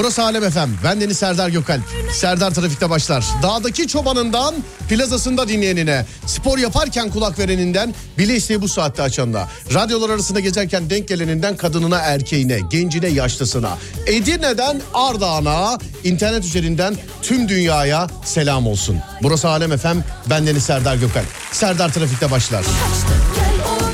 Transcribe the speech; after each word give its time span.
Burası 0.00 0.22
Alem 0.22 0.44
Efem. 0.44 0.70
Ben 0.84 1.00
Deniz 1.00 1.18
Serdar 1.18 1.48
Gökalp. 1.48 1.82
Serdar 2.12 2.50
Trafik'te 2.50 2.90
başlar. 2.90 3.24
Dağdaki 3.42 3.88
çobanından 3.88 4.54
plazasında 4.88 5.48
dinleyenine, 5.48 6.06
spor 6.26 6.58
yaparken 6.58 7.10
kulak 7.10 7.38
vereninden, 7.38 7.94
bile 8.18 8.36
isteği 8.36 8.62
bu 8.62 8.68
saatte 8.68 9.02
açanına, 9.02 9.48
radyolar 9.74 10.10
arasında 10.10 10.40
gezerken 10.40 10.90
denk 10.90 11.08
geleninden 11.08 11.56
kadınına, 11.56 11.98
erkeğine, 11.98 12.60
gencine, 12.70 13.08
yaşlısına, 13.08 13.78
Edirne'den 14.06 14.80
Ardahan'a, 14.94 15.78
internet 16.04 16.44
üzerinden 16.44 16.96
tüm 17.22 17.48
dünyaya 17.48 18.06
selam 18.24 18.66
olsun. 18.66 18.98
Burası 19.22 19.48
Alem 19.48 19.72
Efem. 19.72 20.04
Ben 20.30 20.46
Deniz 20.46 20.64
Serdar 20.64 20.96
Gökalp. 20.96 21.26
Serdar 21.52 21.92
Trafik'te 21.92 22.30
başlar. 22.30 22.64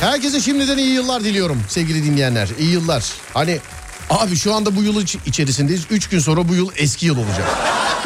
Herkese 0.00 0.40
şimdiden 0.40 0.78
iyi 0.78 0.92
yıllar 0.92 1.24
diliyorum 1.24 1.62
sevgili 1.68 2.04
dinleyenler. 2.04 2.48
İyi 2.58 2.70
yıllar. 2.70 3.04
Hani 3.34 3.58
Abi 4.10 4.36
şu 4.36 4.54
anda 4.54 4.76
bu 4.76 4.82
yıl 4.82 5.02
içerisindeyiz. 5.26 5.84
Üç 5.90 6.08
gün 6.08 6.18
sonra 6.18 6.48
bu 6.48 6.54
yıl 6.54 6.70
eski 6.76 7.06
yıl 7.06 7.16
olacak. 7.18 7.44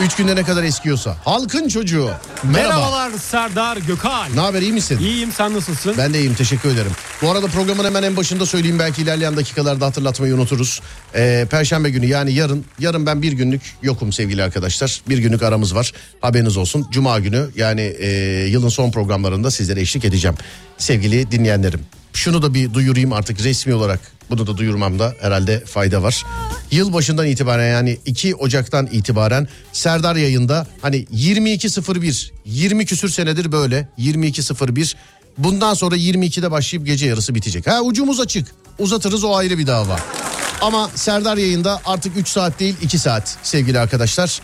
Üç 0.00 0.14
günde 0.16 0.36
ne 0.36 0.42
kadar 0.42 0.62
eskiyorsa. 0.62 1.16
Halkın 1.24 1.68
çocuğu. 1.68 2.10
Merhaba. 2.42 2.68
Merhabalar 2.74 3.10
Serdar 3.18 3.76
Gökhan. 3.76 4.36
Ne 4.36 4.40
haber 4.40 4.62
iyi 4.62 4.72
misin? 4.72 4.98
İyiyim 5.00 5.32
sen 5.32 5.54
nasılsın? 5.54 5.94
Ben 5.98 6.14
de 6.14 6.18
iyiyim 6.18 6.34
teşekkür 6.34 6.68
ederim. 6.68 6.90
Bu 7.22 7.30
arada 7.30 7.46
programın 7.46 7.84
hemen 7.84 8.02
en 8.02 8.16
başında 8.16 8.46
söyleyeyim 8.46 8.78
belki 8.78 9.02
ilerleyen 9.02 9.36
dakikalarda 9.36 9.86
hatırlatmayı 9.86 10.34
unuturuz. 10.34 10.80
Ee, 11.14 11.46
Perşembe 11.50 11.90
günü 11.90 12.06
yani 12.06 12.32
yarın. 12.32 12.64
Yarın 12.78 13.06
ben 13.06 13.22
bir 13.22 13.32
günlük 13.32 13.62
yokum 13.82 14.12
sevgili 14.12 14.42
arkadaşlar. 14.42 15.00
Bir 15.08 15.18
günlük 15.18 15.42
aramız 15.42 15.74
var. 15.74 15.92
Haberiniz 16.20 16.56
olsun. 16.56 16.86
Cuma 16.90 17.18
günü 17.18 17.48
yani 17.56 17.80
e, 17.80 18.08
yılın 18.48 18.68
son 18.68 18.90
programlarında 18.90 19.50
sizlere 19.50 19.80
eşlik 19.80 20.04
edeceğim. 20.04 20.36
Sevgili 20.78 21.30
dinleyenlerim. 21.30 21.80
Şunu 22.12 22.42
da 22.42 22.54
bir 22.54 22.74
duyurayım 22.74 23.12
artık 23.12 23.40
resmi 23.42 23.74
olarak 23.74 24.00
bunu 24.30 24.46
da 24.46 24.56
duyurmamda 24.56 25.14
herhalde 25.20 25.64
fayda 25.64 26.02
var. 26.02 26.24
Yıl 26.70 26.92
başından 26.92 27.26
itibaren 27.26 27.68
yani 27.68 27.98
2 28.06 28.34
Ocak'tan 28.34 28.86
itibaren 28.86 29.48
Serdar 29.72 30.16
yayında 30.16 30.66
hani 30.82 30.96
22.01 30.96 32.30
20 32.44 32.86
küsür 32.86 33.08
senedir 33.08 33.52
böyle 33.52 33.88
22.01 33.98 34.94
bundan 35.38 35.74
sonra 35.74 35.96
22'de 35.96 36.50
başlayıp 36.50 36.86
gece 36.86 37.06
yarısı 37.06 37.34
bitecek. 37.34 37.66
Ha 37.66 37.80
ucumuz 37.82 38.20
açık 38.20 38.48
uzatırız 38.78 39.24
o 39.24 39.36
ayrı 39.36 39.58
bir 39.58 39.66
dava. 39.66 40.00
Ama 40.60 40.90
Serdar 40.94 41.36
yayında 41.36 41.80
artık 41.84 42.16
3 42.16 42.28
saat 42.28 42.60
değil 42.60 42.76
2 42.82 42.98
saat 42.98 43.36
sevgili 43.42 43.78
arkadaşlar. 43.78 44.40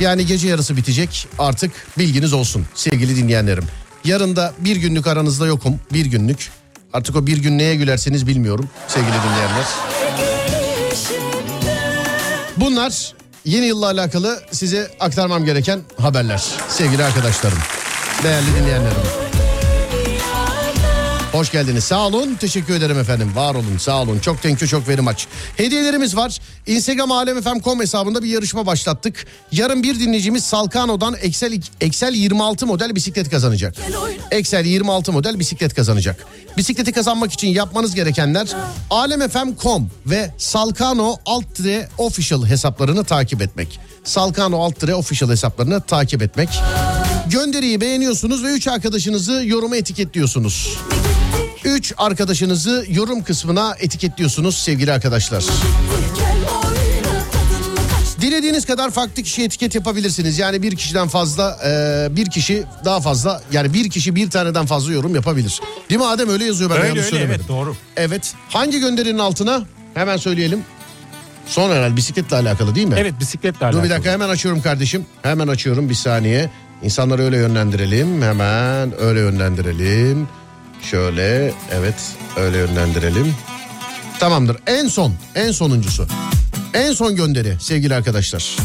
Yani 0.00 0.26
gece 0.26 0.48
yarısı 0.48 0.76
bitecek 0.76 1.28
artık 1.38 1.72
bilginiz 1.98 2.32
olsun 2.32 2.66
sevgili 2.74 3.16
dinleyenlerim. 3.16 3.64
Yarın 4.04 4.36
da 4.36 4.54
bir 4.58 4.76
günlük 4.76 5.06
aranızda 5.06 5.46
yokum 5.46 5.80
bir 5.92 6.06
günlük. 6.06 6.50
Artık 6.92 7.16
o 7.16 7.26
bir 7.26 7.38
gün 7.38 7.58
neye 7.58 7.74
gülerseniz 7.74 8.26
bilmiyorum 8.26 8.68
sevgili 8.88 9.12
dinleyenler. 9.12 9.64
Bunlar 12.56 13.14
yeni 13.44 13.66
yılla 13.66 13.86
alakalı 13.86 14.40
size 14.52 14.90
aktarmam 15.00 15.44
gereken 15.44 15.80
haberler 16.00 16.42
sevgili 16.68 17.04
arkadaşlarım. 17.04 17.58
Değerli 18.24 18.46
dinleyenlerim. 18.60 19.29
Hoş 21.32 21.52
geldiniz. 21.52 21.84
Sağ 21.84 22.06
olun. 22.06 22.34
Teşekkür 22.40 22.74
ederim 22.74 22.98
efendim. 22.98 23.32
Var 23.34 23.54
olun. 23.54 23.78
Sağ 23.78 24.02
olun. 24.02 24.18
Çok 24.18 24.42
thank 24.42 24.62
you, 24.62 24.68
çok 24.68 24.88
very 24.88 25.00
much. 25.00 25.24
Hediyelerimiz 25.56 26.16
var. 26.16 26.38
Instagram 26.66 27.12
alemfm.com 27.12 27.80
hesabında 27.80 28.22
bir 28.22 28.28
yarışma 28.28 28.66
başlattık. 28.66 29.26
Yarın 29.52 29.82
bir 29.82 30.00
dinleyicimiz 30.00 30.44
Salkano'dan 30.44 31.16
Excel, 31.20 31.60
Excel 31.80 32.14
26 32.14 32.66
model 32.66 32.94
bisiklet 32.94 33.30
kazanacak. 33.30 33.74
Excel 34.30 34.64
26 34.64 35.12
model 35.12 35.38
bisiklet 35.38 35.74
kazanacak. 35.74 36.26
Bisikleti 36.56 36.92
kazanmak 36.92 37.32
için 37.32 37.48
yapmanız 37.48 37.94
gerekenler 37.94 38.48
alemfm.com 38.90 39.90
ve 40.06 40.30
Salkano 40.38 41.16
alt 41.26 41.60
official 41.98 42.46
hesaplarını 42.46 43.04
takip 43.04 43.42
etmek. 43.42 43.80
Salkano 44.04 44.62
alt 44.62 44.84
official 44.84 45.30
hesaplarını 45.30 45.80
takip 45.80 46.22
etmek. 46.22 46.48
Gönderiyi 47.30 47.80
beğeniyorsunuz 47.80 48.44
ve 48.44 48.48
3 48.48 48.68
arkadaşınızı 48.68 49.42
yoruma 49.46 49.76
etiketliyorsunuz. 49.76 50.78
3 51.64 51.94
arkadaşınızı 51.98 52.86
yorum 52.88 53.22
kısmına 53.22 53.74
etiketliyorsunuz 53.78 54.58
sevgili 54.58 54.92
arkadaşlar. 54.92 55.44
Dilediğiniz 58.20 58.66
kadar 58.66 58.90
farklı 58.90 59.22
kişi 59.22 59.42
etiket 59.42 59.74
yapabilirsiniz. 59.74 60.38
Yani 60.38 60.62
bir 60.62 60.76
kişiden 60.76 61.08
fazla 61.08 61.58
e, 61.64 62.16
bir 62.16 62.26
kişi 62.26 62.64
daha 62.84 63.00
fazla 63.00 63.42
yani 63.52 63.74
bir 63.74 63.90
kişi 63.90 64.14
bir 64.14 64.30
taneden 64.30 64.66
fazla 64.66 64.92
yorum 64.92 65.14
yapabilir. 65.14 65.60
Değil 65.90 66.00
mi 66.00 66.06
Adem 66.06 66.28
öyle 66.28 66.44
yazıyor 66.44 66.70
ben 66.70 66.76
öyle, 66.76 66.86
yanlış 66.86 67.04
öyle, 67.04 67.10
söylemedim. 67.10 67.40
Evet 67.40 67.48
doğru. 67.48 67.76
Evet 67.96 68.34
hangi 68.48 68.80
gönderinin 68.80 69.18
altına 69.18 69.62
hemen 69.94 70.16
söyleyelim. 70.16 70.64
Son 71.46 71.70
herhalde 71.70 71.96
bisikletle 71.96 72.36
alakalı 72.36 72.74
değil 72.74 72.86
mi? 72.86 72.94
Evet 72.98 73.14
bisikletle 73.20 73.66
alakalı. 73.66 73.80
Dur 73.80 73.84
bir 73.84 73.90
dakika 73.90 74.10
hemen 74.12 74.28
açıyorum 74.28 74.62
kardeşim. 74.62 75.06
Hemen 75.22 75.48
açıyorum 75.48 75.88
bir 75.88 75.94
saniye. 75.94 76.50
İnsanları 76.82 77.22
öyle 77.22 77.36
yönlendirelim. 77.36 78.22
Hemen 78.22 79.00
öyle 79.00 79.20
yönlendirelim. 79.20 80.28
Şöyle 80.82 81.52
evet 81.72 81.94
öyle 82.36 82.58
yönlendirelim. 82.58 83.34
Tamamdır. 84.18 84.56
En 84.66 84.88
son, 84.88 85.14
en 85.34 85.52
sonuncusu. 85.52 86.06
En 86.74 86.92
son 86.92 87.16
gönderi 87.16 87.56
sevgili 87.60 87.94
arkadaşlar. 87.94 88.56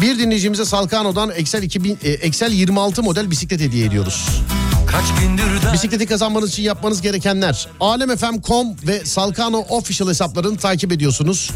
Bir 0.00 0.18
dinleyicimize 0.18 0.64
Salkano'dan 0.64 1.30
Excel 1.36 1.62
2000 1.62 1.98
e, 2.02 2.10
Excel 2.10 2.52
26 2.52 3.02
model 3.02 3.30
bisiklet 3.30 3.60
hediye 3.60 3.86
ediyoruz. 3.86 4.42
Kaç 4.90 5.20
gündür 5.20 5.62
da... 5.62 5.72
Bisikleti 5.72 6.06
kazanmanız 6.06 6.50
için 6.50 6.62
yapmanız 6.62 7.00
gerekenler 7.02 7.68
alemfm.com 7.80 8.76
ve 8.86 9.04
Salkano 9.04 9.58
official 9.58 10.08
hesaplarını 10.08 10.56
takip 10.56 10.92
ediyorsunuz. 10.92 11.50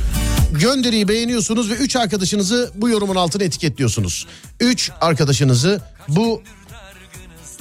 Gönderiyi 0.52 1.08
beğeniyorsunuz 1.08 1.70
ve 1.70 1.74
3 1.74 1.96
arkadaşınızı 1.96 2.70
bu 2.74 2.88
yorumun 2.88 3.16
altına 3.16 3.44
etiketliyorsunuz. 3.44 4.26
3 4.60 4.90
arkadaşınızı 5.00 5.80
bu 6.08 6.42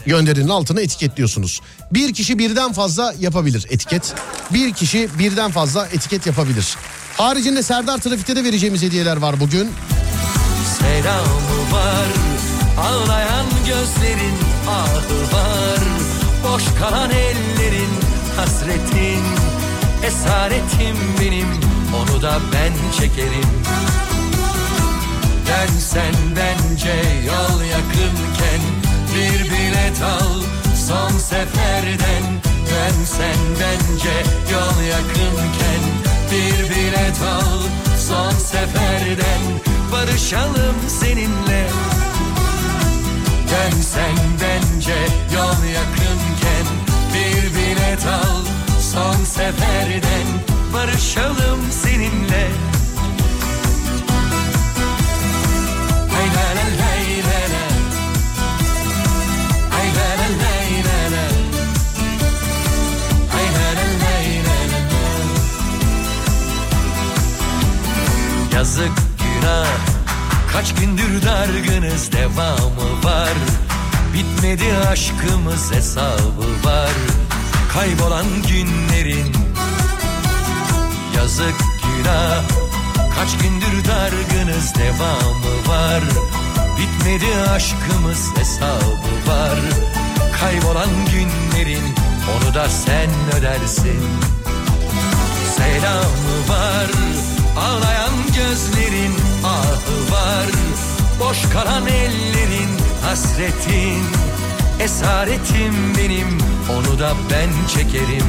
gönderinin 0.05 0.49
altına 0.49 0.81
etiketliyorsunuz. 0.81 1.61
Bir 1.91 2.13
kişi 2.13 2.39
birden 2.39 2.73
fazla 2.73 3.13
yapabilir 3.19 3.67
etiket. 3.69 4.13
Bir 4.53 4.73
kişi 4.73 5.09
birden 5.19 5.51
fazla 5.51 5.87
etiket 5.87 6.25
yapabilir. 6.25 6.75
Haricinde 7.17 7.63
Serdar 7.63 7.97
Trafik'te 7.97 8.35
de 8.35 8.43
vereceğimiz 8.43 8.83
hediyeler 8.83 9.17
var 9.17 9.39
bugün. 9.39 9.69
Selamı 10.79 11.71
var, 11.73 12.05
ağlayan 12.81 13.45
gözlerin 13.67 14.37
ahı 14.69 15.21
var. 15.33 15.79
Boş 16.43 16.63
kalan 16.79 17.11
ellerin 17.11 17.93
hasretin, 18.37 19.23
esaretim 20.07 20.97
benim 21.21 21.47
onu 21.95 22.21
da 22.21 22.39
ben 22.53 22.73
çekerim. 22.99 23.51
Dönsen 25.47 26.15
bence 26.35 26.93
yol 27.25 27.61
yakınken 27.61 28.61
bir 29.15 29.43
bilet 29.51 30.01
al 30.01 30.41
son 30.87 31.17
seferden 31.17 32.23
Dönsen 32.71 33.37
bence 33.59 34.15
yol 34.51 34.83
yakınken 34.83 35.83
bir 36.31 36.69
bilet 36.69 37.21
al 37.21 37.61
son 38.07 38.31
seferden 38.31 39.41
Barışalım 39.91 40.75
seninle 40.87 41.70
seferden 49.51 50.27
Barışalım 50.73 51.59
seninle. 51.83 52.47
Hey 56.09 56.27
la 56.35 56.47
la 56.57 56.65
la 56.79 56.93
la 57.27 57.41
la. 57.53 57.65
Ay 59.77 59.87
la 59.97 60.09
la 60.19 60.27
la 60.41 60.55
la 60.87 60.99
la. 61.13 61.25
Ay 63.37 63.47
la 63.55 63.67
la 63.77 63.87
la 64.03 64.15
la 64.47 64.59
la. 64.71 64.79
Yazık 68.55 68.95
günah. 69.19 69.67
Kaç 70.53 70.75
gündür 70.75 71.25
dargınız 71.25 72.11
devamı 72.11 73.03
var. 73.03 73.33
Bitmedi 74.13 74.77
aşkımız 74.91 75.71
hesabı 75.71 76.47
var 76.63 77.20
Kaybolan 77.73 78.25
günlerin 78.49 79.31
Yazık 81.17 81.55
günah. 81.83 82.41
Kaç 83.15 83.37
gündür 83.37 83.85
dargınız 83.87 84.73
devamı 84.75 85.67
var. 85.67 86.03
Bitmedi 86.77 87.49
aşkımız 87.49 88.37
hesabı 88.37 89.31
var. 89.31 89.59
Kaybolan 90.39 90.89
günlerin 91.11 91.83
onu 92.31 92.53
da 92.53 92.69
sen 92.69 93.09
ödersin. 93.37 94.01
Selamı 95.57 96.49
var. 96.49 96.87
Ağlayan 97.59 98.13
gözlerin 98.27 99.13
ahı 99.45 100.11
var. 100.11 100.47
Boş 101.19 101.37
kalan 101.53 101.87
ellerin 101.87 102.69
hasretin. 103.05 104.03
Esaretim 104.79 105.95
benim 105.97 106.50
onu 106.69 106.99
da 106.99 107.13
ben 107.31 107.67
çekerim 107.67 108.25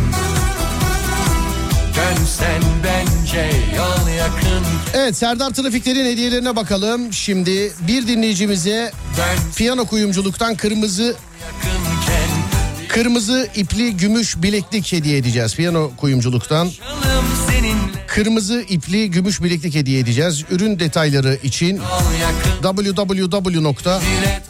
Dönsen 1.96 2.62
bence 2.84 3.50
yol 3.76 4.08
yakın 4.18 4.64
Evet 4.94 5.16
Serdar 5.16 5.50
Trafikler'in 5.50 6.04
hediyelerine 6.04 6.56
bakalım. 6.56 7.12
Şimdi 7.12 7.72
bir 7.88 8.08
dinleyicimize 8.08 8.92
Dön 9.16 9.52
piyano 9.56 9.84
kuyumculuktan 9.84 10.54
kırmızı 10.54 11.02
yakınken 11.02 12.28
kırmızı 12.88 13.48
ipli 13.56 13.96
gümüş 13.96 14.36
bileklik 14.42 14.92
hediye 14.92 15.16
edeceğiz. 15.16 15.56
Piyano 15.56 15.90
kuyumculuktan 15.96 16.70
kırmızı 18.06 18.64
ipli 18.68 19.10
gümüş 19.10 19.42
bileklik 19.42 19.74
hediye 19.74 19.98
edeceğiz. 19.98 20.44
Ürün 20.50 20.78
detayları 20.78 21.38
için 21.42 21.80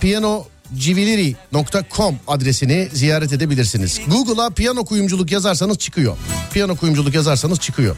yol 0.06 0.44
www.piyanocivilleri.com 0.74 2.16
adresini 2.26 2.88
ziyaret 2.92 3.32
edebilirsiniz. 3.32 4.00
Google'a 4.08 4.50
piyano 4.50 4.84
kuyumculuk 4.84 5.32
yazarsanız 5.32 5.78
çıkıyor. 5.78 6.16
Piyano 6.52 6.76
kuyumculuk 6.76 7.14
yazarsanız 7.14 7.60
çıkıyor. 7.60 7.96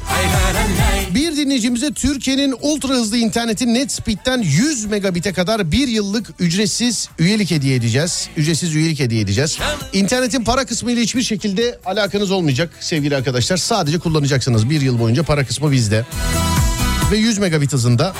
Bir 1.14 1.36
dinleyicimize 1.36 1.92
Türkiye'nin 1.92 2.54
ultra 2.60 2.94
hızlı 2.94 3.16
interneti 3.16 3.74
NetSpeed'den 3.74 4.38
100 4.42 4.84
megabit'e 4.84 5.32
kadar 5.32 5.72
bir 5.72 5.88
yıllık 5.88 6.30
ücretsiz 6.38 7.08
üyelik 7.18 7.50
hediye 7.50 7.76
edeceğiz. 7.76 8.28
Ücretsiz 8.36 8.74
üyelik 8.74 9.00
hediye 9.00 9.20
edeceğiz. 9.20 9.58
İnternetin 9.92 10.44
para 10.44 10.64
kısmı 10.64 10.92
ile 10.92 11.00
hiçbir 11.00 11.22
şekilde 11.22 11.78
alakanız 11.84 12.30
olmayacak 12.30 12.70
sevgili 12.80 13.16
arkadaşlar. 13.16 13.56
Sadece 13.56 13.98
kullanacaksınız 13.98 14.70
bir 14.70 14.80
yıl 14.80 14.98
boyunca 14.98 15.22
para 15.22 15.44
kısmı 15.44 15.72
bizde. 15.72 16.04
Ve 17.12 17.16
100 17.16 17.38
megabit 17.38 17.72
hızında. 17.72 18.14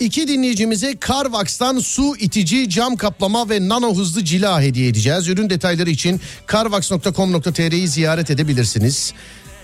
İki 0.00 0.28
dinleyicimize 0.28 0.94
Carvax'tan 1.08 1.78
su 1.78 2.16
itici 2.16 2.70
cam 2.70 2.96
kaplama 2.96 3.50
ve 3.50 3.68
nano 3.68 3.96
hızlı 3.96 4.24
cila 4.24 4.62
hediye 4.62 4.88
edeceğiz. 4.88 5.28
Ürün 5.28 5.50
detayları 5.50 5.90
için 5.90 6.20
carvax.com.tr'yi 6.52 7.88
ziyaret 7.88 8.30
edebilirsiniz. 8.30 9.12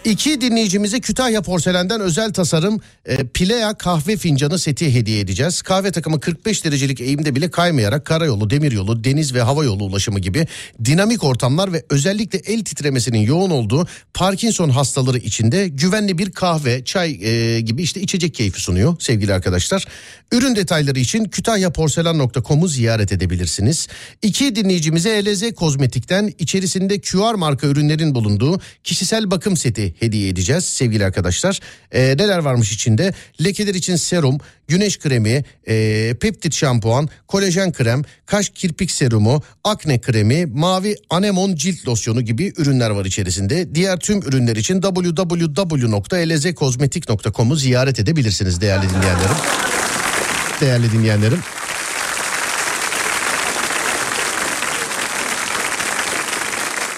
İki 0.04 0.40
dinleyicimize 0.40 1.00
Kütahya 1.00 1.42
Porselen'den 1.42 2.00
özel 2.00 2.32
tasarım 2.32 2.80
e, 3.06 3.16
Pilea 3.16 3.74
kahve 3.74 4.16
fincanı 4.16 4.58
seti 4.58 4.94
hediye 4.94 5.20
edeceğiz. 5.20 5.62
Kahve 5.62 5.92
takımı 5.92 6.20
45 6.20 6.64
derecelik 6.64 7.00
eğimde 7.00 7.34
bile 7.34 7.50
kaymayarak 7.50 8.04
karayolu, 8.04 8.50
demiryolu, 8.50 9.04
deniz 9.04 9.34
ve 9.34 9.42
hava 9.42 9.64
yolu 9.64 9.84
ulaşımı 9.84 10.18
gibi 10.18 10.46
dinamik 10.84 11.24
ortamlar 11.24 11.72
ve 11.72 11.84
özellikle 11.90 12.38
el 12.38 12.64
titremesinin 12.64 13.18
yoğun 13.18 13.50
olduğu 13.50 13.86
Parkinson 14.14 14.68
hastaları 14.68 15.18
içinde 15.18 15.68
güvenli 15.68 16.18
bir 16.18 16.30
kahve, 16.30 16.84
çay 16.84 17.10
e, 17.22 17.60
gibi 17.60 17.82
işte 17.82 18.00
içecek 18.00 18.34
keyfi 18.34 18.60
sunuyor 18.60 18.96
sevgili 19.00 19.34
arkadaşlar. 19.34 19.84
Ürün 20.32 20.56
detayları 20.56 20.98
için 20.98 21.24
kütahyaporselen.com'u 21.24 22.68
ziyaret 22.68 23.12
edebilirsiniz. 23.12 23.88
İki 24.22 24.56
dinleyicimize 24.56 25.10
ELZ 25.10 25.54
Kozmetik'ten 25.54 26.32
içerisinde 26.38 27.00
QR 27.00 27.34
marka 27.34 27.66
ürünlerin 27.66 28.14
bulunduğu 28.14 28.60
kişisel 28.84 29.30
bakım 29.30 29.56
seti 29.56 29.93
hediye 30.00 30.28
edeceğiz 30.28 30.64
sevgili 30.64 31.04
arkadaşlar. 31.04 31.60
Ee, 31.92 32.14
neler 32.18 32.38
varmış 32.38 32.72
içinde? 32.72 33.12
Lekeler 33.44 33.74
için 33.74 33.96
serum, 33.96 34.38
güneş 34.68 34.98
kremi, 34.98 35.44
e, 35.66 36.14
peptit 36.20 36.54
şampuan, 36.54 37.08
kolajen 37.28 37.72
krem, 37.72 38.02
kaş 38.26 38.48
kirpik 38.48 38.90
serumu, 38.90 39.42
akne 39.64 40.00
kremi, 40.00 40.46
mavi 40.46 40.96
anemon 41.10 41.54
cilt 41.54 41.88
losyonu 41.88 42.20
gibi 42.20 42.52
ürünler 42.56 42.90
var 42.90 43.04
içerisinde. 43.04 43.74
Diğer 43.74 43.96
tüm 43.96 44.22
ürünler 44.22 44.56
için 44.56 44.80
www.elzkozmetik.com'u 44.80 47.56
ziyaret 47.56 48.00
edebilirsiniz 48.00 48.60
değerli 48.60 48.88
dinleyenlerim. 48.88 49.36
Değerli 50.60 50.92
dinleyenlerim. 50.92 51.38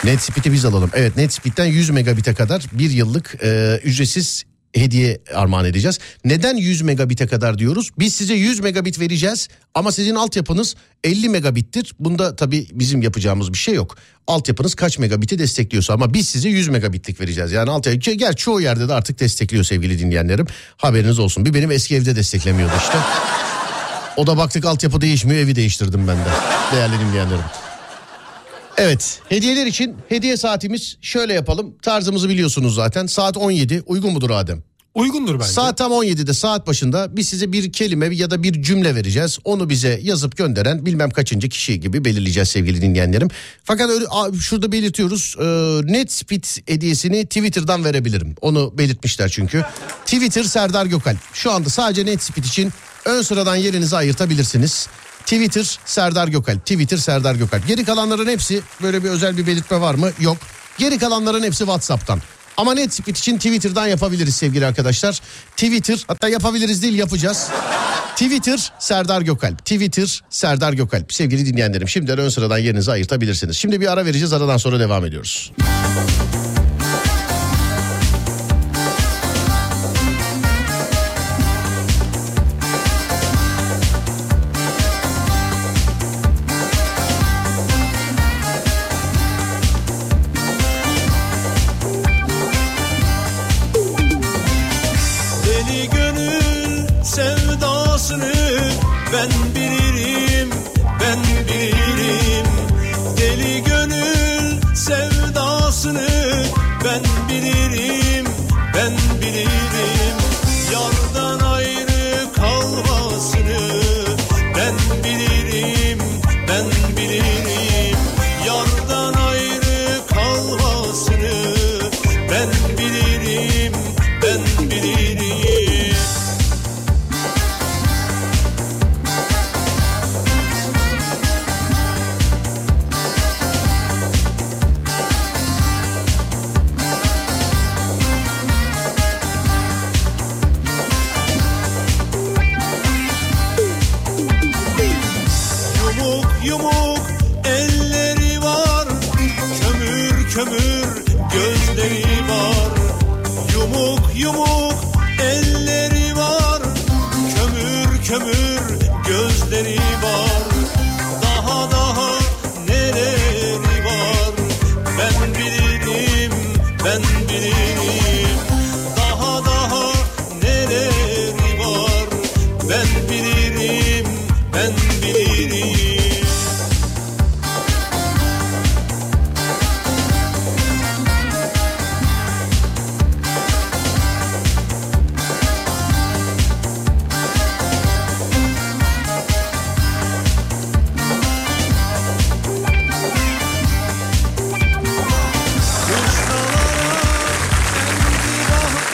NetSpeed'i 0.06 0.52
biz 0.52 0.64
alalım. 0.64 0.90
Evet 0.94 1.16
NetSpeed'den 1.16 1.66
100 1.66 1.90
megabit'e 1.90 2.34
kadar 2.34 2.66
bir 2.72 2.90
yıllık 2.90 3.34
e, 3.42 3.80
ücretsiz 3.84 4.44
hediye 4.74 5.20
armağan 5.34 5.64
edeceğiz. 5.64 5.98
Neden 6.24 6.56
100 6.56 6.82
megabit'e 6.82 7.26
kadar 7.26 7.58
diyoruz? 7.58 7.90
Biz 7.98 8.14
size 8.14 8.34
100 8.34 8.60
megabit 8.60 9.00
vereceğiz 9.00 9.48
ama 9.74 9.92
sizin 9.92 10.14
altyapınız 10.14 10.76
50 11.04 11.28
megabittir. 11.28 11.94
Bunda 12.00 12.36
tabii 12.36 12.66
bizim 12.72 13.02
yapacağımız 13.02 13.52
bir 13.52 13.58
şey 13.58 13.74
yok. 13.74 13.96
Altyapınız 14.26 14.74
kaç 14.74 14.98
megabiti 14.98 15.38
destekliyorsa 15.38 15.94
ama 15.94 16.14
biz 16.14 16.28
size 16.28 16.48
100 16.48 16.68
megabitlik 16.68 17.20
vereceğiz. 17.20 17.52
Yani 17.52 17.70
altyapı 17.70 17.98
gel 17.98 18.34
çoğu 18.34 18.60
yerde 18.60 18.88
de 18.88 18.92
artık 18.94 19.20
destekliyor 19.20 19.64
sevgili 19.64 19.98
dinleyenlerim. 19.98 20.46
Haberiniz 20.76 21.18
olsun. 21.18 21.44
Bir 21.44 21.54
benim 21.54 21.70
eski 21.70 21.96
evde 21.96 22.16
desteklemiyordu 22.16 22.74
işte. 22.78 22.98
O 24.16 24.26
da 24.26 24.36
baktık 24.36 24.64
altyapı 24.64 25.00
değişmiyor 25.00 25.40
evi 25.40 25.56
değiştirdim 25.56 26.08
ben 26.08 26.16
de. 26.16 26.30
Değerli 26.72 27.00
dinleyenlerim. 27.00 27.65
Evet 28.78 29.20
hediyeler 29.28 29.66
için 29.66 29.96
hediye 30.08 30.36
saatimiz 30.36 30.96
şöyle 31.00 31.34
yapalım. 31.34 31.74
Tarzımızı 31.82 32.28
biliyorsunuz 32.28 32.74
zaten. 32.74 33.06
Saat 33.06 33.36
17 33.36 33.82
uygun 33.86 34.12
mudur 34.12 34.30
Adem? 34.30 34.62
Uygundur 34.94 35.40
bence. 35.40 35.52
Saat 35.52 35.78
tam 35.78 35.92
17'de 35.92 36.34
saat 36.34 36.66
başında 36.66 37.16
biz 37.16 37.28
size 37.28 37.52
bir 37.52 37.72
kelime 37.72 38.14
ya 38.14 38.30
da 38.30 38.42
bir 38.42 38.62
cümle 38.62 38.94
vereceğiz. 38.94 39.38
Onu 39.44 39.68
bize 39.68 40.00
yazıp 40.02 40.36
gönderen 40.36 40.86
bilmem 40.86 41.10
kaçıncı 41.10 41.48
kişi 41.48 41.80
gibi 41.80 42.04
belirleyeceğiz 42.04 42.48
sevgili 42.48 42.82
dinleyenlerim. 42.82 43.28
Fakat 43.64 43.90
öyle, 43.90 44.04
şurada 44.40 44.72
belirtiyoruz 44.72 45.36
e, 45.40 45.44
NetSpeed 45.92 46.44
hediyesini 46.68 47.26
Twitter'dan 47.26 47.84
verebilirim. 47.84 48.34
Onu 48.40 48.78
belirtmişler 48.78 49.28
çünkü. 49.28 49.64
Twitter 50.04 50.44
Serdar 50.44 50.86
Gökalp. 50.86 51.18
Şu 51.32 51.52
anda 51.52 51.68
sadece 51.68 52.06
NetSpeed 52.06 52.44
için 52.44 52.72
ön 53.04 53.22
sıradan 53.22 53.56
yerinizi 53.56 53.96
ayırtabilirsiniz. 53.96 54.88
Twitter 55.26 55.78
Serdar 55.84 56.28
Gökalp. 56.28 56.60
Twitter 56.60 56.96
Serdar 56.96 57.34
Gökalp. 57.34 57.66
Geri 57.66 57.84
kalanların 57.84 58.28
hepsi 58.28 58.62
böyle 58.82 59.04
bir 59.04 59.08
özel 59.08 59.36
bir 59.36 59.46
belirtme 59.46 59.80
var 59.80 59.94
mı? 59.94 60.10
Yok. 60.20 60.36
Geri 60.78 60.98
kalanların 60.98 61.42
hepsi 61.42 61.58
WhatsApp'tan. 61.58 62.20
Ama 62.56 62.74
NetSpeed 62.74 63.16
için 63.16 63.36
Twitter'dan 63.36 63.86
yapabiliriz 63.86 64.36
sevgili 64.36 64.66
arkadaşlar. 64.66 65.20
Twitter 65.50 66.04
hatta 66.08 66.28
yapabiliriz 66.28 66.82
değil 66.82 66.94
yapacağız. 66.94 67.48
Twitter 68.16 68.72
Serdar 68.78 69.22
Gökalp. 69.22 69.58
Twitter 69.58 70.22
Serdar 70.30 70.72
Gökalp. 70.72 71.12
Sevgili 71.12 71.46
dinleyenlerim 71.46 71.88
şimdiden 71.88 72.18
ön 72.18 72.28
sıradan 72.28 72.58
yerinizi 72.58 72.92
ayırtabilirsiniz. 72.92 73.56
Şimdi 73.56 73.80
bir 73.80 73.92
ara 73.92 74.04
vereceğiz 74.06 74.32
aradan 74.32 74.56
sonra 74.56 74.80
devam 74.80 75.04
ediyoruz. 75.04 75.52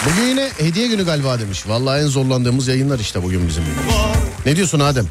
Bugün 0.06 0.22
yine 0.28 0.48
hediye 0.58 0.86
günü 0.86 1.04
galiba 1.04 1.40
demiş. 1.40 1.68
Vallahi 1.68 2.02
en 2.02 2.06
zorlandığımız 2.06 2.68
yayınlar 2.68 2.98
işte 2.98 3.22
bugün 3.22 3.48
bizim. 3.48 3.64
Ne 4.46 4.56
diyorsun 4.56 4.80
Adem? 4.80 5.06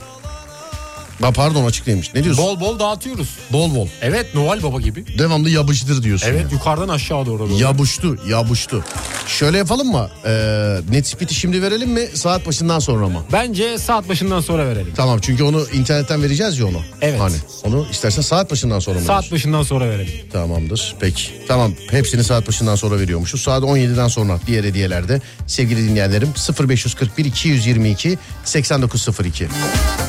Ha, 1.21 1.31
pardon 1.31 1.65
açık 1.65 1.85
değilmiş. 1.85 2.13
Ne 2.13 2.23
diyorsun? 2.23 2.45
Bol 2.45 2.59
bol 2.59 2.79
dağıtıyoruz. 2.79 3.29
bol 3.51 3.75
bol. 3.75 3.87
Evet 4.01 4.35
Noel 4.35 4.63
Baba 4.63 4.81
gibi. 4.81 5.17
Devamlı 5.17 5.49
yabıştır 5.49 6.03
diyorsun. 6.03 6.27
Evet 6.27 6.41
yani. 6.41 6.53
yukarıdan 6.53 6.89
aşağı 6.89 7.25
doğru. 7.25 7.49
doğru. 7.49 7.59
Yabuştu, 7.59 8.17
yabuştu. 8.27 8.83
Şöyle 9.27 9.57
yapalım 9.57 9.87
mı? 9.91 10.09
Ee, 10.25 10.77
net 10.91 11.07
speed'i 11.07 11.33
şimdi 11.33 11.61
verelim 11.61 11.89
mi? 11.91 12.07
Saat 12.13 12.47
başından 12.47 12.79
sonra 12.79 13.07
mı? 13.09 13.23
Bence 13.31 13.77
saat 13.77 14.09
başından 14.09 14.41
sonra 14.41 14.65
verelim. 14.67 14.93
Tamam 14.95 15.19
çünkü 15.21 15.43
onu 15.43 15.65
internetten 15.73 16.23
vereceğiz 16.23 16.59
ya 16.59 16.65
onu. 16.67 16.81
Evet. 17.01 17.19
Hani 17.19 17.35
onu 17.63 17.85
istersen 17.91 18.21
saat 18.21 18.51
başından 18.51 18.79
sonra 18.79 18.99
mı? 18.99 19.05
Saat 19.05 19.31
başından 19.31 19.63
sonra 19.63 19.89
verelim. 19.89 20.13
Tamamdır. 20.31 20.95
Peki. 20.99 21.23
Tamam. 21.47 21.73
Hepsini 21.91 22.23
saat 22.23 22.47
başından 22.47 22.75
sonra 22.75 22.99
veriyormuşuz. 22.99 23.41
Saat 23.41 23.63
17'den 23.63 24.07
sonra 24.07 24.39
diğer 24.47 24.63
hediyelerde 24.63 25.21
sevgili 25.47 25.89
dinleyenlerim 25.89 26.29
0541 26.69 27.25
222 27.25 28.17
8902. 28.45 29.47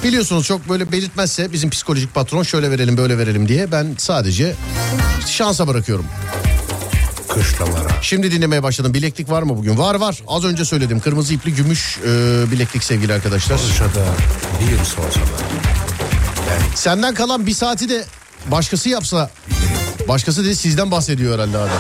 Biliyorsunuz 0.05 0.47
çok 0.47 0.69
böyle 0.69 0.93
belirtmezse 1.03 1.53
bizim 1.53 1.71
psikolojik 1.71 2.15
patron 2.15 2.43
şöyle 2.43 2.71
verelim 2.71 2.97
böyle 2.97 3.19
verelim 3.19 3.49
diye 3.49 3.73
ben 3.73 3.95
sadece 3.99 4.55
şansa 5.27 5.69
bırakıyorum. 5.69 6.07
Kışlalara. 7.29 7.89
Şimdi 8.03 8.33
dinlemeye 8.33 8.63
başladım. 8.63 8.95
Bileklik 8.95 9.31
var 9.31 9.43
mı 9.43 9.57
bugün? 9.57 9.79
Var 9.79 9.95
var. 9.95 10.19
Az 10.29 10.45
önce 10.45 10.65
söyledim. 10.65 11.01
Kırmızı 11.01 11.35
ipli 11.35 11.55
gümüş 11.55 11.99
e, 11.99 12.11
bileklik 12.53 12.85
sevgili 12.85 13.15
arkadaşlar. 13.15 13.59
Dışarıda 13.59 14.05
bir 14.61 14.85
sorsalar. 14.85 15.27
Senden 16.75 17.15
kalan 17.15 17.47
bir 17.47 17.55
saati 17.55 17.89
de 17.89 18.05
başkası 18.47 18.89
yapsa 18.89 19.31
başkası 20.09 20.45
değil 20.45 20.55
sizden 20.55 20.91
bahsediyor 20.91 21.35
herhalde 21.35 21.59
adam. 21.59 21.79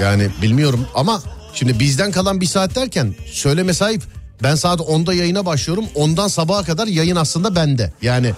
Yani 0.00 0.28
bilmiyorum 0.42 0.86
ama 0.94 1.22
şimdi 1.54 1.78
bizden 1.78 2.12
kalan 2.12 2.40
bir 2.40 2.46
saat 2.46 2.74
derken 2.74 3.14
söyleme 3.32 3.74
sahip 3.74 4.02
ben 4.42 4.54
saat 4.54 4.80
10'da 4.80 5.14
yayına 5.14 5.46
başlıyorum. 5.46 5.84
Ondan 5.94 6.28
sabaha 6.28 6.64
kadar 6.64 6.86
yayın 6.86 7.16
aslında 7.16 7.54
bende. 7.56 7.92
Yani 8.02 8.32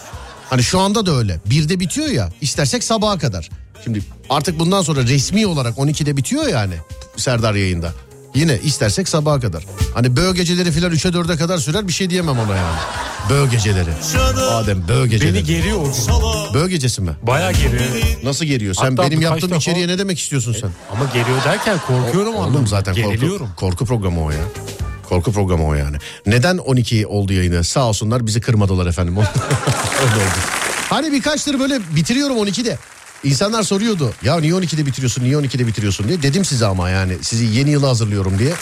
hani 0.50 0.62
şu 0.62 0.80
anda 0.80 1.06
da 1.06 1.12
öyle. 1.16 1.40
Birde 1.46 1.80
bitiyor 1.80 2.08
ya 2.08 2.32
istersek 2.40 2.84
sabaha 2.84 3.18
kadar. 3.18 3.49
Şimdi 3.84 4.02
artık 4.30 4.58
bundan 4.58 4.82
sonra 4.82 5.02
resmi 5.02 5.46
olarak 5.46 5.76
12'de 5.78 6.16
bitiyor 6.16 6.46
yani 6.49 6.75
Serdar 7.16 7.54
yayında. 7.54 7.92
Yine 8.34 8.58
istersek 8.64 9.08
sabaha 9.08 9.40
kadar. 9.40 9.64
Hani 9.94 10.16
böğ 10.16 10.34
geceleri 10.34 10.73
filan 10.73 10.92
3'e 10.92 11.11
4'e 11.11 11.37
kadar 11.37 11.58
sürer 11.58 11.88
bir 11.88 11.92
şey 11.92 12.11
diyemem 12.11 12.38
ona 12.38 12.56
yani. 12.56 12.76
Böğ 13.30 13.50
geceleri. 13.50 13.90
Adem 14.50 14.88
böğ 14.88 15.06
geceleri. 15.06 15.34
Beni 15.34 15.44
geriyor 15.44 15.76
o 15.78 15.84
gün. 15.84 16.54
Böğ 16.54 16.68
gecesi 16.68 17.02
mi? 17.02 17.11
Bayağı 17.23 17.52
geriyor. 17.52 17.82
Nasıl 18.25 18.44
geriyor? 18.44 18.75
Sen 18.75 18.84
Hatta 18.90 19.02
benim 19.02 19.20
yaptığım 19.20 19.50
defa- 19.50 19.56
içeriye 19.56 19.88
ne 19.88 19.99
demek 19.99 20.18
istiyorsun 20.18 20.56
sen? 20.61 20.70
Ama 20.92 21.04
geriyor 21.04 21.44
derken 21.44 21.78
korkuyorum 21.87 22.34
Oğlum 22.34 22.54
ondan. 22.54 22.64
zaten 22.66 22.94
korku, 23.02 23.49
korku 23.56 23.87
programı 23.87 24.25
o 24.25 24.30
ya. 24.30 24.38
Korku 25.14 25.33
programı 25.33 25.66
o 25.66 25.75
yani. 25.75 25.97
Neden 26.26 26.59
12 26.59 27.06
oldu 27.06 27.33
yayını? 27.33 27.64
Sağ 27.64 27.88
olsunlar 27.88 28.26
bizi 28.26 28.40
kırmadılar 28.40 28.87
efendim. 28.87 29.16
Hani 30.90 31.12
birkaçtır 31.12 31.61
böyle 31.61 31.80
bitiriyorum 31.97 32.37
12'de. 32.37 32.78
İnsanlar 33.25 33.62
soruyordu. 33.62 34.12
Ya 34.23 34.40
niye 34.40 34.52
12'de 34.52 34.87
bitiriyorsun? 34.87 35.25
Niye 35.25 35.37
12'de 35.37 35.66
bitiriyorsun 35.66 36.09
diye. 36.09 36.23
Dedim 36.23 36.44
size 36.44 36.66
ama 36.66 36.90
yani 36.90 37.12
sizi 37.23 37.44
yeni 37.44 37.71
yıla 37.71 37.88
hazırlıyorum 37.88 38.38
diye. 38.38 38.52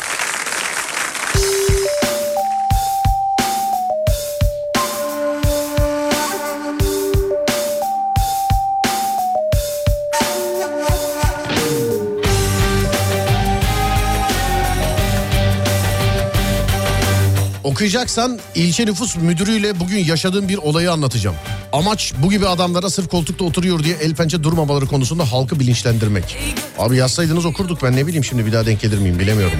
Okuyacaksan 17.82 18.38
ilçe 18.54 18.86
nüfus 18.86 19.16
müdürüyle 19.16 19.80
bugün 19.80 19.98
yaşadığım 19.98 20.48
bir 20.48 20.56
olayı 20.56 20.92
anlatacağım. 20.92 21.36
Amaç 21.72 22.12
bu 22.22 22.30
gibi 22.30 22.48
adamlara 22.48 22.90
sırf 22.90 23.08
koltukta 23.08 23.44
oturuyor 23.44 23.84
diye 23.84 23.96
el 23.96 24.14
pençe 24.14 24.42
durmamaları 24.42 24.86
konusunda 24.86 25.32
halkı 25.32 25.60
bilinçlendirmek. 25.60 26.36
Abi 26.78 26.96
yazsaydınız 26.96 27.44
okurduk 27.46 27.82
ben 27.82 27.96
ne 27.96 28.06
bileyim 28.06 28.24
şimdi 28.24 28.46
bir 28.46 28.52
daha 28.52 28.66
denk 28.66 28.80
gelir 28.80 28.98
miyim 28.98 29.18
bilemiyorum. 29.18 29.58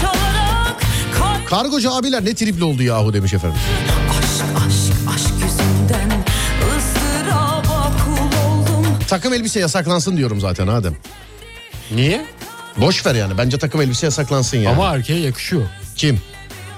Çalarak 0.00 0.82
Kargocu 1.46 1.94
abiler 1.94 2.24
ne 2.24 2.34
tripli 2.34 2.64
oldu 2.64 2.82
yahu 2.82 3.14
demiş 3.14 3.34
efendim. 3.34 3.58
aşk 4.10 4.66
aşk 4.66 5.14
aşk 5.14 5.34
yüzünden 5.34 6.24
ızdıraba 6.78 7.92
kul 8.04 8.38
oldum. 8.48 8.86
Takım 9.08 9.32
elbise 9.34 9.60
yasaklansın 9.60 10.16
diyorum 10.16 10.40
zaten 10.40 10.66
Adem. 10.66 10.96
Niye? 11.90 12.26
Boş 12.76 13.06
ver 13.06 13.14
yani 13.14 13.38
bence 13.38 13.58
takım 13.58 13.80
elbise 13.80 14.06
yasaklansın 14.06 14.58
ya. 14.58 14.70
Ama 14.70 14.94
erkeğe 14.94 15.20
yakışıyor. 15.20 15.62
Kim? 15.96 16.20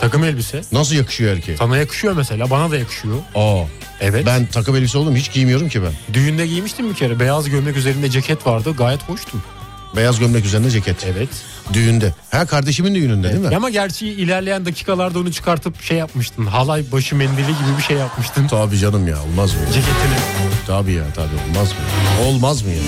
Takım 0.02 0.24
elbise. 0.24 0.62
Nasıl 0.72 0.94
yakışıyor 0.94 1.32
erkeğe? 1.36 1.56
Sana 1.56 1.76
yakışıyor 1.76 2.16
mesela 2.16 2.50
bana 2.50 2.70
da 2.70 2.76
yakışıyor. 2.76 3.16
Aa. 3.34 3.62
Evet. 4.00 4.26
Ben 4.26 4.46
takım 4.46 4.76
elbise 4.76 4.98
oldum 4.98 5.16
hiç 5.16 5.32
giymiyorum 5.32 5.68
ki 5.68 5.80
ben. 5.82 6.14
Düğünde 6.14 6.46
giymiştim 6.46 6.90
bir 6.90 6.94
kere. 6.94 7.20
Beyaz 7.20 7.50
gömlek 7.50 7.76
üzerinde 7.76 8.10
ceket 8.10 8.46
vardı. 8.46 8.74
Gayet 8.78 9.08
hoştum. 9.08 9.42
Beyaz 9.96 10.18
gömlek 10.18 10.44
üzerine 10.44 10.70
ceket. 10.70 11.06
Evet. 11.12 11.28
Düğünde. 11.72 12.14
Ha 12.30 12.46
kardeşimin 12.46 12.94
düğününde 12.94 13.28
değil 13.32 13.44
mi? 13.44 13.56
Ama 13.56 13.70
gerçi 13.70 14.06
ilerleyen 14.08 14.66
dakikalarda 14.66 15.18
onu 15.18 15.32
çıkartıp 15.32 15.82
şey 15.82 15.96
yapmıştın. 15.98 16.46
Halay 16.46 16.84
başı 16.92 17.16
mendili 17.16 17.46
gibi 17.46 17.78
bir 17.78 17.82
şey 17.82 17.96
yapmıştın. 17.96 18.46
Tabii 18.48 18.78
canım 18.78 19.08
ya 19.08 19.22
olmaz 19.22 19.54
mı? 19.54 19.60
ya? 19.60 19.66
Ceketini. 19.66 20.16
Tabii 20.66 20.92
ya 20.92 21.04
tabii 21.14 21.50
olmaz 21.50 21.68
mı? 21.68 22.26
Olmaz 22.26 22.62
mı 22.62 22.70
ya? 22.70 22.82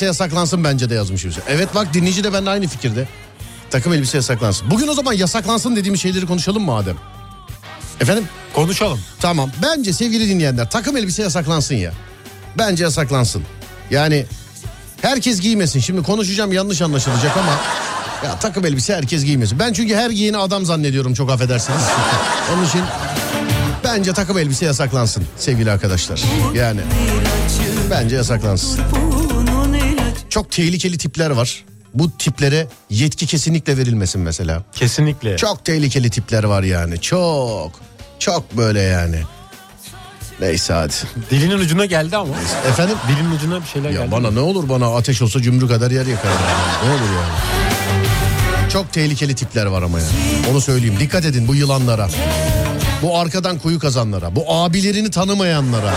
Elbise 0.00 0.06
yasaklansın 0.06 0.64
bence 0.64 0.90
de 0.90 0.94
yazmış 0.94 1.24
birisi. 1.24 1.40
Evet 1.48 1.68
bak 1.74 1.94
dinleyici 1.94 2.24
de 2.24 2.32
benimle 2.32 2.50
aynı 2.50 2.66
fikirde. 2.68 3.08
Takım 3.70 3.92
elbise 3.92 4.18
yasaklansın. 4.18 4.70
Bugün 4.70 4.88
o 4.88 4.94
zaman 4.94 5.12
yasaklansın 5.12 5.76
dediğimiz 5.76 6.00
şeyleri 6.00 6.26
konuşalım 6.26 6.64
mı 6.64 6.74
Adem? 6.74 6.96
Efendim? 8.00 8.24
Konuşalım. 8.54 9.00
Tamam. 9.20 9.50
Bence 9.62 9.92
sevgili 9.92 10.28
dinleyenler 10.28 10.70
takım 10.70 10.96
elbise 10.96 11.22
yasaklansın 11.22 11.74
ya. 11.74 11.92
Bence 12.58 12.84
yasaklansın. 12.84 13.42
Yani 13.90 14.26
herkes 15.02 15.40
giymesin. 15.40 15.80
Şimdi 15.80 16.02
konuşacağım 16.02 16.52
yanlış 16.52 16.82
anlaşılacak 16.82 17.36
ama 17.36 17.52
ya 18.24 18.38
takım 18.38 18.66
elbise 18.66 18.96
herkes 18.96 19.24
giymesin. 19.24 19.58
Ben 19.58 19.72
çünkü 19.72 19.94
her 19.94 20.10
giyeni 20.10 20.36
adam 20.36 20.64
zannediyorum 20.64 21.14
çok 21.14 21.30
affedersiniz. 21.30 21.82
Onun 22.54 22.66
için 22.66 22.82
bence 23.84 24.12
takım 24.12 24.38
elbise 24.38 24.66
yasaklansın 24.66 25.24
sevgili 25.38 25.70
arkadaşlar. 25.70 26.22
Yani 26.54 26.80
bence 27.90 28.16
yasaklansın. 28.16 28.80
Çok 30.30 30.50
tehlikeli 30.50 30.98
tipler 30.98 31.30
var. 31.30 31.64
Bu 31.94 32.10
tiplere 32.18 32.66
yetki 32.90 33.26
kesinlikle 33.26 33.76
verilmesin 33.76 34.20
mesela. 34.20 34.62
Kesinlikle. 34.74 35.36
Çok 35.36 35.64
tehlikeli 35.64 36.10
tipler 36.10 36.44
var 36.44 36.62
yani. 36.62 37.00
Çok. 37.00 37.72
Çok 38.18 38.56
böyle 38.56 38.80
yani. 38.80 39.16
Neyse 40.40 40.72
hadi. 40.72 40.92
Dilinin 41.30 41.58
ucuna 41.58 41.84
geldi 41.84 42.16
ama. 42.16 42.34
Efendim? 42.68 42.96
Dilinin 43.08 43.30
ucuna 43.36 43.60
bir 43.60 43.66
şeyler 43.66 43.90
Ya 43.90 44.00
geldi. 44.00 44.12
bana 44.12 44.30
ne 44.30 44.40
olur 44.40 44.68
bana 44.68 44.96
ateş 44.96 45.22
olsa 45.22 45.42
cümrü 45.42 45.68
kadar 45.68 45.90
yer 45.90 46.06
yakar. 46.06 46.30
yani. 46.30 46.88
Ne 46.88 46.90
olur 46.94 47.10
yani. 47.14 48.70
Çok 48.70 48.92
tehlikeli 48.92 49.34
tipler 49.34 49.66
var 49.66 49.82
ama 49.82 49.98
yani. 50.00 50.10
Onu 50.50 50.60
söyleyeyim. 50.60 50.96
Dikkat 51.00 51.24
edin 51.24 51.48
bu 51.48 51.54
yılanlara. 51.54 52.08
Bu 53.02 53.18
arkadan 53.18 53.58
kuyu 53.58 53.78
kazanlara. 53.78 54.36
Bu 54.36 54.52
abilerini 54.54 55.10
tanımayanlara. 55.10 55.94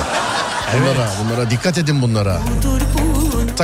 Bunlara, 0.76 1.12
bunlara 1.24 1.50
dikkat 1.52 1.78
edin 1.78 2.02
bunlara. 2.02 2.42
Dur 2.64 2.80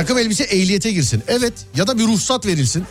Takım 0.00 0.18
elbise 0.18 0.44
ehliyete 0.44 0.92
girsin. 0.92 1.22
Evet 1.28 1.52
ya 1.76 1.86
da 1.86 1.98
bir 1.98 2.06
ruhsat 2.06 2.46
verilsin. 2.46 2.84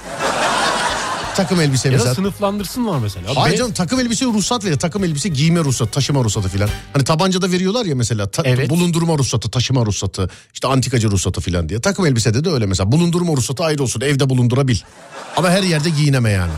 takım 1.35 1.61
elbise 1.61 1.89
Ya 1.89 1.93
mesela. 1.97 2.15
sınıflandırsınlar 2.15 2.99
mesela. 2.99 3.25
Hayır 3.35 3.57
canım 3.57 3.73
takım 3.73 3.99
elbise 3.99 4.25
ruhsat 4.25 4.65
verir. 4.65 4.75
Takım 4.79 5.03
elbise 5.03 5.29
giyme 5.29 5.59
ruhsatı, 5.59 5.91
taşıma 5.91 6.23
ruhsatı 6.23 6.49
filan. 6.49 6.69
Hani 6.93 7.03
tabancada 7.03 7.51
veriyorlar 7.51 7.85
ya 7.85 7.95
mesela. 7.95 8.27
ta- 8.31 8.43
Evet. 8.45 8.69
Bulundurma 8.69 9.17
ruhsatı, 9.17 9.49
taşıma 9.51 9.85
ruhsatı, 9.85 10.29
işte 10.53 10.67
antikacı 10.67 11.11
ruhsatı 11.11 11.41
filan 11.41 11.69
diye. 11.69 11.81
Takım 11.81 12.05
elbisede 12.05 12.43
de 12.43 12.49
öyle 12.49 12.65
mesela. 12.65 12.91
Bulundurma 12.91 13.33
ruhsatı 13.33 13.63
ayrı 13.63 13.83
olsun. 13.83 14.01
Evde 14.01 14.29
bulundurabil. 14.29 14.77
Ama 15.37 15.49
her 15.49 15.63
yerde 15.63 15.89
giyineme 15.89 16.31
yani. 16.31 16.53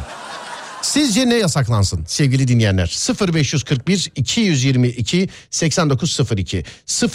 Sizce 0.82 1.30
ne 1.30 1.36
yasaklansın 1.36 2.04
sevgili 2.08 2.48
dinleyenler? 2.48 2.98
0541 3.34 4.12
222 4.16 5.30
8902 5.50 6.64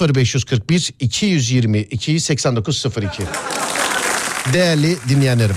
0541 0.01 0.91
222 1.01 2.21
8902 2.21 3.23
Değerli 4.53 4.97
dinleyenlerim. 5.09 5.57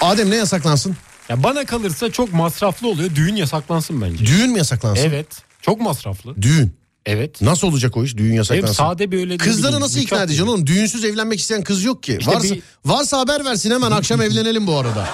Adem 0.00 0.30
ne 0.30 0.36
yasaklansın? 0.36 0.96
Ya 1.28 1.42
bana 1.42 1.64
kalırsa 1.66 2.12
çok 2.12 2.32
masraflı 2.32 2.88
oluyor. 2.88 3.14
Düğün 3.14 3.36
yasaklansın 3.36 4.00
bence. 4.00 4.26
Düğün 4.26 4.50
mü 4.50 4.58
yasaklansın? 4.58 5.02
Evet. 5.04 5.26
Çok 5.62 5.80
masraflı. 5.80 6.42
Düğün. 6.42 6.77
Evet. 7.10 7.42
Nasıl 7.42 7.68
olacak 7.68 7.96
o 7.96 8.04
iş? 8.04 8.16
Düğün 8.16 8.30
Hem 8.30 8.36
yasaklansın. 8.36 8.74
sade 8.74 9.12
böyle 9.12 9.32
ne 9.32 9.36
Kızları 9.36 9.80
nasıl 9.80 10.00
ikna 10.00 10.22
edeceksin 10.22 10.46
oğlum? 10.46 10.66
Düğünsüz 10.66 11.04
evlenmek 11.04 11.40
isteyen 11.40 11.62
kız 11.62 11.84
yok 11.84 12.02
ki. 12.02 12.16
İşte 12.20 12.32
varsa, 12.34 12.54
bir- 12.54 12.62
varsa 12.84 13.18
haber 13.18 13.44
versin 13.44 13.70
hemen 13.70 13.90
akşam 13.90 14.20
evlenelim 14.22 14.66
bu 14.66 14.76
arada. 14.78 15.06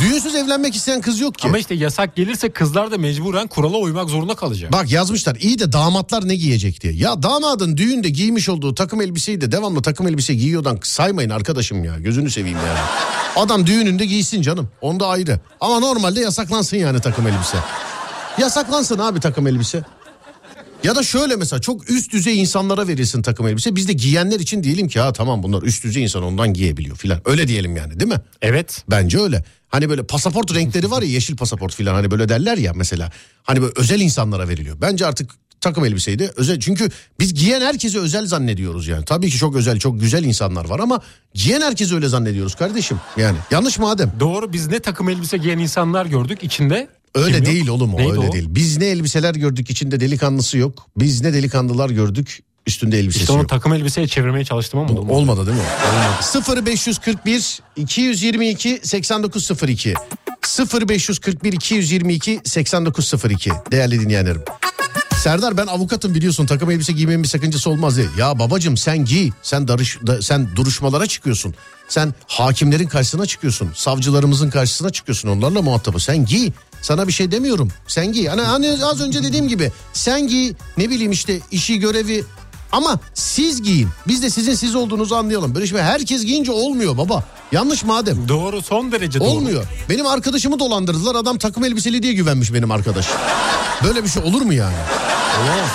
Düğünsüz 0.00 0.34
evlenmek 0.34 0.74
isteyen 0.76 1.00
kız 1.00 1.20
yok 1.20 1.38
ki. 1.38 1.48
Ama 1.48 1.58
işte 1.58 1.74
yasak 1.74 2.16
gelirse 2.16 2.50
kızlar 2.50 2.90
da 2.90 2.98
mecburen 2.98 3.46
kurala 3.46 3.76
uymak 3.76 4.08
zorunda 4.10 4.34
kalacak. 4.34 4.72
Bak 4.72 4.90
yazmışlar 4.90 5.36
iyi 5.40 5.58
de 5.58 5.72
damatlar 5.72 6.28
ne 6.28 6.34
giyecek 6.36 6.80
diye. 6.80 6.92
Ya 6.92 7.22
damadın 7.22 7.76
düğünde 7.76 8.08
giymiş 8.08 8.48
olduğu 8.48 8.74
takım 8.74 9.00
elbiseyi 9.00 9.40
de 9.40 9.52
devamlı 9.52 9.82
takım 9.82 10.08
elbise 10.08 10.34
giyiyordan 10.34 10.78
saymayın 10.82 11.30
arkadaşım 11.30 11.84
ya. 11.84 11.98
Gözünü 11.98 12.30
seveyim 12.30 12.58
yani. 12.66 12.78
Adam 13.36 13.66
düğününde 13.66 14.04
giysin 14.06 14.42
canım. 14.42 14.68
Onda 14.80 15.06
ayrı. 15.08 15.40
Ama 15.60 15.78
normalde 15.80 16.20
yasaklansın 16.20 16.76
yani 16.76 17.00
takım 17.00 17.26
elbise. 17.26 17.56
Yasaklansın 18.38 18.98
abi 18.98 19.20
takım 19.20 19.46
elbise. 19.46 19.82
Ya 20.84 20.94
da 20.96 21.02
şöyle 21.02 21.36
mesela 21.36 21.60
çok 21.60 21.90
üst 21.90 22.12
düzey 22.12 22.40
insanlara 22.40 22.88
verilsin 22.88 23.22
takım 23.22 23.46
elbise. 23.48 23.76
Biz 23.76 23.88
de 23.88 23.92
giyenler 23.92 24.40
için 24.40 24.62
diyelim 24.62 24.88
ki 24.88 25.00
ha 25.00 25.12
tamam 25.12 25.42
bunlar 25.42 25.62
üst 25.62 25.84
düzey 25.84 26.02
insan 26.02 26.22
ondan 26.22 26.54
giyebiliyor 26.54 26.96
filan. 26.96 27.20
Öyle 27.24 27.48
diyelim 27.48 27.76
yani 27.76 28.00
değil 28.00 28.10
mi? 28.10 28.20
Evet. 28.42 28.84
Bence 28.90 29.18
öyle. 29.20 29.44
Hani 29.68 29.88
böyle 29.88 30.02
pasaport 30.02 30.54
renkleri 30.54 30.90
var 30.90 31.02
ya 31.02 31.08
yeşil 31.08 31.36
pasaport 31.36 31.74
filan 31.74 31.94
hani 31.94 32.10
böyle 32.10 32.28
derler 32.28 32.58
ya 32.58 32.72
mesela. 32.74 33.12
Hani 33.42 33.62
böyle 33.62 33.72
özel 33.76 34.00
insanlara 34.00 34.48
veriliyor. 34.48 34.76
Bence 34.80 35.06
artık 35.06 35.30
takım 35.60 35.84
elbiseyi 35.84 36.18
de 36.18 36.32
özel. 36.36 36.60
Çünkü 36.60 36.88
biz 37.20 37.34
giyen 37.34 37.60
herkese 37.60 37.98
özel 37.98 38.26
zannediyoruz 38.26 38.88
yani. 38.88 39.04
Tabii 39.04 39.30
ki 39.30 39.36
çok 39.38 39.56
özel 39.56 39.78
çok 39.78 40.00
güzel 40.00 40.24
insanlar 40.24 40.64
var 40.64 40.78
ama 40.80 41.00
giyen 41.34 41.60
herkese 41.60 41.94
öyle 41.94 42.08
zannediyoruz 42.08 42.54
kardeşim. 42.54 43.00
Yani 43.16 43.38
yanlış 43.50 43.78
mı 43.78 43.88
Adem? 43.88 44.12
Doğru 44.20 44.52
biz 44.52 44.66
ne 44.66 44.80
takım 44.80 45.08
elbise 45.08 45.36
giyen 45.36 45.58
insanlar 45.58 46.06
gördük 46.06 46.44
içinde. 46.44 46.88
Öyle 47.14 47.26
kim 47.36 47.44
yok? 47.44 47.46
değil 47.54 47.68
oğlum 47.68 47.94
o 47.94 47.98
Neydi 47.98 48.10
öyle 48.10 48.28
o? 48.28 48.32
değil. 48.32 48.46
Biz 48.48 48.76
ne 48.78 48.86
elbiseler 48.86 49.34
gördük 49.34 49.70
içinde 49.70 50.00
delikanlısı 50.00 50.58
yok. 50.58 50.86
Biz 50.96 51.20
ne 51.22 51.32
delikanlılar 51.32 51.90
gördük 51.90 52.42
üstünde 52.66 52.98
elbisesi 52.98 53.20
İşte 53.22 53.32
onu 53.32 53.40
yok. 53.40 53.48
takım 53.48 53.72
elbiseye 53.72 54.08
çevirmeye 54.08 54.44
çalıştım 54.44 54.80
ama 54.80 54.88
olmadı. 54.92 55.12
Olmadı 55.12 55.46
değil 55.46 55.58
mi? 55.58 55.64
Olmadı. 56.44 56.66
0541 56.66 57.60
222 57.76 58.80
8902 58.82 59.94
0541 60.88 61.52
222 61.52 62.40
8902 62.44 63.50
değerli 63.70 64.00
dinleyenlerim. 64.00 64.42
Serdar 65.22 65.56
ben 65.56 65.66
avukatım 65.66 66.14
biliyorsun 66.14 66.46
takım 66.46 66.70
elbise 66.70 66.92
giymemin 66.92 67.22
bir 67.22 67.28
sakıncası 67.28 67.70
olmaz 67.70 67.96
diye. 67.96 68.06
Ya 68.18 68.38
babacım 68.38 68.76
sen 68.76 69.04
giy. 69.04 69.30
Sen 69.42 69.68
darış, 69.68 69.98
da- 70.06 70.22
sen 70.22 70.48
duruşmalara 70.56 71.06
çıkıyorsun. 71.06 71.54
Sen 71.88 72.14
hakimlerin 72.26 72.86
karşısına 72.86 73.26
çıkıyorsun. 73.26 73.70
Savcılarımızın 73.74 74.50
karşısına 74.50 74.90
çıkıyorsun. 74.90 75.28
Onlarla 75.28 75.62
muhatabı. 75.62 76.00
Sen 76.00 76.24
giy. 76.26 76.50
Sana 76.82 77.08
bir 77.08 77.12
şey 77.12 77.30
demiyorum. 77.32 77.68
Sen 77.86 78.12
giy. 78.12 78.26
Hani, 78.28 78.42
hani 78.42 78.84
az 78.84 79.00
önce 79.00 79.22
dediğim 79.22 79.48
gibi 79.48 79.72
sen 79.92 80.28
giy. 80.28 80.52
Ne 80.76 80.90
bileyim 80.90 81.12
işte 81.12 81.40
işi 81.50 81.78
görevi 81.78 82.24
ama 82.72 83.00
siz 83.14 83.62
giyin. 83.62 83.88
Biz 84.08 84.22
de 84.22 84.30
sizin 84.30 84.54
siz 84.54 84.74
olduğunuzu 84.74 85.14
anlayalım. 85.14 85.54
Böyle 85.54 85.66
şey 85.66 85.78
herkes 85.78 86.24
giyince 86.24 86.52
olmuyor 86.52 86.96
baba. 86.96 87.24
Yanlış 87.52 87.84
madem. 87.84 88.28
Doğru 88.28 88.62
son 88.62 88.92
derece 88.92 89.20
doğru. 89.20 89.28
Olmuyor. 89.28 89.64
Benim 89.88 90.06
arkadaşımı 90.06 90.58
dolandırdılar. 90.58 91.14
Adam 91.14 91.38
takım 91.38 91.64
elbiseli 91.64 92.02
diye 92.02 92.12
güvenmiş 92.12 92.52
benim 92.52 92.70
arkadaş. 92.70 93.06
Böyle 93.84 94.04
bir 94.04 94.08
şey 94.08 94.22
olur 94.22 94.42
mu 94.42 94.52
yani? 94.52 94.74
Olamaz. 95.44 95.70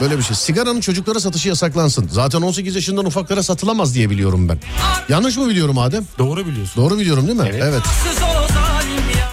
Böyle 0.00 0.18
bir 0.18 0.22
şey. 0.22 0.36
Sigaranın 0.36 0.80
çocuklara 0.80 1.20
satışı 1.20 1.48
yasaklansın. 1.48 2.08
Zaten 2.12 2.42
18 2.42 2.74
yaşından 2.74 3.04
ufaklara 3.06 3.42
satılamaz 3.42 3.94
diye 3.94 4.10
biliyorum 4.10 4.48
ben. 4.48 4.58
Yanlış 5.08 5.36
mı 5.36 5.48
biliyorum 5.48 5.78
Adem? 5.78 6.06
Doğru 6.18 6.46
biliyorsun. 6.46 6.82
Doğru 6.84 6.98
biliyorum 6.98 7.26
değil 7.26 7.38
mi? 7.38 7.50
Evet. 7.54 7.82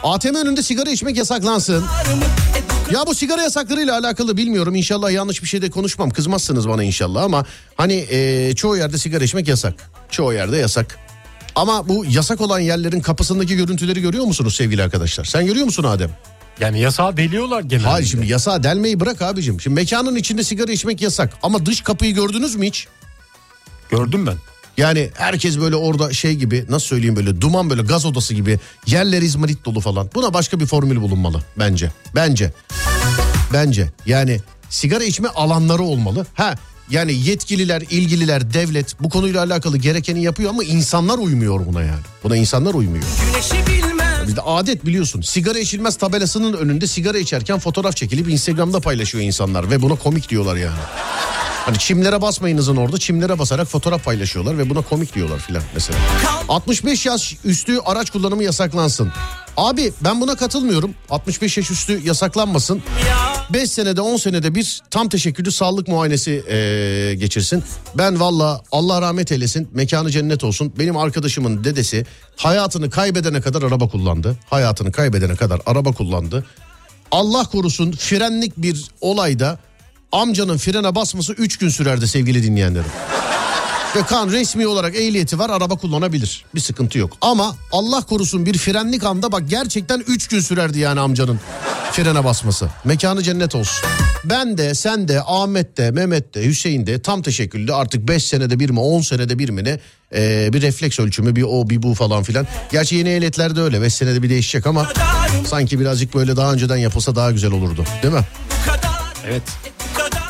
ATM 0.05 0.35
önünde 0.35 0.63
sigara 0.63 0.89
içmek 0.89 1.17
yasaklansın. 1.17 1.85
Ya 2.91 3.03
bu 3.07 3.15
sigara 3.15 3.41
yasaklarıyla 3.41 3.99
alakalı 3.99 4.37
bilmiyorum. 4.37 4.75
İnşallah 4.75 5.11
yanlış 5.11 5.43
bir 5.43 5.47
şey 5.47 5.61
de 5.61 5.69
konuşmam. 5.69 6.09
Kızmazsınız 6.09 6.69
bana 6.69 6.83
inşallah 6.83 7.23
ama 7.23 7.45
hani 7.77 7.93
e, 7.93 8.55
çoğu 8.55 8.77
yerde 8.77 8.97
sigara 8.97 9.23
içmek 9.23 9.47
yasak. 9.47 9.73
Çoğu 10.11 10.33
yerde 10.33 10.57
yasak. 10.57 10.99
Ama 11.55 11.87
bu 11.87 12.05
yasak 12.09 12.41
olan 12.41 12.59
yerlerin 12.59 13.01
kapısındaki 13.01 13.55
görüntüleri 13.55 14.01
görüyor 14.01 14.25
musunuz 14.25 14.55
sevgili 14.55 14.83
arkadaşlar? 14.83 15.25
Sen 15.25 15.45
görüyor 15.45 15.65
musun 15.65 15.83
Adem? 15.83 16.11
Yani 16.59 16.79
yasağı 16.79 17.17
deliyorlar 17.17 17.61
genelde. 17.61 17.87
Hayır 17.87 18.07
şimdi 18.07 18.27
yasağı 18.27 18.63
delmeyi 18.63 18.99
bırak 18.99 19.21
abicim. 19.21 19.61
Şimdi 19.61 19.75
mekanın 19.75 20.15
içinde 20.15 20.43
sigara 20.43 20.71
içmek 20.71 21.01
yasak. 21.01 21.33
Ama 21.43 21.65
dış 21.65 21.81
kapıyı 21.81 22.13
gördünüz 22.15 22.55
mü 22.55 22.67
hiç? 22.67 22.87
Gördüm 23.89 24.27
ben. 24.27 24.35
Yani 24.77 25.09
herkes 25.13 25.59
böyle 25.59 25.75
orada 25.75 26.13
şey 26.13 26.35
gibi 26.35 26.65
nasıl 26.69 26.87
söyleyeyim 26.87 27.15
böyle 27.15 27.41
duman 27.41 27.69
böyle 27.69 27.81
gaz 27.81 28.05
odası 28.05 28.33
gibi 28.33 28.59
yerler 28.87 29.21
izmarit 29.21 29.65
dolu 29.65 29.79
falan. 29.79 30.09
Buna 30.15 30.33
başka 30.33 30.59
bir 30.59 30.65
formül 30.65 31.01
bulunmalı 31.01 31.41
bence. 31.59 31.91
Bence. 32.15 32.53
Bence 33.53 33.89
yani 34.05 34.39
sigara 34.69 35.03
içme 35.03 35.27
alanları 35.27 35.83
olmalı. 35.83 36.25
Ha 36.33 36.55
yani 36.89 37.13
yetkililer, 37.13 37.81
ilgililer, 37.81 38.53
devlet 38.53 38.95
bu 38.99 39.09
konuyla 39.09 39.43
alakalı 39.43 39.77
gerekeni 39.77 40.23
yapıyor 40.23 40.49
ama 40.49 40.63
insanlar 40.63 41.17
uymuyor 41.17 41.65
buna 41.65 41.81
yani. 41.81 42.01
Buna 42.23 42.35
insanlar 42.37 42.73
uymuyor. 42.73 43.03
Bizde 44.27 44.41
adet 44.41 44.85
biliyorsun. 44.85 45.21
Sigara 45.21 45.59
içilmez 45.59 45.97
tabelasının 45.97 46.53
önünde 46.53 46.87
sigara 46.87 47.17
içerken 47.17 47.59
fotoğraf 47.59 47.95
çekilip 47.95 48.29
Instagram'da 48.29 48.79
paylaşıyor 48.79 49.23
insanlar 49.23 49.71
ve 49.71 49.81
buna 49.81 49.95
komik 49.95 50.29
diyorlar 50.29 50.55
yani. 50.55 50.77
Hani 51.65 51.77
çimlere 51.77 52.21
basmayınızın 52.21 52.75
orada 52.75 52.97
çimlere 52.97 53.39
basarak 53.39 53.67
fotoğraf 53.67 54.03
paylaşıyorlar 54.05 54.57
ve 54.57 54.69
buna 54.69 54.81
komik 54.81 55.15
diyorlar 55.15 55.39
filan 55.39 55.63
mesela. 55.73 55.99
65 56.49 57.05
yaş 57.05 57.35
üstü 57.45 57.77
araç 57.85 58.09
kullanımı 58.09 58.43
yasaklansın. 58.43 59.11
Abi 59.57 59.93
ben 60.03 60.21
buna 60.21 60.35
katılmıyorum. 60.35 60.95
65 61.09 61.57
yaş 61.57 61.71
üstü 61.71 62.01
yasaklanmasın. 62.07 62.83
5 63.53 63.71
senede 63.71 64.01
10 64.01 64.17
senede 64.17 64.55
bir 64.55 64.81
tam 64.91 65.09
teşekküllü 65.09 65.51
sağlık 65.51 65.87
muayenesi 65.87 66.43
eee, 66.49 67.15
geçirsin. 67.15 67.63
Ben 67.95 68.19
valla 68.19 68.61
Allah 68.71 69.01
rahmet 69.01 69.31
eylesin 69.31 69.69
mekanı 69.73 70.11
cennet 70.11 70.43
olsun. 70.43 70.73
Benim 70.79 70.97
arkadaşımın 70.97 71.63
dedesi 71.63 72.05
hayatını 72.35 72.89
kaybedene 72.89 73.41
kadar 73.41 73.61
araba 73.61 73.87
kullandı. 73.87 74.37
Hayatını 74.49 74.91
kaybedene 74.91 75.35
kadar 75.35 75.61
araba 75.65 75.91
kullandı. 75.91 76.45
Allah 77.11 77.43
korusun 77.43 77.91
frenlik 77.91 78.57
bir 78.57 78.85
olayda 79.01 79.59
amcanın 80.15 80.57
frene 80.57 80.95
basması 80.95 81.33
3 81.33 81.57
gün 81.57 81.69
sürerdi 81.69 82.07
sevgili 82.07 82.43
dinleyenlerim. 82.43 82.91
Ve 83.95 84.03
kan 84.03 84.31
resmi 84.31 84.67
olarak 84.67 84.95
ehliyeti 84.95 85.39
var 85.39 85.49
araba 85.49 85.75
kullanabilir. 85.75 86.45
Bir 86.55 86.59
sıkıntı 86.59 86.97
yok. 86.97 87.17
Ama 87.21 87.55
Allah 87.71 88.01
korusun 88.01 88.45
bir 88.45 88.57
frenlik 88.57 89.03
anda 89.03 89.31
bak 89.31 89.43
gerçekten 89.49 90.03
3 90.07 90.27
gün 90.27 90.39
sürerdi 90.39 90.79
yani 90.79 90.99
amcanın 90.99 91.39
frene 91.91 92.23
basması. 92.23 92.69
Mekanı 92.83 93.23
cennet 93.23 93.55
olsun. 93.55 93.89
Ben 94.25 94.57
de 94.57 94.75
sen 94.75 95.07
de 95.07 95.21
Ahmet 95.25 95.77
de 95.77 95.91
Mehmet 95.91 96.35
de 96.35 96.45
Hüseyin 96.45 96.87
de 96.87 97.01
tam 97.01 97.21
teşekküllü 97.21 97.73
artık 97.73 98.07
5 98.07 98.25
senede 98.25 98.59
bir 98.59 98.69
mi 98.69 98.79
10 98.79 99.01
senede 99.01 99.39
bir 99.39 99.49
mi 99.49 99.63
ne 99.63 99.79
ee, 100.15 100.53
bir 100.53 100.61
refleks 100.61 100.99
ölçümü 100.99 101.35
bir 101.35 101.43
o 101.43 101.69
bir 101.69 101.83
bu 101.83 101.93
falan 101.93 102.23
filan. 102.23 102.47
Gerçi 102.71 102.95
yeni 102.95 103.09
ehliyetlerde 103.09 103.61
öyle 103.61 103.81
5 103.81 103.93
senede 103.93 104.23
bir 104.23 104.29
değişecek 104.29 104.67
ama 104.67 104.89
sanki 105.47 105.79
birazcık 105.79 106.15
böyle 106.15 106.37
daha 106.37 106.53
önceden 106.53 106.77
yapılsa 106.77 107.15
daha 107.15 107.31
güzel 107.31 107.51
olurdu 107.51 107.85
değil 108.03 108.13
mi? 108.13 108.25
Evet. 109.27 109.43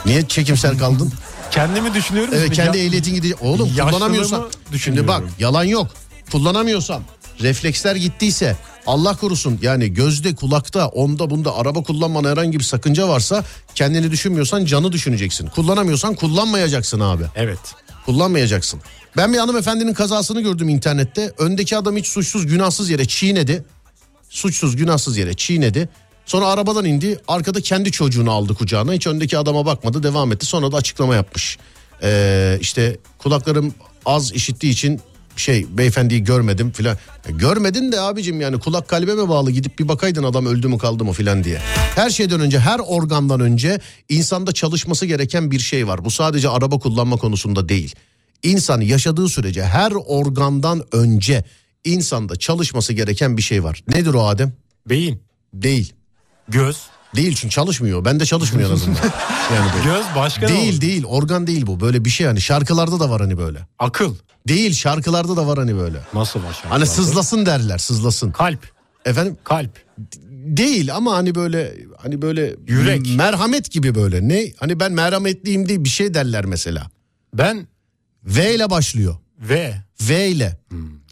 Niye 0.05 0.27
çekimsel 0.27 0.77
kaldın? 0.77 1.11
Kendimi 1.51 1.93
düşünüyorum. 1.93 2.33
Evet 2.37 2.43
Şimdi 2.45 2.55
kendi 2.55 2.77
ya- 2.77 2.83
ehliyetin 2.85 3.13
gidecek. 3.15 3.41
Oğlum 3.41 3.69
kullanamıyorsan. 3.75 4.49
Şimdi 4.77 5.07
bak 5.07 5.23
yalan 5.39 5.63
yok. 5.63 5.87
Kullanamıyorsan 6.31 7.03
refleksler 7.41 7.95
gittiyse 7.95 8.55
Allah 8.87 9.15
korusun 9.17 9.59
yani 9.61 9.93
gözde 9.93 10.35
kulakta 10.35 10.87
onda 10.87 11.29
bunda 11.29 11.55
araba 11.55 11.83
kullanmana 11.83 12.29
herhangi 12.29 12.59
bir 12.59 12.63
sakınca 12.63 13.07
varsa 13.07 13.43
kendini 13.75 14.11
düşünmüyorsan 14.11 14.65
canı 14.65 14.91
düşüneceksin. 14.91 15.47
Kullanamıyorsan 15.47 16.15
kullanmayacaksın 16.15 16.99
abi. 16.99 17.23
Evet. 17.35 17.59
Kullanmayacaksın. 18.05 18.81
Ben 19.17 19.33
bir 19.33 19.37
hanımefendinin 19.37 19.93
kazasını 19.93 20.41
gördüm 20.41 20.69
internette. 20.69 21.33
Öndeki 21.37 21.77
adam 21.77 21.95
hiç 21.97 22.07
suçsuz 22.07 22.47
günahsız 22.47 22.89
yere 22.89 23.05
çiğnedi. 23.05 23.63
Suçsuz 24.29 24.75
günahsız 24.75 25.17
yere 25.17 25.33
çiğnedi. 25.33 25.89
Sonra 26.25 26.47
arabadan 26.47 26.85
indi. 26.85 27.19
Arkada 27.27 27.61
kendi 27.61 27.91
çocuğunu 27.91 28.31
aldı 28.31 28.53
kucağına. 28.53 28.93
Hiç 28.93 29.07
öndeki 29.07 29.37
adama 29.37 29.65
bakmadı 29.65 30.03
devam 30.03 30.31
etti. 30.31 30.45
Sonra 30.45 30.71
da 30.71 30.77
açıklama 30.77 31.15
yapmış. 31.15 31.57
Ee, 32.03 32.57
işte 32.61 32.97
kulaklarım 33.17 33.73
az 34.05 34.33
işittiği 34.33 34.71
için 34.71 35.01
şey 35.35 35.65
beyefendiyi 35.77 36.23
görmedim 36.23 36.71
filan. 36.71 36.97
E, 37.27 37.31
görmedin 37.31 37.91
de 37.91 37.99
abicim 38.01 38.41
yani 38.41 38.59
kulak 38.59 38.87
kalbe 38.87 39.15
mi 39.15 39.29
bağlı 39.29 39.51
gidip 39.51 39.79
bir 39.79 39.87
bakaydın 39.87 40.23
adam 40.23 40.45
öldü 40.45 40.67
mü 40.67 40.77
kaldı 40.77 41.05
mı 41.05 41.13
filan 41.13 41.43
diye. 41.43 41.57
Her 41.95 42.09
şeyden 42.09 42.39
önce 42.39 42.59
her 42.59 42.79
organdan 42.79 43.39
önce 43.39 43.79
insanda 44.09 44.51
çalışması 44.51 45.05
gereken 45.05 45.51
bir 45.51 45.59
şey 45.59 45.87
var. 45.87 46.05
Bu 46.05 46.11
sadece 46.11 46.49
araba 46.49 46.79
kullanma 46.79 47.17
konusunda 47.17 47.69
değil. 47.69 47.95
İnsan 48.43 48.81
yaşadığı 48.81 49.29
sürece 49.29 49.63
her 49.63 49.91
organdan 49.91 50.83
önce 50.91 51.43
insanda 51.83 52.35
çalışması 52.35 52.93
gereken 52.93 53.37
bir 53.37 53.41
şey 53.41 53.63
var. 53.63 53.83
Nedir 53.87 54.13
o 54.13 54.27
Adem? 54.27 54.53
Beyin, 54.89 55.21
Değil. 55.55 55.93
Göz. 56.47 56.77
Değil 57.15 57.35
çünkü 57.35 57.53
çalışmıyor. 57.55 58.05
Ben 58.05 58.19
de 58.19 58.25
çalışmıyor 58.25 58.69
en 58.69 58.73
azından. 58.73 58.99
Yani 59.55 59.71
böyle. 59.73 59.85
Göz 59.85 60.05
başka 60.15 60.47
Değil 60.47 60.81
değil 60.81 61.03
organ 61.05 61.47
değil 61.47 61.67
bu. 61.67 61.79
Böyle 61.79 62.05
bir 62.05 62.09
şey 62.09 62.27
hani 62.27 62.41
şarkılarda 62.41 62.99
da 62.99 63.09
var 63.09 63.21
hani 63.21 63.37
böyle. 63.37 63.59
Akıl. 63.79 64.15
Değil 64.47 64.73
şarkılarda 64.73 65.37
da 65.37 65.47
var 65.47 65.57
hani 65.57 65.75
böyle. 65.75 65.97
Nasıl 66.13 66.43
başar? 66.43 66.69
Hani 66.71 66.85
sızlasın 66.85 67.45
derler 67.45 67.77
sızlasın. 67.77 68.31
Kalp. 68.31 68.69
Efendim 69.05 69.37
Kalp. 69.43 69.71
değil 70.57 70.95
ama 70.95 71.15
hani 71.15 71.35
böyle 71.35 71.75
hani 71.97 72.21
böyle 72.21 72.55
Yürek. 72.67 73.15
merhamet 73.15 73.71
gibi 73.71 73.95
böyle. 73.95 74.27
Ne? 74.27 74.51
Hani 74.57 74.79
ben 74.79 74.91
merhametliyim 74.91 75.67
diye 75.69 75.83
bir 75.83 75.89
şey 75.89 76.13
derler 76.13 76.45
mesela. 76.45 76.87
Ben 77.33 77.67
V 78.23 78.55
ile 78.55 78.69
başlıyor. 78.69 79.15
V. 79.39 79.75
V 80.01 80.27
ile. 80.27 80.57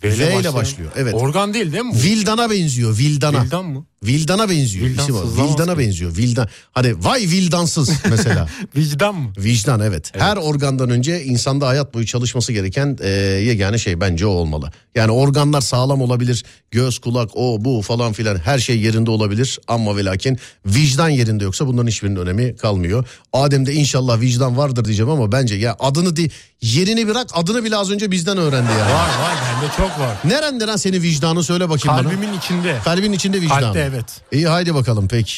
V 0.04 0.40
ile 0.40 0.54
başlıyor. 0.54 0.92
Evet. 0.96 1.14
Organ 1.14 1.54
değil 1.54 1.72
değil 1.72 1.84
mi 1.84 1.92
bu? 1.94 1.98
Vildana 2.04 2.52
benziyor. 2.52 2.98
Vildana. 2.98 3.44
Vildan 3.44 3.66
mı? 3.66 3.86
Vildana 4.04 4.50
benziyor. 4.50 4.86
Vildan 4.86 5.04
isim 5.04 5.16
o. 5.16 5.20
sızlamaz 5.20 5.52
Vildana 5.52 5.78
benziyor. 5.78 6.18
Vildan. 6.18 6.48
Hani 6.72 7.04
vay 7.04 7.22
vildansız 7.22 7.90
mesela. 8.10 8.48
Vicdan 8.76 9.16
mı? 9.16 9.34
Vicdan 9.38 9.80
evet. 9.80 10.12
Her 10.16 10.38
organdan 10.38 10.90
önce 10.90 11.24
insanda 11.24 11.68
hayat 11.68 11.94
boyu 11.94 12.06
çalışması 12.06 12.54
gereken 12.54 12.98
e, 13.02 13.10
yegane 13.10 13.78
şey 13.78 14.02
bence 14.02 14.26
o 14.26 14.30
olmalı. 14.30 14.72
Yani 14.96 15.12
organlar 15.12 15.62
sağlam 15.62 16.02
olabilir. 16.02 16.44
Göz, 16.72 17.00
kulak, 17.00 17.30
o, 17.34 17.66
bu 17.66 17.82
falan 17.82 18.14
filan 18.14 18.38
her 18.38 18.60
şey 18.60 18.80
yerinde 18.80 19.12
olabilir. 19.12 19.60
Ama 19.68 19.98
ve 19.98 20.06
lakin 20.06 20.38
vicdan 20.66 21.10
yerinde 21.10 21.44
yoksa 21.44 21.68
bunların 21.68 21.88
hiçbirinin 21.88 22.16
önemi 22.16 22.56
kalmıyor. 22.56 23.06
Adem'de 23.34 23.74
inşallah 23.74 24.22
vicdan 24.22 24.58
vardır 24.58 24.86
diyeceğim 24.86 25.12
ama 25.12 25.32
bence 25.32 25.56
ya 25.56 25.76
adını 25.80 26.16
di 26.16 26.32
yerini 26.62 27.08
bırak 27.08 27.28
adını 27.34 27.64
bile 27.64 27.76
az 27.78 27.92
önce 27.92 28.12
bizden 28.12 28.38
öğrendi 28.38 28.72
yani. 28.80 28.94
Var 28.94 29.08
var 29.20 29.36
bende 29.62 29.72
çok 29.78 30.00
var. 30.00 30.18
Nereden 30.26 30.68
lan 30.68 30.76
senin 30.76 31.02
vicdanı 31.02 31.44
söyle 31.44 31.70
bakayım 31.70 31.98
bana. 31.98 32.10
Kalbimin 32.10 32.38
içinde. 32.38 32.78
Kalbin 32.84 33.14
içinde 33.14 33.42
vicdan. 33.42 33.60
Kalpte 33.60 33.80
evet. 33.80 33.93
İyi 34.32 34.48
haydi 34.48 34.76
bakalım 34.76 35.08
peki. 35.08 35.34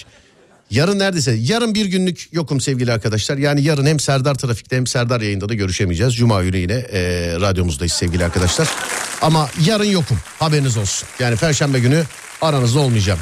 Yarın 0.72 1.00
neredeyse 1.00 1.32
yarın 1.32 1.76
bir 1.76 1.86
günlük 1.86 2.30
yokum 2.32 2.62
sevgili 2.62 2.92
arkadaşlar. 2.92 3.38
Yani 3.38 3.62
yarın 3.62 3.86
hem 3.86 4.00
Serdar 4.00 4.36
Trafik'te 4.36 4.76
hem 4.76 4.88
Serdar 4.88 5.22
yayında 5.22 5.50
da 5.50 5.54
görüşemeyeceğiz. 5.54 6.16
Cuma 6.16 6.44
günü 6.44 6.58
yine 6.58 6.74
e, 6.74 7.02
radyomuzdayız 7.42 7.94
sevgili 7.94 8.26
arkadaşlar. 8.26 8.68
Ama 9.22 9.50
yarın 9.66 9.84
yokum 9.84 10.20
haberiniz 10.40 10.78
olsun. 10.78 11.08
Yani 11.20 11.36
perşembe 11.36 11.80
günü 11.80 12.04
aranızda 12.42 12.80
olmayacağım. 12.80 13.20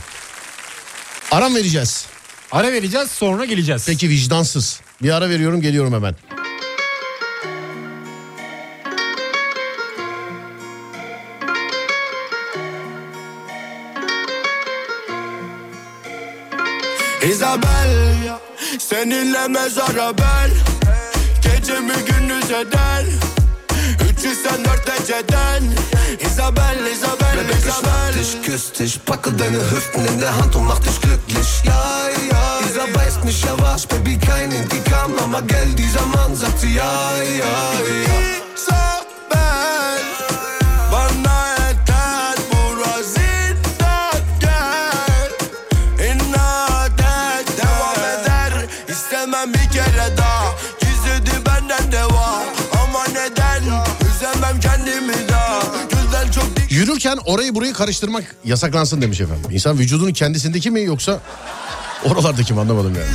Aram 1.32 1.56
vereceğiz. 1.56 2.06
Ara 2.52 2.72
vereceğiz 2.72 3.12
sonra 3.12 3.46
geleceğiz. 3.46 3.84
Peki 3.88 4.10
vicdansız. 4.10 4.80
Bir 5.02 5.10
ara 5.10 5.30
veriyorum 5.30 5.62
geliyorum 5.62 5.94
hemen. 5.94 6.16
Isabel 17.24 18.40
Seninle 18.80 19.48
mezara 19.48 20.18
ben. 20.18 20.52
Gecemi 21.42 21.94
gündüz 22.08 22.52
eder 22.52 23.06
304 24.24 24.88
dereceden 24.88 25.76
Isabel, 26.20 26.86
Isabel, 26.92 27.50
Isabel 27.58 28.14
dich, 28.20 28.42
küsst 28.46 28.80
dich, 28.80 29.00
packe 29.06 29.32
deine 29.32 29.60
Hüften 29.72 30.06
in 30.06 30.20
der 30.20 30.36
Hand 30.36 30.56
und 30.56 30.66
mach 30.66 30.80
dich 30.80 31.00
glücklich. 31.02 31.62
Ja, 31.64 32.10
ja, 32.32 32.60
dieser 32.68 32.88
beißt 32.88 33.24
mich 33.26 33.44
ja 33.44 33.56
was, 33.60 33.86
Baby, 33.86 34.18
kein 34.18 34.52
Intikam, 34.52 35.12
aber 35.24 35.42
gell, 35.42 35.74
dieser 35.76 36.06
Mann 36.08 36.36
sagt 36.36 36.60
sie 36.60 36.76
ja, 36.76 36.84
ja, 37.40 37.46
ja. 38.06 38.44
Isabel 38.56 39.83
Yürürken 57.14 57.34
orayı 57.34 57.56
burayı 57.56 57.74
karıştırmak 57.74 58.36
yasaklansın 58.46 59.02
demiş 59.02 59.22
efendim. 59.22 59.52
İnsan 59.52 59.80
vücudunun 59.80 60.14
kendisindeki 60.14 60.72
mi 60.72 60.84
yoksa 60.84 61.20
oralardaki 62.06 62.54
mi 62.54 62.60
anlamadım 62.60 62.96
yani. 62.96 63.08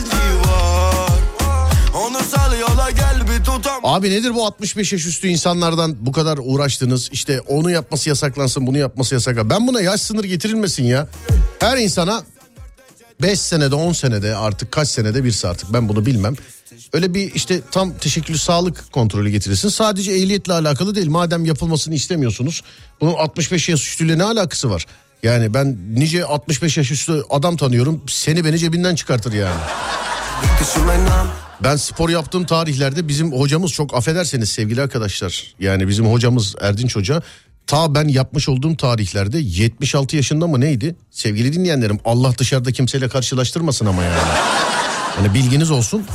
Abi 3.83 4.11
nedir 4.11 4.35
bu 4.35 4.47
65 4.47 4.93
yaş 4.93 5.07
üstü 5.07 5.29
insanlardan 5.29 5.97
bu 6.01 6.13
kadar 6.13 6.39
uğraştınız? 6.43 7.09
İşte 7.13 7.41
onu 7.41 7.71
yapması 7.71 8.09
yasaklansın, 8.09 8.67
bunu 8.67 8.79
yapması 8.79 9.15
yasaklansın. 9.15 9.51
Ben 9.51 9.67
buna 9.67 9.81
yaş 9.81 10.01
sınır 10.01 10.25
getirilmesin 10.25 10.85
ya. 10.85 11.09
Her 11.59 11.79
insana 11.79 12.23
5 13.23 13.41
senede 13.41 13.75
10 13.75 13.93
senede 13.93 14.37
artık 14.37 14.73
kaç 14.73 14.89
senede 14.89 15.25
birse 15.25 15.49
artık 15.49 15.73
ben 15.73 15.89
bunu 15.89 16.07
bilmem. 16.07 16.35
Öyle 16.93 17.15
bir 17.15 17.35
işte 17.35 17.61
tam 17.71 17.99
teşekküllü 17.99 18.39
sağlık 18.39 18.93
kontrolü 18.93 19.31
getirilsin. 19.31 19.69
Sadece 19.69 20.13
ehliyetle 20.13 20.53
alakalı 20.53 20.95
değil. 20.95 21.09
Madem 21.09 21.45
yapılmasını 21.45 21.95
istemiyorsunuz. 21.95 22.63
Bunun 23.01 23.15
65 23.15 23.69
yaş 23.69 23.89
üstüyle 23.89 24.19
ne 24.19 24.25
alakası 24.25 24.71
var? 24.71 24.87
Yani 25.23 25.55
ben 25.55 25.79
nice 25.95 26.25
65 26.25 26.77
yaş 26.77 26.91
üstü 26.91 27.23
adam 27.31 27.57
tanıyorum. 27.57 28.03
Seni 28.09 28.45
beni 28.45 28.59
cebinden 28.59 28.95
çıkartır 28.95 29.33
yani. 29.33 29.61
Ben 31.63 31.77
spor 31.77 32.09
yaptığım 32.09 32.47
tarihlerde 32.47 33.09
bizim 33.09 33.33
hocamız 33.33 33.73
çok 33.73 33.95
affederseniz 33.95 34.51
sevgili 34.51 34.83
arkadaşlar. 34.83 35.55
Yani 35.61 35.89
bizim 35.89 36.07
hocamız 36.07 36.55
Erdinç 36.61 36.97
Hoca 36.97 37.23
ta 37.67 37.95
ben 37.95 38.09
yapmış 38.09 38.49
olduğum 38.49 38.77
tarihlerde 38.77 39.39
76 39.39 40.17
yaşında 40.17 40.47
mı 40.47 40.61
neydi? 40.61 40.97
Sevgili 41.11 41.53
dinleyenlerim 41.53 41.99
Allah 42.05 42.39
dışarıda 42.39 42.73
kimseyle 42.73 43.09
karşılaştırmasın 43.09 43.87
ama 43.87 44.05
yani. 44.05 44.19
Hani 45.17 45.35
bilginiz 45.35 45.71
olsun. 45.71 46.07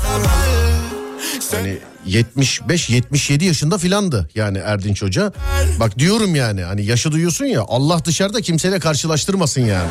Hani 1.55 1.77
75-77 2.07 3.43
yaşında 3.43 3.77
filandı 3.77 4.29
yani 4.35 4.57
Erdinç 4.57 5.01
Hoca. 5.01 5.31
Bak 5.79 5.99
diyorum 5.99 6.35
yani 6.35 6.63
hani 6.63 6.85
yaşı 6.85 7.11
duyuyorsun 7.11 7.45
ya 7.45 7.61
Allah 7.67 8.05
dışarıda 8.05 8.41
kimseyle 8.41 8.79
karşılaştırmasın 8.79 9.61
yani. 9.61 9.89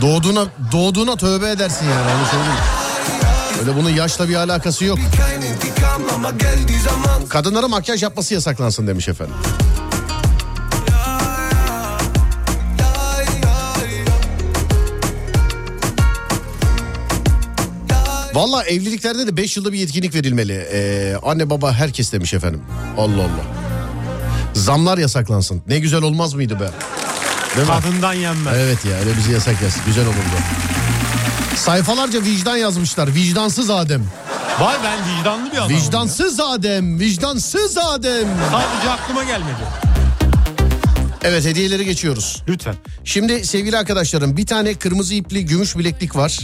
Doğduğuna 0.00 0.46
doğduğuna 0.72 1.16
tövbe 1.16 1.50
edersin 1.50 1.84
yani 1.84 2.10
onu 2.18 2.26
söyleyeyim. 2.30 2.60
Öyle 3.60 3.76
bunun 3.76 3.90
yaşla 3.90 4.28
bir 4.28 4.34
alakası 4.34 4.84
yok. 4.84 4.98
Kadınlara 7.28 7.68
makyaj 7.68 8.02
yapması 8.02 8.34
yasaklansın 8.34 8.86
demiş 8.86 9.08
efendim. 9.08 9.34
Valla 18.34 18.64
evliliklerde 18.64 19.26
de 19.26 19.36
5 19.36 19.56
yılda 19.56 19.72
bir 19.72 19.78
yetkinlik 19.78 20.14
verilmeli. 20.14 20.52
Ee, 20.72 21.14
anne 21.22 21.50
baba 21.50 21.72
herkes 21.72 22.12
demiş 22.12 22.34
efendim. 22.34 22.62
Allah 22.98 23.22
Allah. 23.22 23.44
Zamlar 24.54 24.98
yasaklansın. 24.98 25.62
Ne 25.68 25.78
güzel 25.78 26.02
olmaz 26.02 26.34
mıydı 26.34 26.60
be? 26.60 26.70
Değil 27.56 27.68
mi? 27.68 27.74
Kadından 27.74 28.12
yenmez. 28.12 28.54
Evet 28.56 28.84
ya 28.84 28.98
öyle 28.98 29.16
bizi 29.16 29.32
yasak 29.32 29.62
yazsın. 29.62 29.82
Güzel 29.86 30.04
olurdu. 30.06 30.18
Sayfalarca 31.56 32.20
vicdan 32.22 32.56
yazmışlar. 32.56 33.14
Vicdansız 33.14 33.70
Adem. 33.70 34.02
Var 34.60 34.76
ben 34.84 35.18
vicdanlı 35.18 35.52
bir 35.52 35.56
adamım. 35.56 35.70
ya. 35.70 35.78
Vicdansız 35.82 36.40
Adem. 36.40 37.00
Vicdansız 37.00 37.78
Adem. 37.78 38.28
Sadece 38.50 38.90
aklıma 38.90 39.24
gelmedi. 39.24 39.62
Evet 41.24 41.44
hediyeleri 41.44 41.84
geçiyoruz. 41.84 42.42
Lütfen. 42.48 42.74
Şimdi 43.04 43.46
sevgili 43.46 43.78
arkadaşlarım 43.78 44.36
bir 44.36 44.46
tane 44.46 44.74
kırmızı 44.74 45.14
ipli 45.14 45.44
gümüş 45.44 45.78
bileklik 45.78 46.16
var. 46.16 46.38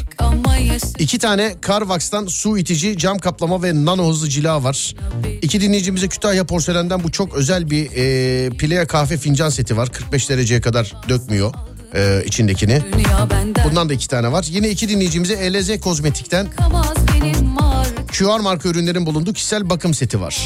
İki 0.99 1.19
tane 1.19 1.55
Carvax'tan 1.67 2.27
su 2.27 2.59
itici, 2.59 2.99
cam 2.99 3.19
kaplama 3.19 3.63
ve 3.63 3.85
nano 3.85 4.09
hızlı 4.09 4.29
cila 4.29 4.65
var. 4.65 4.95
İki 5.43 5.61
dinleyicimize 5.61 6.09
Kütahya 6.09 6.45
Porselen'den 6.47 7.05
bu 7.05 7.11
çok 7.13 7.35
özel 7.35 7.71
bir 7.71 7.91
e, 7.97 8.51
Pilea 8.51 8.87
kahve 8.87 9.17
fincan 9.17 9.49
seti 9.49 9.77
var. 9.77 9.93
45 9.93 10.31
dereceye 10.31 10.61
kadar 10.61 10.95
dökmüyor 11.09 11.55
e, 11.95 12.23
içindekini. 12.27 12.83
Bundan 13.65 13.89
da 13.89 13.93
iki 13.95 14.09
tane 14.09 14.33
var. 14.33 14.47
Yine 14.51 14.71
iki 14.71 14.89
dinleyicimize 14.89 15.35
ELZ 15.35 15.81
Kozmetik'ten 15.81 16.47
QR 18.19 18.41
marka 18.41 18.69
ürünlerin 18.69 19.07
bulunduğu 19.07 19.33
kişisel 19.33 19.71
bakım 19.71 19.95
seti 19.95 20.21
var. 20.21 20.39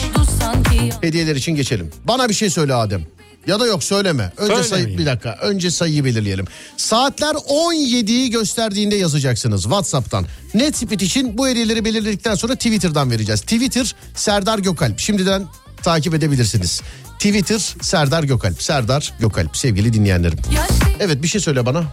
Hediyeler 1.01 1.37
için 1.37 1.55
geçelim. 1.55 1.91
Bana 2.05 2.29
bir 2.29 2.35
şey 2.35 2.51
söyle 2.51 2.75
Adem. 2.75 3.03
Ya 3.47 3.61
da 3.61 3.67
yok 3.67 3.85
söyleme. 3.85 4.33
Önce 4.37 4.53
sayı 4.55 4.65
Söylemeyeyim. 4.65 4.99
bir 5.01 5.07
dakika. 5.07 5.39
Önce 5.43 5.71
sayıyı 5.71 6.05
belirleyelim. 6.05 6.45
Saatler 6.77 7.35
17'yi 7.35 8.31
gösterdiğinde 8.31 8.97
yazacaksınız 8.97 9.63
WhatsApp'tan. 9.63 10.27
Net 10.55 10.77
speed 10.77 11.01
için 11.01 11.39
bu 11.39 11.49
hediyeleri 11.49 11.85
belirledikten 11.85 12.35
sonra 12.35 12.55
Twitter'dan 12.55 13.11
vereceğiz. 13.11 13.41
Twitter 13.41 13.95
Serdar 14.15 14.59
Gökalp. 14.59 14.99
Şimdiden 15.01 15.47
takip 15.83 16.15
edebilirsiniz. 16.15 16.83
Twitter 17.19 17.75
Serdar 17.83 18.23
Gökalp. 18.25 18.63
Serdar 18.63 19.13
Gökalp 19.21 19.57
sevgili 19.57 19.93
dinleyenlerim. 19.93 20.39
Evet 21.01 21.23
bir 21.23 21.29
şey 21.29 21.41
söyle 21.41 21.67
bana. 21.67 21.85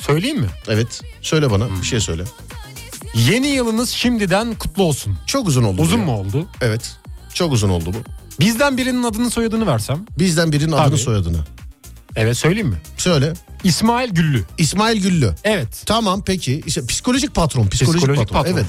Söyleyeyim 0.00 0.40
mi? 0.40 0.48
Evet 0.68 1.00
söyle 1.22 1.50
bana 1.50 1.80
bir 1.80 1.86
şey 1.86 2.00
söyle. 2.00 2.22
Yeni 3.14 3.46
yılınız 3.46 3.90
şimdiden 3.90 4.54
kutlu 4.54 4.82
olsun. 4.82 5.18
Çok 5.26 5.48
uzun 5.48 5.62
oldu. 5.64 5.78
bu 5.78 5.82
Uzun 5.82 5.98
ya. 5.98 6.04
mu 6.04 6.12
oldu? 6.12 6.46
Evet. 6.60 6.96
Çok 7.34 7.52
uzun 7.52 7.68
oldu 7.68 7.92
bu. 7.94 8.17
Bizden 8.40 8.76
birinin 8.78 9.02
adını 9.02 9.30
soyadını 9.30 9.66
versem. 9.66 10.06
Bizden 10.18 10.52
birinin 10.52 10.72
adını 10.72 10.86
Tabii. 10.86 10.98
soyadını. 10.98 11.38
Evet 12.16 12.36
söyleyeyim 12.36 12.68
mi? 12.68 12.76
Söyle. 12.96 13.32
İsmail 13.64 14.10
Güllü. 14.10 14.44
İsmail 14.58 15.02
Güllü. 15.02 15.34
Evet. 15.44 15.82
Tamam 15.86 16.22
peki. 16.26 16.62
İşte 16.66 16.86
psikolojik 16.86 17.34
patron. 17.34 17.66
Psikolojik, 17.68 18.00
Psikolojik 18.00 18.28
patron. 18.28 18.42
patron. 18.42 18.58
Evet. 18.58 18.66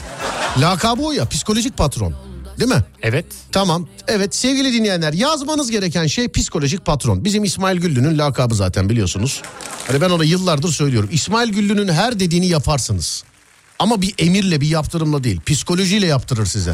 Lakabı 0.58 1.02
o 1.02 1.12
ya 1.12 1.26
psikolojik 1.30 1.78
patron. 1.78 2.16
Değil 2.60 2.72
mi? 2.72 2.84
Evet. 3.02 3.26
Tamam. 3.52 3.88
Evet 4.08 4.36
sevgili 4.36 4.74
dinleyenler 4.74 5.14
yazmanız 5.14 5.72
gereken 5.72 6.08
şey 6.08 6.28
psikolojik 6.32 6.86
patron. 6.86 7.26
Bizim 7.26 7.44
İsmail 7.44 7.78
Güllü'nün 7.78 8.18
lakabı 8.18 8.56
zaten 8.56 8.90
biliyorsunuz. 8.90 9.42
Hani 9.88 10.02
ben 10.02 10.10
ona 10.10 10.24
yıllardır 10.24 10.70
söylüyorum. 10.72 11.10
İsmail 11.12 11.50
Güllü'nün 11.50 11.88
her 11.88 12.20
dediğini 12.20 12.48
yaparsınız. 12.48 13.24
Ama 13.80 14.02
bir 14.02 14.14
emirle 14.18 14.62
bir 14.62 14.68
yaptırımla 14.68 15.24
değil. 15.24 15.42
Psikolojiyle 15.46 16.06
yaptırır 16.08 16.46
size. 16.46 16.74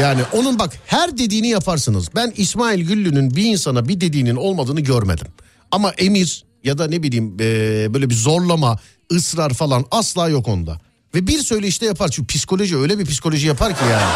Yani 0.00 0.20
onun 0.32 0.58
bak 0.58 0.72
her 0.86 1.18
dediğini 1.18 1.48
yaparsınız. 1.48 2.08
Ben 2.14 2.32
İsmail 2.36 2.86
Güllü'nün 2.86 3.36
bir 3.36 3.44
insana 3.44 3.88
bir 3.88 4.00
dediğinin 4.00 4.36
olmadığını 4.36 4.80
görmedim. 4.80 5.26
Ama 5.70 5.90
emir 5.90 6.44
ya 6.64 6.78
da 6.78 6.86
ne 6.86 7.02
bileyim 7.02 7.36
eee, 7.40 7.94
böyle 7.94 8.10
bir 8.10 8.14
zorlama, 8.14 8.78
ısrar 9.12 9.54
falan 9.54 9.84
asla 9.90 10.28
yok 10.28 10.48
onda. 10.48 10.80
Ve 11.14 11.26
bir 11.26 11.38
söyleyişte 11.38 11.86
yapar. 11.86 12.08
Çünkü 12.08 12.26
psikoloji 12.26 12.76
öyle 12.76 12.98
bir 12.98 13.06
psikoloji 13.06 13.46
yapar 13.46 13.72
ki 13.78 13.84
yani. 13.90 14.12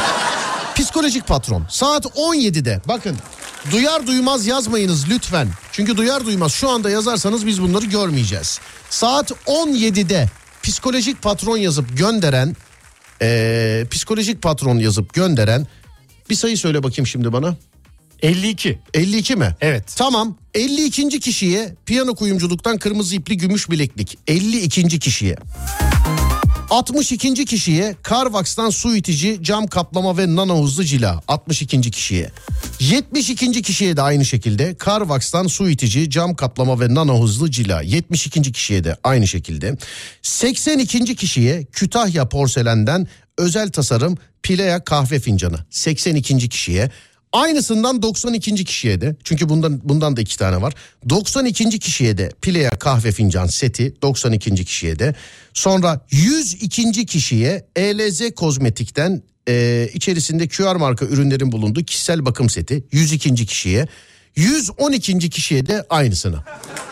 Psikolojik 0.76 1.26
patron. 1.26 1.66
Saat 1.70 2.06
17'de. 2.06 2.80
Bakın 2.88 3.16
duyar 3.70 4.06
duymaz 4.06 4.46
yazmayınız 4.46 5.10
lütfen. 5.10 5.48
Çünkü 5.72 5.96
duyar 5.96 6.26
duymaz 6.26 6.52
şu 6.52 6.70
anda 6.70 6.90
yazarsanız 6.90 7.46
biz 7.46 7.62
bunları 7.62 7.86
görmeyeceğiz. 7.86 8.60
Saat 8.90 9.30
17'de 9.46 10.28
psikolojik 10.62 11.22
patron 11.22 11.56
yazıp 11.56 11.98
gönderen 11.98 12.56
eee, 13.20 13.86
psikolojik 13.90 14.42
patron 14.42 14.78
yazıp 14.78 15.14
gönderen 15.14 15.66
bir 16.30 16.34
sayı 16.34 16.58
söyle 16.58 16.82
bakayım 16.82 17.06
şimdi 17.06 17.32
bana. 17.32 17.56
52. 18.22 18.78
52 18.94 19.36
mi? 19.36 19.56
Evet. 19.60 19.84
Tamam. 19.96 20.36
52. 20.54 21.20
kişiye 21.20 21.74
piyano 21.86 22.14
kuyumculuktan 22.14 22.78
kırmızı 22.78 23.16
ipli 23.16 23.36
gümüş 23.36 23.70
bileklik. 23.70 24.18
52. 24.26 24.98
kişiye. 24.98 25.36
62. 26.70 27.44
kişiye 27.44 27.96
Carvax'tan 28.10 28.70
su 28.70 28.96
itici, 28.96 29.38
cam 29.42 29.66
kaplama 29.66 30.18
ve 30.18 30.36
nano 30.36 30.64
hızlı 30.64 30.84
cila. 30.84 31.22
62. 31.28 31.90
kişiye. 31.90 32.30
72. 32.80 33.62
kişiye 33.62 33.96
de 33.96 34.02
aynı 34.02 34.24
şekilde 34.24 34.76
Carvax'tan 34.86 35.46
su 35.46 35.70
itici, 35.70 36.10
cam 36.10 36.34
kaplama 36.34 36.80
ve 36.80 36.94
nano 36.94 37.22
hızlı 37.22 37.50
cila. 37.50 37.82
72. 37.82 38.52
kişiye 38.52 38.84
de 38.84 38.96
aynı 39.04 39.28
şekilde. 39.28 39.76
82. 40.22 41.16
kişiye 41.16 41.64
Kütahya 41.64 42.28
porselenden 42.28 43.06
özel 43.38 43.70
tasarım 43.70 44.18
Pilea 44.42 44.84
kahve 44.84 45.20
fincanı. 45.20 45.58
82. 45.70 46.48
kişiye. 46.48 46.90
Aynısından 47.32 48.02
92. 48.02 48.64
kişiye 48.64 49.00
de 49.00 49.16
çünkü 49.24 49.48
bundan 49.48 49.80
bundan 49.84 50.16
da 50.16 50.20
iki 50.20 50.38
tane 50.38 50.62
var. 50.62 50.74
92. 51.08 51.78
kişiye 51.78 52.18
de 52.18 52.32
Pilea 52.42 52.70
kahve 52.70 53.12
fincan 53.12 53.46
seti 53.46 53.94
92. 54.02 54.64
kişiye 54.64 54.98
de. 54.98 55.14
Sonra 55.54 56.00
102. 56.10 57.06
kişiye 57.06 57.66
ELZ 57.76 58.34
kozmetikten 58.34 59.22
e, 59.48 59.88
içerisinde 59.94 60.48
QR 60.48 60.76
marka 60.76 61.04
ürünlerin 61.04 61.52
bulunduğu 61.52 61.84
kişisel 61.84 62.24
bakım 62.24 62.50
seti 62.50 62.84
102. 62.92 63.46
kişiye. 63.46 63.86
112. 64.36 65.30
kişiye 65.30 65.66
de 65.66 65.84
aynısını. 65.90 66.38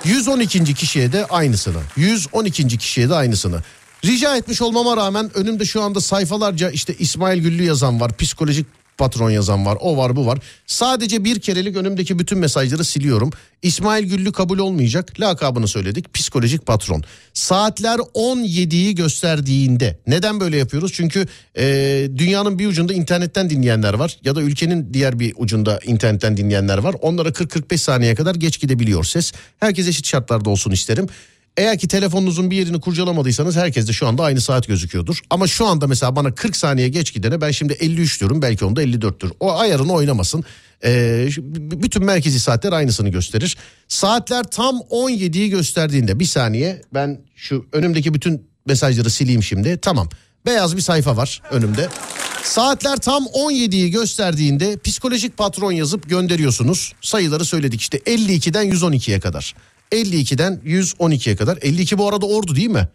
112. 0.04 0.74
kişiye 0.74 1.12
de 1.12 1.24
aynısını. 1.26 1.80
112. 1.96 2.78
kişiye 2.78 3.08
de 3.08 3.14
aynısını. 3.14 3.62
Rica 4.04 4.36
etmiş 4.36 4.62
olmama 4.62 4.96
rağmen 4.96 5.30
önümde 5.36 5.64
şu 5.64 5.82
anda 5.82 6.00
sayfalarca 6.00 6.70
işte 6.70 6.94
İsmail 6.98 7.42
Güllü 7.42 7.62
yazan 7.62 8.00
var, 8.00 8.16
psikolojik 8.16 8.66
patron 8.98 9.30
yazan 9.30 9.66
var, 9.66 9.78
o 9.80 9.96
var 9.96 10.16
bu 10.16 10.26
var. 10.26 10.38
Sadece 10.66 11.24
bir 11.24 11.40
kerelik 11.40 11.76
önümdeki 11.76 12.18
bütün 12.18 12.38
mesajları 12.38 12.84
siliyorum. 12.84 13.30
İsmail 13.62 14.04
Güllü 14.04 14.32
kabul 14.32 14.58
olmayacak. 14.58 15.20
Lakabını 15.20 15.68
söyledik. 15.68 16.14
Psikolojik 16.14 16.66
patron. 16.66 17.04
Saatler 17.32 17.98
17'yi 17.98 18.94
gösterdiğinde 18.94 19.98
neden 20.06 20.40
böyle 20.40 20.56
yapıyoruz? 20.56 20.92
Çünkü 20.94 21.26
e, 21.58 21.64
dünyanın 22.16 22.58
bir 22.58 22.66
ucunda 22.66 22.92
internetten 22.92 23.50
dinleyenler 23.50 23.94
var 23.94 24.18
ya 24.24 24.36
da 24.36 24.42
ülkenin 24.42 24.94
diğer 24.94 25.20
bir 25.20 25.32
ucunda 25.36 25.80
internetten 25.84 26.36
dinleyenler 26.36 26.78
var. 26.78 26.94
Onlara 27.00 27.28
40-45 27.28 27.78
saniye 27.78 28.14
kadar 28.14 28.34
geç 28.34 28.60
gidebiliyor 28.60 29.04
ses. 29.04 29.32
Herkes 29.60 29.88
eşit 29.88 30.06
şartlarda 30.06 30.50
olsun 30.50 30.70
isterim. 30.70 31.06
Eğer 31.56 31.78
ki 31.78 31.88
telefonunuzun 31.88 32.50
bir 32.50 32.56
yerini 32.56 32.80
kurcalamadıysanız 32.80 33.56
herkes 33.56 33.88
de 33.88 33.92
şu 33.92 34.06
anda 34.06 34.22
aynı 34.22 34.40
saat 34.40 34.66
gözüküyordur. 34.66 35.20
Ama 35.30 35.46
şu 35.46 35.66
anda 35.66 35.86
mesela 35.86 36.16
bana 36.16 36.34
40 36.34 36.56
saniye 36.56 36.88
geç 36.88 37.14
gidene 37.14 37.40
ben 37.40 37.50
şimdi 37.50 37.72
53 37.72 38.20
diyorum 38.20 38.42
belki 38.42 38.64
onda 38.64 38.82
54'tür. 38.82 39.32
O 39.40 39.52
ayarını 39.58 39.92
oynamasın. 39.92 40.44
Ee, 40.84 41.28
bütün 41.56 42.04
merkezi 42.04 42.40
saatler 42.40 42.72
aynısını 42.72 43.08
gösterir. 43.08 43.56
Saatler 43.88 44.44
tam 44.44 44.76
17'yi 44.76 45.50
gösterdiğinde 45.50 46.20
bir 46.20 46.24
saniye 46.24 46.82
ben 46.94 47.20
şu 47.36 47.66
önümdeki 47.72 48.14
bütün 48.14 48.48
mesajları 48.66 49.10
sileyim 49.10 49.42
şimdi. 49.42 49.78
Tamam 49.82 50.08
beyaz 50.46 50.76
bir 50.76 50.82
sayfa 50.82 51.16
var 51.16 51.42
önümde. 51.50 51.88
Saatler 52.42 52.96
tam 52.96 53.24
17'yi 53.24 53.90
gösterdiğinde 53.90 54.78
psikolojik 54.78 55.36
patron 55.36 55.72
yazıp 55.72 56.08
gönderiyorsunuz. 56.08 56.92
Sayıları 57.02 57.44
söyledik 57.44 57.80
işte 57.80 57.98
52'den 57.98 58.72
112'ye 58.72 59.20
kadar. 59.20 59.54
52'den 59.92 60.60
112'ye 60.66 61.36
kadar. 61.36 61.58
52 61.62 61.98
bu 61.98 62.08
arada 62.08 62.26
ordu 62.26 62.56
değil 62.56 62.68
mi? 62.68 62.88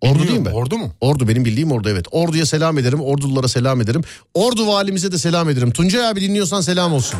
Ordu 0.00 0.14
değil 0.18 0.24
Bilmiyorum, 0.28 0.52
mi? 0.52 0.58
ordu 0.58 0.78
mu? 0.78 0.94
Ordu 1.00 1.28
benim 1.28 1.44
bildiğim 1.44 1.72
ordu 1.72 1.88
evet. 1.90 2.06
Orduya 2.10 2.46
selam 2.46 2.78
ederim. 2.78 3.00
Ordululara 3.00 3.48
selam 3.48 3.80
ederim. 3.80 4.02
Ordu 4.34 4.66
valimize 4.66 5.12
de 5.12 5.18
selam 5.18 5.50
ederim. 5.50 5.70
Tuncay 5.70 6.08
abi 6.08 6.20
dinliyorsan 6.20 6.60
selam 6.60 6.92
olsun. 6.92 7.18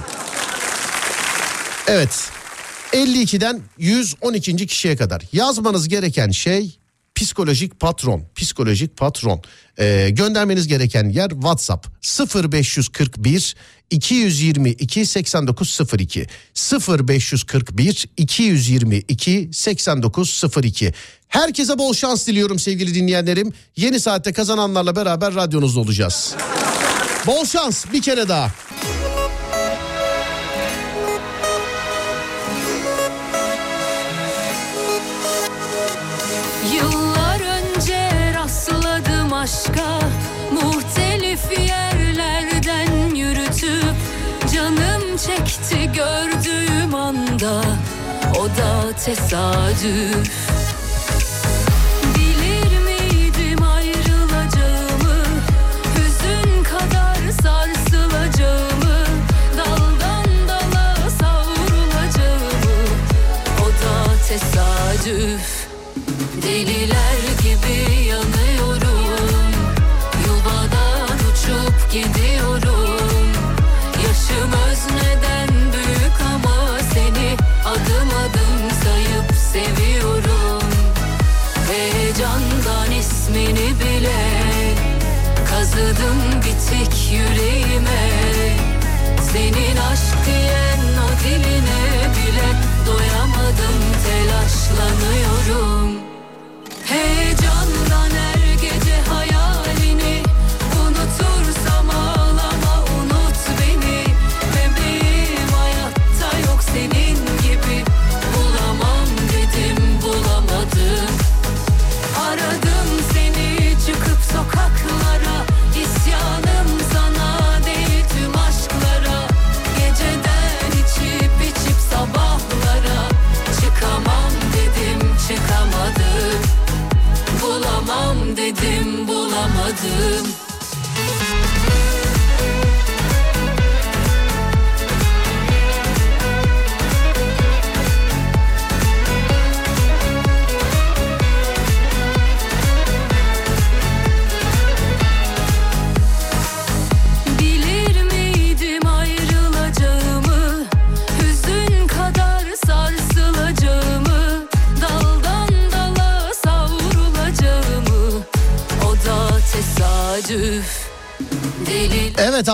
Evet. 1.87 2.31
52'den 2.93 3.63
112. 3.79 4.67
kişiye 4.67 4.97
kadar 4.97 5.23
yazmanız 5.33 5.89
gereken 5.89 6.31
şey 6.31 6.79
psikolojik 7.15 7.81
patron. 7.81 8.23
Psikolojik 8.35 8.97
patron. 8.97 9.43
Ee, 9.79 10.09
göndermeniz 10.11 10.69
gereken 10.69 11.09
yer 11.09 11.31
WhatsApp 11.31 11.87
0541 12.53 13.57
222 13.93 15.07
8902 15.07 16.27
0541 16.99 18.07
222 18.17 19.49
8902 19.53 20.93
Herkese 21.33 21.79
bol 21.79 21.95
şans 21.95 22.27
diliyorum 22.27 22.59
sevgili 22.59 22.95
dinleyenlerim. 22.95 23.53
Yeni 23.77 24.01
saatte 24.01 24.33
kazananlarla 24.33 24.97
beraber 24.97 25.35
radyonuzda 25.35 25.81
olacağız. 25.81 26.35
Bol 27.27 27.45
şans 27.45 27.85
bir 27.93 28.03
kere 28.03 28.29
daha. 28.29 28.51
Yıllar 36.75 37.41
önce 37.41 38.33
rastladım 38.35 39.33
aşka 39.33 40.02
tesadüf 49.05 50.62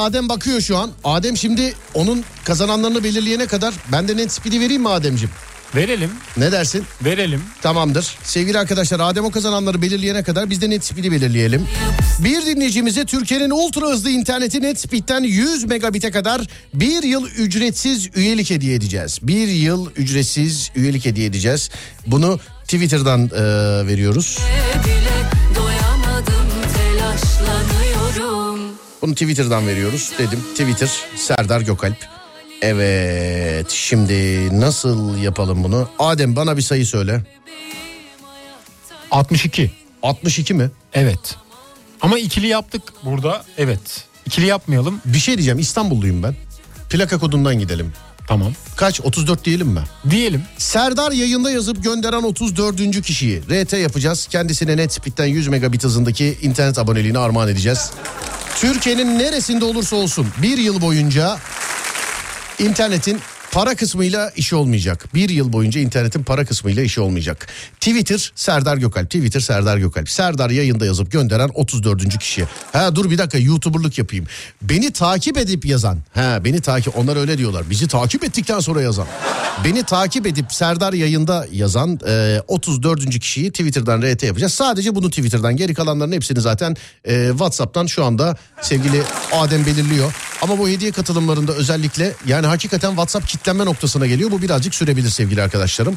Adem 0.09 0.29
bakıyor 0.29 0.61
şu 0.61 0.77
an. 0.77 0.91
Adem 1.05 1.37
şimdi 1.37 1.75
onun 1.95 2.25
kazananlarını 2.45 3.05
belirleyene 3.05 3.47
kadar 3.47 3.75
ben 3.93 4.09
de 4.09 4.17
net 4.17 4.33
speed'i 4.33 4.61
vereyim 4.61 4.83
mi 4.83 4.89
Ademciğim? 4.89 5.31
Verelim, 5.77 6.11
Ne 6.37 6.53
dersin? 6.53 6.85
verelim. 7.05 7.43
Tamamdır. 7.63 8.17
Sevgili 8.23 8.59
arkadaşlar 8.59 9.01
Adem 9.01 9.25
o 9.25 9.31
kazananları 9.31 9.83
belirleyene 9.83 10.23
kadar 10.23 10.51
biz 10.51 10.61
de 10.61 10.71
net 10.71 10.85
speed'i 10.85 11.13
belirleyelim. 11.13 11.67
Bir 12.19 12.47
dinleyicimize 12.47 13.05
Türkiye'nin 13.05 13.51
ultra 13.51 13.87
hızlı 13.87 14.11
interneti 14.11 14.63
net 14.63 14.81
speed'den 14.81 15.23
100 15.23 15.65
megabit'e 15.65 16.11
kadar 16.11 16.41
bir 16.75 17.03
yıl 17.03 17.27
ücretsiz 17.27 18.09
üyelik 18.15 18.51
hediye 18.51 18.75
edeceğiz. 18.75 19.19
Bir 19.23 19.49
yıl 19.49 19.91
ücretsiz 19.97 20.71
üyelik 20.77 21.05
hediye 21.05 21.27
edeceğiz. 21.27 21.71
Bunu 22.07 22.41
Twitter'dan 22.65 23.25
e, 23.25 23.31
veriyoruz. 23.87 24.39
bile 24.85 24.98
Bunu 29.03 29.13
Twitter'dan 29.13 29.67
veriyoruz 29.67 30.13
dedim. 30.19 30.41
Twitter 30.51 30.91
Serdar 31.17 31.61
Gökalp. 31.61 31.97
Evet 32.63 33.71
şimdi 33.71 34.49
nasıl 34.61 35.17
yapalım 35.19 35.65
bunu? 35.65 35.89
Adem 35.99 36.37
bana 36.37 36.57
bir 36.57 36.63
sayı 36.63 36.87
söyle. 36.87 37.23
62. 39.11 39.71
62 40.03 40.55
mi? 40.55 40.71
Evet. 40.93 41.37
Ama 42.01 42.19
ikili 42.19 42.47
yaptık 42.47 42.83
burada. 43.05 43.45
Evet. 43.59 44.05
İkili 44.27 44.47
yapmayalım. 44.47 45.01
Bir 45.05 45.19
şey 45.19 45.35
diyeceğim 45.35 45.59
İstanbulluyum 45.59 46.23
ben. 46.23 46.35
Plaka 46.91 47.19
kodundan 47.19 47.59
gidelim. 47.59 47.93
Tamam. 48.29 48.53
Kaç 48.77 49.01
34 49.01 49.45
diyelim 49.45 49.69
mi? 49.69 49.81
Diyelim. 50.11 50.43
Serdar 50.59 51.13
yayında 51.13 51.51
yazıp 51.51 51.85
gönderen 51.85 52.23
34. 52.23 53.03
kişiyi 53.03 53.43
RT 53.51 53.73
yapacağız. 53.73 54.27
Kendisine 54.31 54.77
net 54.77 54.93
speed'den 54.93 55.27
100 55.27 55.49
megabit 55.49 55.85
hızındaki 55.85 56.39
internet 56.43 56.79
aboneliğini 56.79 57.19
armağan 57.19 57.49
edeceğiz. 57.49 57.91
Türkiye'nin 58.61 59.19
neresinde 59.19 59.65
olursa 59.65 59.97
olsun 59.97 60.27
bir 60.43 60.59
yıl 60.59 60.81
boyunca 60.81 61.39
internetin 62.59 63.21
para 63.53 63.75
kısmıyla 63.75 64.31
işi 64.37 64.57
olmayacak. 64.57 65.15
Bir 65.15 65.29
yıl 65.29 65.53
boyunca 65.53 65.81
internetin 65.81 66.23
para 66.23 66.45
kısmıyla 66.45 66.83
işi 66.83 67.01
olmayacak. 67.01 67.49
Twitter 67.81 68.33
Serdar 68.35 68.77
Gökalp. 68.77 69.07
Twitter 69.07 69.41
Serdar 69.41 69.79
Gökalp. 69.79 70.11
Serdar 70.11 70.51
yayında 70.51 70.87
yazıp 70.87 71.13
gönderen 71.13 71.51
34. 71.55 72.19
kişiye. 72.19 72.47
Ha 72.73 72.97
dur 72.97 73.11
bir 73.11 73.19
dakika 73.19 73.39
YouTuber'lık 73.39 73.99
yapayım. 73.99 74.27
Beni 74.63 74.93
takip 74.93 75.39
edip 75.39 75.67
yazan. 75.67 75.99
Ha 76.15 76.45
beni 76.45 76.61
takip 76.61 76.99
onlar 76.99 77.17
öyle 77.17 77.39
diyorlar. 77.39 77.71
Bizi 77.71 77.89
takip 77.89 78.25
ettikten 78.25 78.61
sonra 78.61 78.83
yazan. 78.83 79.07
Beni 79.65 79.83
takip 79.83 80.27
edip 80.27 80.53
Serdar 80.53 80.93
yayında 80.93 81.47
yazan 81.53 82.01
e, 82.09 82.41
34. 82.49 83.21
kişiyi 83.21 83.51
Twitter'dan 83.51 84.03
RT 84.03 84.23
yapacağız. 84.23 84.55
Sadece 84.55 84.95
bunu 84.95 85.11
Twitter'dan 85.11 85.57
geri 85.57 85.75
kalanların 85.75 86.13
hepsini 86.13 86.41
zaten 86.41 86.77
e, 87.05 87.29
WhatsApp'tan 87.31 87.87
şu 87.87 88.05
anda 88.05 88.37
sevgili 88.63 89.03
Adem 89.33 89.67
belirliyor. 89.67 90.15
Ama 90.43 90.59
bu 90.59 90.69
hediye 90.69 90.93
katılımlarında 90.93 91.53
özellikle 91.53 92.13
yani 92.27 92.47
hakikaten 92.47 92.89
WhatsApp 92.89 93.29
kitlenme 93.39 93.65
noktasına 93.65 94.07
geliyor. 94.07 94.31
Bu 94.31 94.43
birazcık 94.43 94.75
sürebilir 94.75 95.11
sevgili 95.11 95.43
arkadaşlarım. 95.43 95.97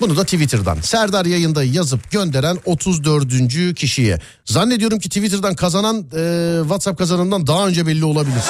Bunu 0.00 0.16
da 0.16 0.24
Twitter'dan. 0.24 0.80
Serdar 0.80 1.26
yayında 1.26 1.64
yazıp 1.64 2.10
gönderen 2.10 2.58
34. 2.64 3.74
kişiye. 3.74 4.18
Zannediyorum 4.44 4.98
ki 4.98 5.08
Twitter'dan 5.08 5.54
kazanan 5.54 6.06
e, 6.16 6.58
WhatsApp 6.62 6.98
kazananından 6.98 7.46
daha 7.46 7.66
önce 7.66 7.86
belli 7.86 8.04
olabilir. 8.04 8.42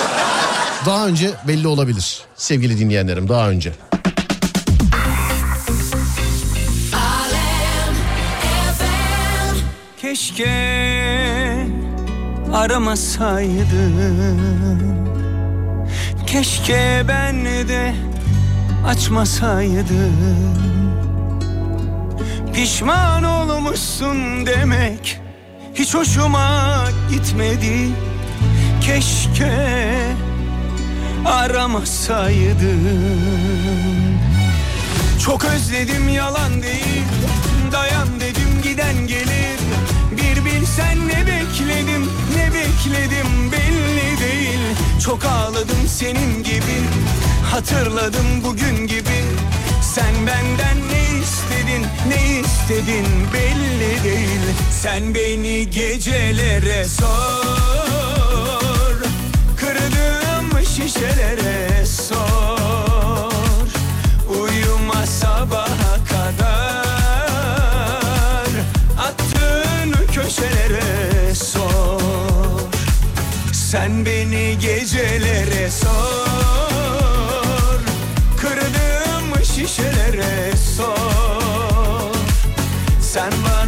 Daha 0.87 1.07
önce 1.07 1.31
belli 1.49 1.67
olabilir 1.67 2.19
sevgili 2.37 2.79
dinleyenlerim 2.79 3.29
daha 3.29 3.51
önce. 3.51 3.73
Keşke 10.01 10.47
aramasaydın 12.53 15.04
Keşke 16.35 17.03
ben 17.09 17.45
de 17.45 17.95
açmasaydım. 18.87 20.15
Pişman 22.55 23.25
olmuşsun 23.25 24.47
demek 24.47 25.21
hiç 25.75 25.95
hoşuma 25.95 26.75
gitmedi. 27.11 27.89
Keşke 28.81 29.87
aramasaydın 31.25 32.81
çok 35.25 35.45
özledim 35.45 36.09
yalan 36.09 36.63
değil. 36.63 37.05
Dayan 37.73 38.09
dedim 38.21 38.63
giden 38.63 39.07
gelir. 39.07 39.61
Bir 40.13 40.45
bilsen 40.45 41.09
ne 41.09 41.27
bekledim 41.27 42.11
ne 42.37 42.47
bekledim 42.55 43.53
değil 43.53 43.74
Çok 45.05 45.25
ağladım 45.25 45.89
senin 45.89 46.43
gibi. 46.43 46.81
Hatırladım 47.51 48.45
bugün 48.45 48.87
gibi. 48.87 49.25
Sen 49.95 50.27
benden 50.27 50.77
ne 50.93 51.19
istedin 51.21 51.87
ne 52.09 52.41
istedin 52.41 53.07
belli 53.35 54.05
değil. 54.05 54.41
Sen 54.83 55.15
beni 55.15 55.71
gecelere 55.71 56.85
sor. 56.85 57.07
Kırdığım 59.57 60.67
şişelere 60.67 61.87
sor 61.87 62.34
Sen 73.75 74.07
beni 74.07 74.59
gecelere 74.59 75.71
sor. 75.71 75.91
Kırdığım 78.37 79.45
şişelere 79.45 80.57
sor. 80.77 82.15
Sen 83.01 83.33
bana 83.45 83.64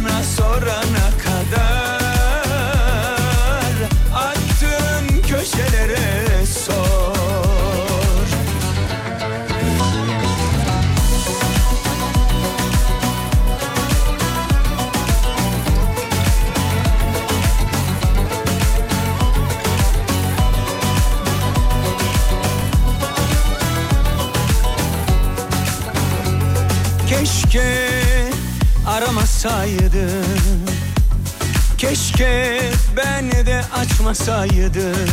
Keşke 32.17 32.61
ben 32.97 33.31
de 33.31 33.61
açmasaydım. 33.73 35.07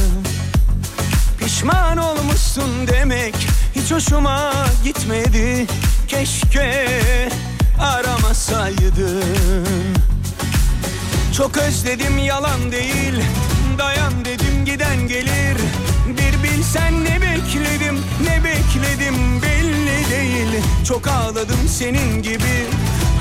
Pişman 1.38 1.96
olmuşsun 1.96 2.86
demek 2.86 3.34
hiç 3.74 3.92
hoşuma 3.92 4.52
gitmedi. 4.84 5.66
Keşke 6.09 6.86
aramasaydın 7.80 9.22
Çok 11.36 11.57
özledim 11.57 12.18
yalan 12.18 12.72
değil 12.72 13.14
Dayan 13.78 14.24
dedim 14.24 14.64
giden 14.64 15.09
gelir. 15.09 15.57
Bir 16.09 16.42
bilsen 16.42 17.05
ne 17.05 17.20
bekledim 17.22 17.98
ne 18.20 18.44
bekledim 18.44 19.42
belli 19.42 20.11
değil. 20.11 20.62
Çok 20.88 21.09
ağladım 21.09 21.68
senin 21.68 22.22
gibi 22.22 22.66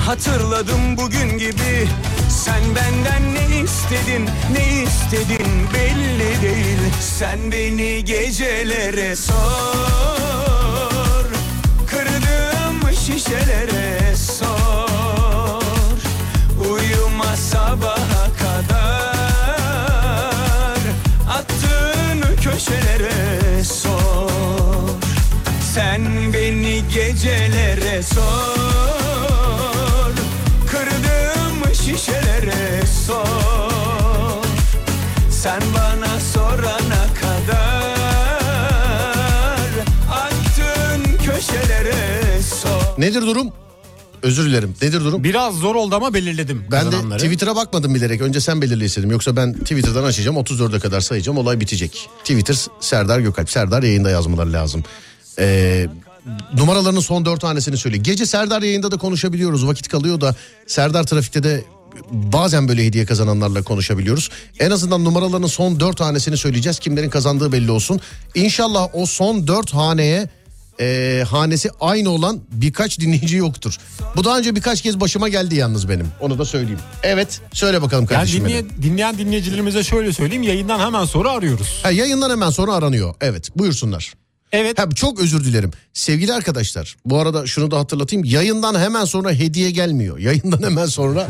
Hatırladım 0.06 0.96
bugün 0.96 1.38
gibi 1.38 1.88
Sen 2.34 2.62
benden 2.76 3.34
ne 3.34 3.60
istedin 3.60 4.30
ne 4.52 4.82
istedin 4.82 5.46
belli 5.74 6.42
değil. 6.42 6.78
Sen 7.00 7.52
beni 7.52 8.04
gecelere 8.04 9.16
sor 9.16 9.34
Kırdığım 11.86 12.92
şişelere 13.06 14.16
sor. 14.16 15.62
Uyuma 16.70 17.36
sabaha 17.36 18.30
kadar 18.38 18.78
Attığın 21.30 22.36
köşelere 22.36 23.64
sor. 23.64 24.30
Sen 25.74 26.32
beni 26.32 26.82
gecelere 26.94 28.02
sor 28.02 28.24
Kırdığım 30.70 31.74
şişelere 31.74 32.23
sor 33.06 34.44
Sen 35.30 35.60
bana 35.74 36.20
sorana 36.20 37.06
kadar 37.20 37.94
Attığın 40.10 41.16
köşelere 41.16 42.42
sor 42.42 42.98
Nedir 42.98 43.22
durum? 43.22 43.52
Özür 44.22 44.44
dilerim. 44.44 44.74
Nedir 44.82 45.00
durum? 45.00 45.24
Biraz 45.24 45.54
zor 45.54 45.74
oldu 45.74 45.94
ama 45.94 46.14
belirledim 46.14 46.64
Ben 46.70 46.86
de 46.86 46.90
kazananları. 46.90 47.18
Twitter'a 47.18 47.56
bakmadım 47.56 47.94
bilerek. 47.94 48.20
Önce 48.20 48.40
sen 48.40 48.62
belirle 48.62 48.84
istedim. 48.84 49.10
Yoksa 49.10 49.36
ben 49.36 49.52
Twitter'dan 49.52 50.04
açacağım. 50.04 50.36
34'e 50.36 50.80
kadar 50.80 51.00
sayacağım. 51.00 51.38
Olay 51.38 51.60
bitecek. 51.60 52.08
Twitter 52.18 52.56
Serdar 52.80 53.20
Gökalp. 53.20 53.50
Serdar 53.50 53.82
yayında 53.82 54.10
yazmaları 54.10 54.52
lazım. 54.52 54.84
Ee, 55.38 55.86
numaralarının 56.58 57.00
son 57.00 57.24
dört 57.24 57.40
tanesini 57.40 57.76
söyle. 57.76 57.96
Gece 57.96 58.26
Serdar 58.26 58.62
yayında 58.62 58.90
da 58.90 58.96
konuşabiliyoruz. 58.96 59.66
Vakit 59.66 59.88
kalıyor 59.88 60.20
da 60.20 60.34
Serdar 60.66 61.04
trafikte 61.04 61.42
de 61.42 61.64
bazen 62.10 62.68
böyle 62.68 62.84
hediye 62.86 63.04
kazananlarla 63.06 63.62
konuşabiliyoruz. 63.62 64.30
En 64.60 64.70
azından 64.70 65.04
numaralarının 65.04 65.46
son 65.46 65.80
dört 65.80 65.96
tanesini 65.96 66.36
söyleyeceğiz. 66.36 66.78
Kimlerin 66.78 67.10
kazandığı 67.10 67.52
belli 67.52 67.70
olsun. 67.70 68.00
İnşallah 68.34 68.88
o 68.92 69.06
son 69.06 69.46
dört 69.46 69.74
haneye 69.74 70.28
e, 70.80 71.24
hanesi 71.30 71.70
aynı 71.80 72.10
olan 72.10 72.40
birkaç 72.52 73.00
dinleyici 73.00 73.36
yoktur. 73.36 73.76
Bu 74.16 74.24
daha 74.24 74.38
önce 74.38 74.56
birkaç 74.56 74.82
kez 74.82 75.00
başıma 75.00 75.28
geldi 75.28 75.54
yalnız 75.54 75.88
benim. 75.88 76.06
Onu 76.20 76.38
da 76.38 76.44
söyleyeyim. 76.44 76.78
Evet 77.02 77.40
söyle 77.52 77.82
bakalım 77.82 78.02
Yani 78.10 78.16
kardeşim 78.18 78.44
dinleye- 78.44 78.64
benim. 78.64 78.82
dinleyen 78.82 79.18
dinleyicilerimize 79.18 79.82
şöyle 79.84 80.12
söyleyeyim 80.12 80.42
yayından 80.42 80.78
hemen 80.80 81.04
sonra 81.04 81.30
arıyoruz. 81.30 81.80
Ha, 81.82 81.90
yayından 81.90 82.30
hemen 82.30 82.50
sonra 82.50 82.74
aranıyor. 82.74 83.14
Evet 83.20 83.48
buyursunlar. 83.56 84.12
Evet 84.54 84.78
Ha, 84.78 84.88
çok 84.94 85.20
özür 85.20 85.44
dilerim. 85.44 85.70
Sevgili 85.92 86.32
arkadaşlar 86.32 86.96
bu 87.04 87.18
arada 87.18 87.46
şunu 87.46 87.70
da 87.70 87.78
hatırlatayım. 87.78 88.24
Yayından 88.24 88.80
hemen 88.80 89.04
sonra 89.04 89.30
hediye 89.32 89.70
gelmiyor. 89.70 90.18
Yayından 90.18 90.62
hemen 90.62 90.86
sonra 90.86 91.28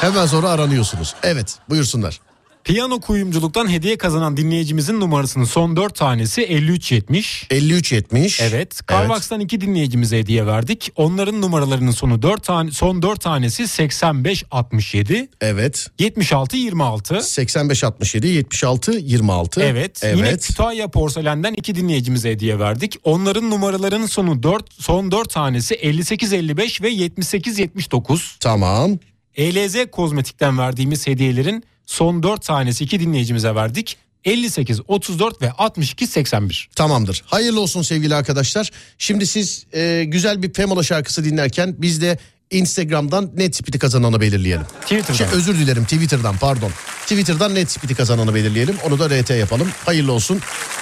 hemen 0.00 0.26
sonra 0.26 0.48
aranıyorsunuz. 0.48 1.14
Evet 1.22 1.54
buyursunlar. 1.68 2.20
Piyano 2.66 3.00
kuyumculuktan 3.00 3.68
hediye 3.70 3.98
kazanan 3.98 4.36
dinleyicimizin 4.36 5.00
numarasının 5.00 5.44
son 5.44 5.76
4 5.76 5.94
tanesi 5.94 6.40
5370. 6.42 7.46
5370. 7.50 8.40
Evet. 8.40 8.80
Carvax'tan 8.90 9.40
iki 9.40 9.60
dinleyicimize 9.60 10.18
hediye 10.18 10.46
verdik. 10.46 10.92
Onların 10.96 11.40
numaralarının 11.40 11.90
sonu 11.90 12.22
4 12.22 12.44
tane 12.44 12.70
son 12.70 13.02
4 13.02 13.20
tanesi 13.20 13.68
8567 13.68 15.28
Evet. 15.40 15.86
76 15.98 16.56
26. 16.56 17.22
85 17.22 17.84
67 17.84 18.26
76 18.28 18.92
26. 18.92 19.62
Evet. 19.62 20.02
Yine 20.02 20.28
Evet. 20.28 20.46
Kütahya 20.46 20.88
Porselen'den 20.88 21.54
iki 21.54 21.74
dinleyicimize 21.74 22.30
hediye 22.30 22.58
verdik. 22.58 22.96
Onların 23.04 23.50
numaralarının 23.50 24.06
sonu 24.06 24.42
4 24.42 24.72
son 24.82 25.10
4 25.10 25.30
tanesi 25.30 25.74
58 25.74 26.32
55 26.32 26.82
ve 26.82 26.88
78 26.88 27.58
79. 27.58 28.36
Tamam. 28.40 28.98
ELZ 29.36 29.76
Kozmetik'ten 29.92 30.58
verdiğimiz 30.58 31.06
hediyelerin 31.06 31.64
son 31.86 32.22
4 32.22 32.42
tanesi 32.42 32.84
iki 32.84 33.00
dinleyicimize 33.00 33.54
verdik. 33.54 33.96
58 34.24 34.80
34 34.88 35.42
ve 35.42 35.52
62 35.52 36.06
81. 36.06 36.68
Tamamdır. 36.76 37.22
Hayırlı 37.26 37.60
olsun 37.60 37.82
sevgili 37.82 38.14
arkadaşlar. 38.14 38.70
Şimdi 38.98 39.26
siz 39.26 39.66
e, 39.72 40.04
güzel 40.06 40.42
bir 40.42 40.52
Pamela 40.52 40.82
şarkısı 40.82 41.24
dinlerken 41.24 41.74
biz 41.78 42.02
de 42.02 42.18
Instagram'dan 42.50 43.30
net 43.36 43.56
speed'i 43.56 43.78
kazananı 43.78 44.20
belirleyelim. 44.20 44.66
Twitter'dan. 44.80 45.14
Şey, 45.14 45.26
özür 45.26 45.58
dilerim 45.58 45.84
Twitter'dan 45.84 46.36
pardon. 46.36 46.70
Twitter'dan 47.02 47.54
net 47.54 47.70
speed'i 47.70 47.94
kazananı 47.94 48.34
belirleyelim. 48.34 48.76
Onu 48.86 48.98
da 48.98 49.10
RT 49.10 49.30
yapalım. 49.30 49.68
Hayırlı 49.86 50.12
olsun. 50.12 50.40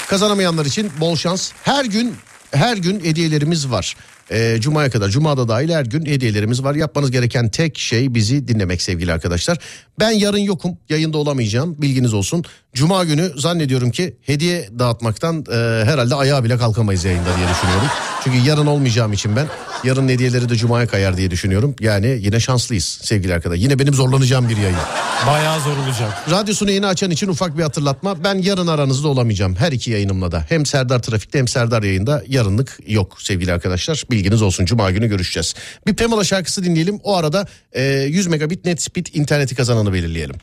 Kazanamayanlar 0.09 0.67
için 0.67 0.93
bol 1.01 1.17
şans. 1.17 1.53
Her 1.63 1.85
gün 1.85 2.15
her 2.51 2.77
gün 2.77 3.05
hediyelerimiz 3.05 3.71
var. 3.71 3.97
Ee, 4.31 4.57
Cuma'ya 4.61 4.91
kadar, 4.91 5.09
Cuma'da 5.09 5.49
dahil 5.49 5.69
her 5.69 5.85
gün 5.85 6.07
hediyelerimiz 6.07 6.65
var. 6.65 6.75
Yapmanız 6.75 7.11
gereken 7.11 7.49
tek 7.49 7.79
şey 7.79 8.15
bizi 8.15 8.49
dinlemek 8.49 8.83
sevgili 8.83 9.13
arkadaşlar. 9.13 9.59
Ben 10.01 10.11
yarın 10.11 10.39
yokum, 10.39 10.79
yayında 10.89 11.19
olamayacağım, 11.19 11.83
bilginiz 11.83 12.15
olsun. 12.15 12.45
Cuma 12.75 13.05
günü 13.05 13.33
zannediyorum 13.37 13.91
ki 13.91 14.17
hediye 14.23 14.69
dağıtmaktan 14.79 15.45
e, 15.53 15.85
herhalde 15.85 16.15
ayağa 16.15 16.45
bile 16.45 16.59
kalkamayız 16.59 17.05
yayında 17.05 17.37
diye 17.37 17.49
düşünüyorum. 17.49 17.89
Çünkü 18.25 18.39
yarın 18.39 18.67
olmayacağım 18.67 19.13
için 19.13 19.37
ben 19.37 19.47
yarın 19.85 20.09
hediyeleri 20.09 20.49
de 20.49 20.57
Cuma'ya 20.57 20.87
kayar 20.87 21.17
diye 21.17 21.31
düşünüyorum. 21.31 21.77
Yani 21.81 22.19
yine 22.21 22.41
şanslıyız 22.41 22.85
sevgili 22.85 23.35
arkadaşlar. 23.35 23.63
Yine 23.63 23.79
benim 23.79 23.95
zorlanacağım 23.95 24.49
bir 24.49 24.57
yayın. 24.57 24.79
Bayağı 25.27 25.61
zor 25.61 25.77
olacak. 25.77 26.31
Radyosunu 26.31 26.71
yeni 26.71 26.87
açan 26.87 27.11
için 27.11 27.29
ufak 27.29 27.59
bir 27.59 27.63
hatırlatma. 27.63 28.25
Ben 28.25 28.35
yarın 28.35 28.67
aranızda 28.67 29.09
olamayacağım. 29.09 29.57
Her 29.57 29.73
iki 29.73 29.91
yayınımla 29.91 30.33
da. 30.33 30.45
Hem 30.49 30.67
Serdar 30.67 31.03
Trafik'te 31.03 31.39
hem 31.39 31.49
Serdar 31.49 31.83
yayında 31.83 32.23
yarınlık 32.29 32.79
yok 32.87 33.23
sevgili 33.23 33.53
arkadaşlar. 33.53 34.05
Bilginiz 34.15 34.43
olsun. 34.43 34.65
Cuma 34.65 34.91
günü 34.91 35.09
görüşeceğiz. 35.09 35.55
Bir 35.87 35.95
Pamela 35.97 36.25
şarkısı 36.25 36.65
dinleyelim. 36.65 37.01
O 37.03 37.17
arada 37.17 37.47
e, 37.73 37.83
100 37.83 38.27
megabit 38.27 38.65
net 38.65 38.83
speed 38.83 39.07
interneti 39.13 39.55
kazananı 39.55 39.93
belirleyelim. 39.93 40.37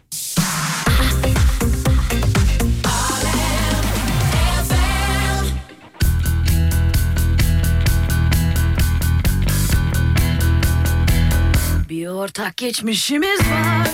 Bir 11.89 12.07
ortak 12.07 12.57
geçmişimiz 12.57 13.39
var 13.39 13.87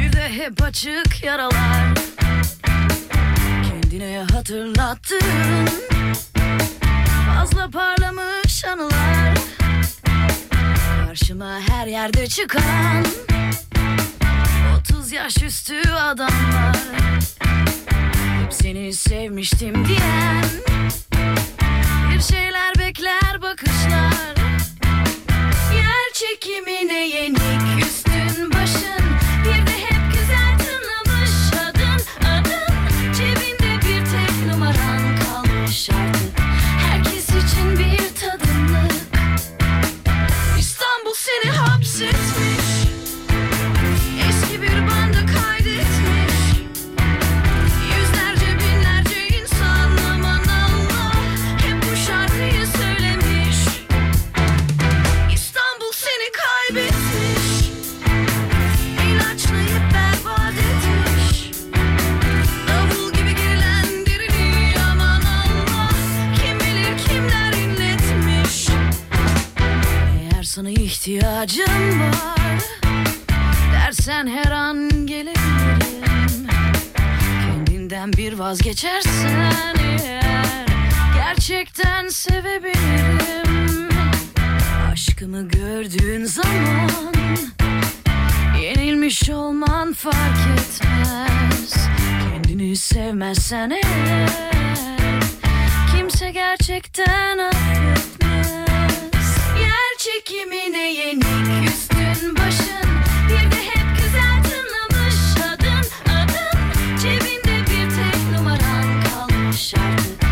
Bir 0.00 0.12
de 0.12 0.28
hep 0.28 0.62
açık 0.62 1.24
yaralar 1.24 1.94
Kendine 3.62 4.24
hatırlattın 4.32 5.18
Fazla 7.44 7.70
parlamış 7.70 8.64
anılar. 8.64 9.34
Karşıma 11.06 11.60
her 11.68 11.86
yerde 11.86 12.26
çıkan 12.26 13.04
30 14.80 15.12
yaş 15.12 15.42
üstü 15.42 15.90
adamlar. 15.90 16.76
Hep 18.42 18.52
seni 18.52 18.92
sevmiştim 18.92 19.88
diyen 19.88 20.44
Bir 22.14 22.20
şeyler 22.20 22.78
bekler 22.78 23.42
bakışlar. 23.42 24.34
Yer 25.74 26.12
çekimine 26.12 27.08
yenik 27.08 27.84
üstün 27.86 28.52
başın 28.52 29.04
Bir 29.44 29.66
de 29.66 29.78
hep 29.78 30.12
güzel 30.12 30.58
tınlamış 30.58 31.52
adın 31.52 32.28
adın. 32.28 33.12
Cebinde 33.12 33.76
bir 33.76 34.04
tek 34.04 34.46
numaran 34.52 35.16
kalmış 35.16 35.90
artık 35.90 36.13
seni 41.94 42.33
sana 70.54 70.70
ihtiyacım 70.70 72.00
var 72.00 72.62
Dersen 73.72 74.26
her 74.26 74.50
an 74.50 74.90
gelebilirim. 75.06 76.48
Benden 77.70 78.12
bir 78.12 78.32
vazgeçersen 78.32 79.74
eğer 79.78 80.66
Gerçekten 81.14 82.08
sevebilirim. 82.08 83.88
Aşkımı 84.92 85.48
gördüğün 85.48 86.24
zaman 86.24 87.14
Yenilmiş 88.62 89.30
olman 89.30 89.92
fark 89.92 90.38
etmez. 90.58 91.74
Kendini 92.24 92.76
sevmezsen 92.76 93.70
eğer 93.70 94.30
Kimse 95.96 96.30
gerçekten 96.30 97.38
affetmez 97.38 97.93
çekimine 100.14 100.92
yenik. 100.92 101.68
Üstün 101.68 102.36
başın 102.36 102.88
Bir 103.28 103.56
hep 103.56 103.96
güzel 103.96 104.42
tınlamış 104.44 105.14
adın. 105.42 106.58
Cebinde 107.02 107.60
bir 107.60 107.90
tek 107.96 108.38
numaran 108.38 109.02
kalmış 109.04 109.74
artık. 109.74 110.22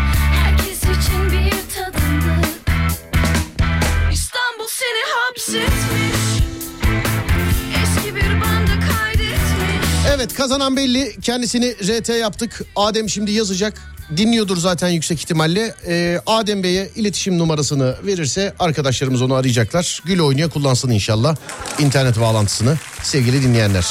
Herkes 0.43 0.83
için 0.83 1.31
bir 1.31 1.75
tadımlık 1.75 2.45
İstanbul 4.11 4.67
seni 4.67 5.03
hapsetmiş 5.15 5.82
Evet 10.23 10.33
kazanan 10.33 10.77
belli. 10.77 11.15
Kendisini 11.21 11.73
RT 11.73 12.09
yaptık. 12.09 12.61
Adem 12.75 13.09
şimdi 13.09 13.31
yazacak. 13.31 13.73
Dinliyordur 14.17 14.57
zaten 14.57 14.89
yüksek 14.89 15.19
ihtimalle. 15.19 15.75
Ee, 15.87 16.19
Adem 16.25 16.63
Bey'e 16.63 16.89
iletişim 16.95 17.39
numarasını 17.39 17.95
verirse 18.05 18.53
arkadaşlarımız 18.59 19.21
onu 19.21 19.33
arayacaklar. 19.33 20.01
Gül 20.05 20.19
oynaya 20.19 20.49
kullansın 20.49 20.89
inşallah 20.89 21.35
internet 21.79 22.19
bağlantısını 22.19 22.77
sevgili 23.03 23.43
dinleyenler. 23.43 23.85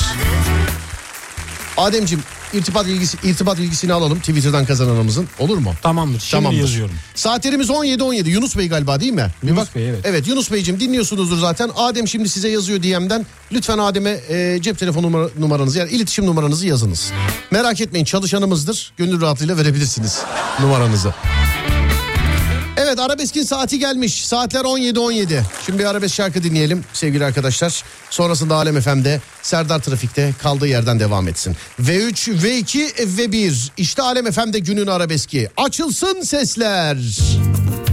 Ademciğim 1.77 2.25
irtibat 2.55 2.87
bilgisi 2.87 3.17
irtibat 3.25 3.59
bilgisini 3.59 3.93
alalım 3.93 4.19
Twitter'dan 4.19 4.67
kazananımızın. 4.67 5.29
Olur 5.39 5.59
mu? 5.59 5.73
Tamamdır. 5.83 6.21
Şimdi 6.21 6.43
yazıyorum. 6.61 6.95
Saatlerimiz 7.15 7.69
17.17. 7.69 8.29
Yunus 8.29 8.57
Bey 8.57 8.69
galiba 8.69 9.01
değil 9.01 9.13
mi? 9.13 9.27
Bir 9.43 9.49
Yunus 9.49 9.75
Bey, 9.75 9.89
evet. 9.89 10.01
Evet 10.05 10.29
Yunus 10.29 10.51
Beyciğim 10.53 10.81
dinliyorsunuzdur 10.81 11.39
zaten. 11.39 11.71
Adem 11.77 12.09
şimdi 12.09 12.29
size 12.29 12.49
yazıyor 12.49 12.83
DM'den. 12.83 13.27
Lütfen 13.53 13.79
Adem'e 13.79 14.21
e, 14.29 14.59
cep 14.63 14.79
telefon 14.79 15.03
numara- 15.03 15.31
numaranızı 15.39 15.79
yani 15.79 15.91
iletişim 15.91 16.27
numaranızı 16.27 16.67
yazınız. 16.67 17.13
Merak 17.51 17.81
etmeyin 17.81 18.05
çalışanımızdır. 18.05 18.93
Gönül 18.97 19.21
rahatlığıyla 19.21 19.57
verebilirsiniz 19.57 20.19
numaranızı. 20.61 21.15
Evet 22.93 23.01
arabeskin 23.01 23.43
saati 23.43 23.79
gelmiş. 23.79 24.27
Saatler 24.27 24.61
17.17. 24.61 25.43
Şimdi 25.67 25.79
bir 25.79 25.85
arabesk 25.85 26.15
şarkı 26.15 26.43
dinleyelim 26.43 26.85
sevgili 26.93 27.25
arkadaşlar. 27.25 27.85
Sonrasında 28.11 28.55
Alem 28.55 28.81
FM'de 28.81 29.21
Serdar 29.43 29.79
Trafik'te 29.79 30.33
kaldığı 30.43 30.67
yerden 30.67 31.01
devam 31.01 31.29
etsin. 31.29 31.57
V3, 31.81 32.13
V2, 32.13 32.93
V1. 32.95 33.69
İşte 33.77 34.03
Alem 34.03 34.31
FM'de 34.31 34.59
günün 34.59 34.87
arabeski. 34.87 35.49
Açılsın 35.57 36.21
sesler. 36.21 36.97
Şu 36.97 37.92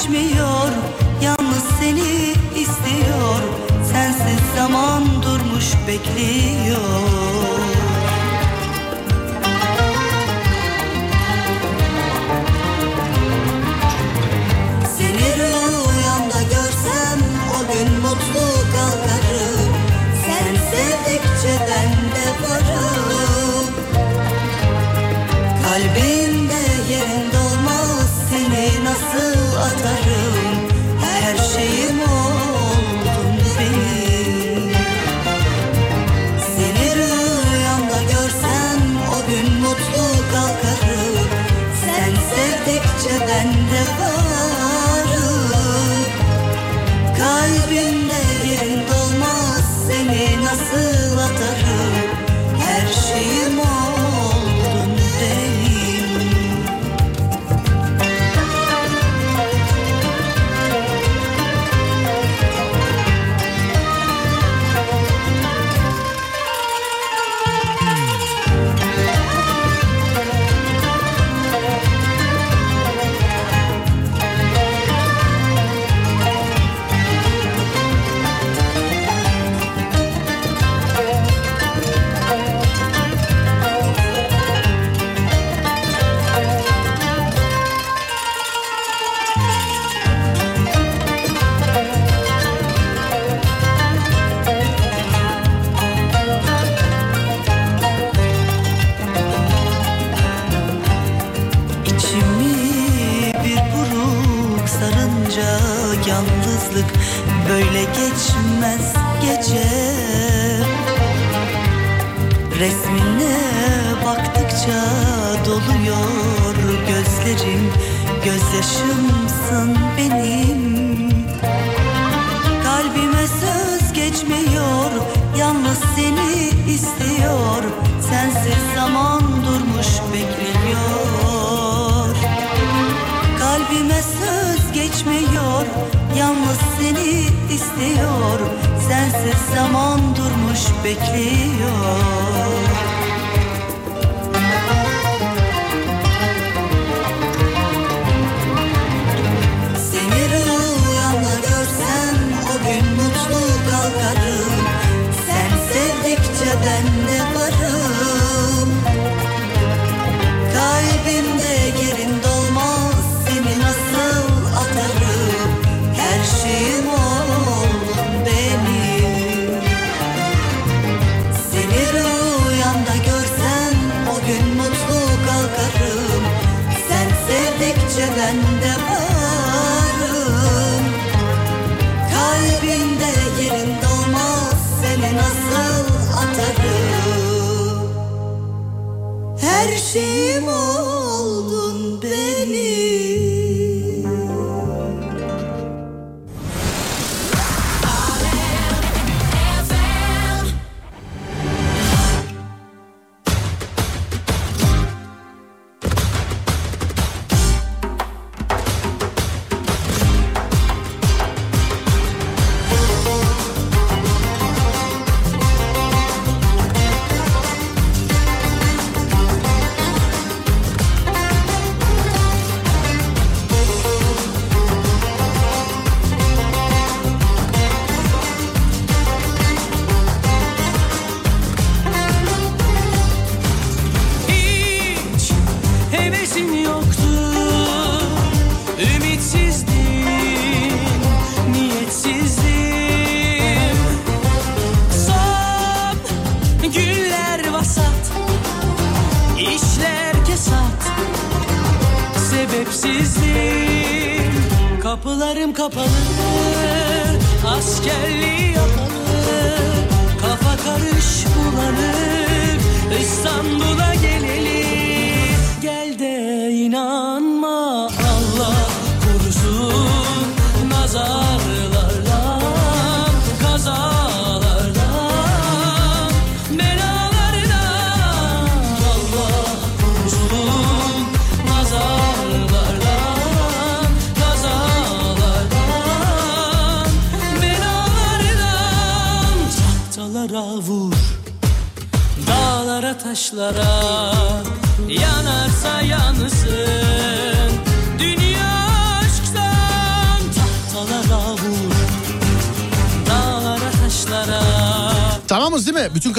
geçmiyor. 0.00 0.70
Yalnız 1.22 1.64
seni 1.80 2.32
istiyor. 2.60 3.40
Sensiz 3.92 4.40
zaman 4.56 5.04
durmuş 5.22 5.74
bekliyor 5.88 7.69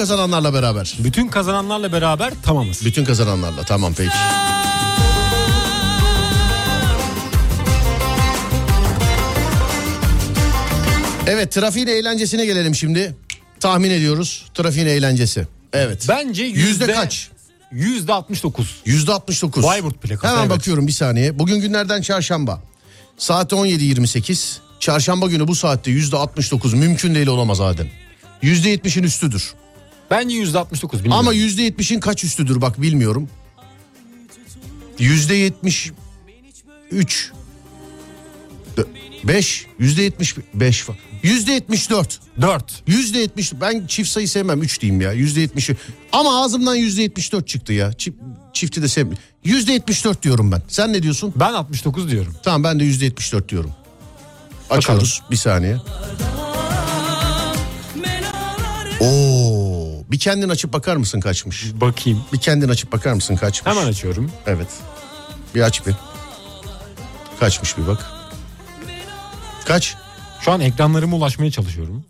kazananlarla 0.02 0.54
beraber. 0.54 0.94
Bütün 0.98 1.28
kazananlarla 1.28 1.92
beraber 1.92 2.32
tamamız. 2.42 2.84
Bütün 2.84 3.04
kazananlarla 3.04 3.62
tamam 3.62 3.94
peki. 3.96 4.10
Evet 11.26 11.52
trafiğin 11.52 11.86
eğlencesine 11.86 12.46
gelelim 12.46 12.74
şimdi. 12.74 13.14
Tahmin 13.60 13.90
ediyoruz 13.90 14.44
trafiğin 14.54 14.86
eğlencesi. 14.86 15.46
Evet. 15.72 16.06
Bence 16.08 16.44
Yüzde 16.44 16.60
yüzde 16.60 16.92
kaç? 16.92 17.30
Yüzde 17.72 18.12
69. 18.12 18.82
Yüzde 18.84 19.12
69. 19.12 19.64
Bayburt 19.64 20.02
plakası, 20.02 20.34
Hemen 20.34 20.46
evet. 20.46 20.56
bakıyorum 20.58 20.86
bir 20.86 20.92
saniye. 20.92 21.38
Bugün 21.38 21.60
günlerden 21.60 22.02
çarşamba. 22.02 22.62
Saat 23.18 23.52
17.28. 23.52 24.56
Çarşamba 24.80 25.26
günü 25.26 25.48
bu 25.48 25.54
saatte 25.54 25.90
yüzde 25.90 26.16
69 26.16 26.74
mümkün 26.74 27.14
değil 27.14 27.26
olamaz 27.26 27.60
Adem. 27.60 27.88
Yüzde 28.42 28.74
70'in 28.74 29.02
üstüdür. 29.02 29.54
Bence 30.12 30.36
yüzde 30.36 30.58
69. 30.58 30.98
Bilmiyorum. 30.98 31.18
Ama 31.18 31.32
yüzde 31.32 31.68
70'in 31.68 32.00
kaç 32.00 32.24
üstüdür 32.24 32.60
bak 32.60 32.82
bilmiyorum. 32.82 33.28
Yüzde 34.98 35.34
73. 35.34 37.32
5. 39.24 39.66
Yüzde 39.78 40.02
75. 40.02 40.86
Yüzde 41.22 41.52
74. 41.52 42.20
4. 42.40 42.82
Yüzde 42.86 43.18
70. 43.18 43.52
Ben 43.60 43.86
çift 43.86 44.10
sayı 44.10 44.28
sevmem 44.28 44.62
3 44.62 44.80
diyeyim 44.80 45.00
ya. 45.00 45.12
Yüzde 45.12 45.40
70. 45.40 45.70
Ama 46.12 46.42
ağzımdan 46.42 46.74
yüzde 46.74 47.02
74 47.02 47.48
çıktı 47.48 47.72
ya. 47.72 47.92
Çift, 47.92 48.16
çifti 48.52 48.82
de 48.82 48.88
sevmem. 48.88 49.16
Yüzde 49.44 49.72
74 49.72 50.22
diyorum 50.22 50.52
ben. 50.52 50.62
Sen 50.68 50.92
ne 50.92 51.02
diyorsun? 51.02 51.32
Ben 51.36 51.52
69 51.52 52.10
diyorum. 52.10 52.36
Tamam 52.42 52.64
ben 52.64 52.80
de 52.80 52.84
yüzde 52.84 53.04
74 53.04 53.48
diyorum. 53.48 53.70
Açıyoruz 54.70 55.22
bir 55.30 55.36
saniye. 55.36 55.76
Oo, 59.00 59.41
bir 60.12 60.18
kendin 60.18 60.48
açıp 60.48 60.72
bakar 60.72 60.96
mısın 60.96 61.20
kaçmış? 61.20 61.64
Bakayım. 61.74 62.24
Bir 62.32 62.38
kendin 62.38 62.68
açıp 62.68 62.92
bakar 62.92 63.12
mısın 63.12 63.36
kaçmış? 63.36 63.76
Hemen 63.76 63.86
açıyorum. 63.86 64.30
Evet. 64.46 64.68
Bir 65.54 65.60
aç 65.60 65.86
bir. 65.86 65.94
Kaçmış 67.40 67.78
bir 67.78 67.86
bak. 67.86 68.06
Kaç? 69.64 69.94
Şu 70.40 70.52
an 70.52 70.60
ekranlarıma 70.60 71.16
ulaşmaya 71.16 71.50
çalışıyorum. 71.50 72.04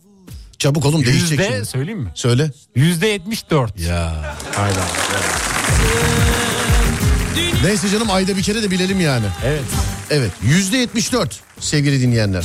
Çabuk 0.58 0.86
oğlum 0.86 1.04
değişecek 1.04 1.38
Yüzde 1.38 1.52
şimdi. 1.52 1.66
söyleyeyim 1.66 2.00
mi? 2.00 2.10
Söyle. 2.14 2.50
Yüzde 2.74 3.06
74. 3.06 3.80
Ya. 3.80 4.34
Hayda. 4.56 4.80
Neyse 7.64 7.88
canım 7.88 8.10
ayda 8.10 8.36
bir 8.36 8.42
kere 8.42 8.62
de 8.62 8.70
bilelim 8.70 9.00
yani. 9.00 9.26
Evet. 9.44 9.62
Evet 10.14 10.30
yüzde 10.42 10.76
74 10.76 11.40
sevgili 11.60 12.00
dinleyenler. 12.00 12.44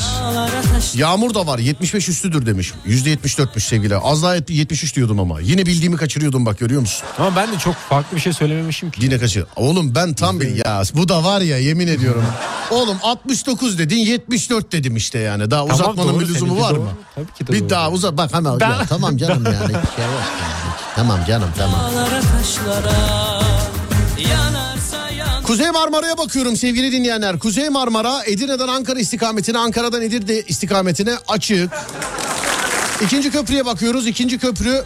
Yağmur 0.96 1.34
da 1.34 1.48
var 1.48 1.60
75 1.60 2.10
üstüdür 2.10 2.46
demiş. 2.46 2.74
Yüzde 2.86 3.14
74'müş 3.14 3.60
sevgili. 3.60 3.98
Az 3.98 4.24
daha 4.24 4.36
73 4.36 4.96
diyordum 4.96 5.20
ama. 5.20 5.40
Yine 5.42 5.66
bildiğimi 5.66 5.98
kaçırıyordum 5.98 6.46
bak 6.46 6.60
görüyor 6.60 6.82
musun? 6.82 7.06
Ama 7.18 7.36
ben 7.36 7.52
de 7.54 7.60
çok 7.60 7.76
farklı 7.76 8.16
bir 8.18 8.22
şey 8.22 8.34
söylememişim 8.34 8.92
ki. 8.92 9.04
Yine 9.06 9.18
kaçır. 9.20 9.46
Oğlum 9.56 9.96
ben 9.96 10.14
tam 10.14 10.40
bir 10.40 10.66
ya 10.66 10.82
bu 10.94 11.10
da 11.10 11.24
var 11.24 11.42
ya 11.42 11.58
yemin 11.58 11.88
ediyorum. 11.88 12.26
Oğlum 12.72 12.98
69 13.04 13.80
dedin 13.80 13.98
74 13.98 14.72
dedim 14.72 14.96
işte 14.96 15.20
yani. 15.20 15.52
Daha 15.52 15.62
Tamam, 15.68 15.76
uzatmanın 15.76 16.14
doğru, 16.14 16.20
bir 16.20 16.28
lüzumu 16.28 16.62
var 16.62 16.76
doğru. 16.76 16.82
mı? 16.82 16.90
Tabii 17.16 17.34
ki 17.34 17.48
de 17.48 17.54
Bir 17.54 17.60
doğru. 17.60 17.70
daha 17.70 17.92
uzat 17.92 18.18
bak 18.18 18.34
hemen. 18.34 18.60
Ben- 18.60 18.70
Ya, 18.70 18.86
tamam 18.90 19.18
canım 19.18 19.46
yani. 19.46 19.58
Şey 19.96 20.06
yok 20.06 20.24
yani. 20.42 20.74
Tamam 20.96 21.20
canım 21.28 21.50
tamam. 21.58 21.80
Dağlara 21.96 22.22
taşlara 22.22 23.27
Kuzey 25.48 25.72
Marmara'ya 25.72 26.18
bakıyorum 26.18 26.58
sevgili 26.58 26.92
dinleyenler. 26.92 27.40
Kuzey 27.40 27.70
Marmara 27.70 28.24
Edirne'den 28.26 28.68
Ankara 28.68 29.00
istikametine, 29.00 29.58
Ankara'dan 29.58 30.02
Edirne 30.02 30.40
istikametine 30.48 31.14
açık. 31.28 31.72
İkinci 33.02 33.32
köprüye 33.32 33.66
bakıyoruz. 33.66 34.08
İkinci 34.08 34.38
köprü 34.38 34.84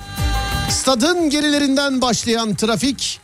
stadın 0.69 1.29
gerilerinden 1.29 2.01
başlayan 2.01 2.55
trafik 2.55 3.19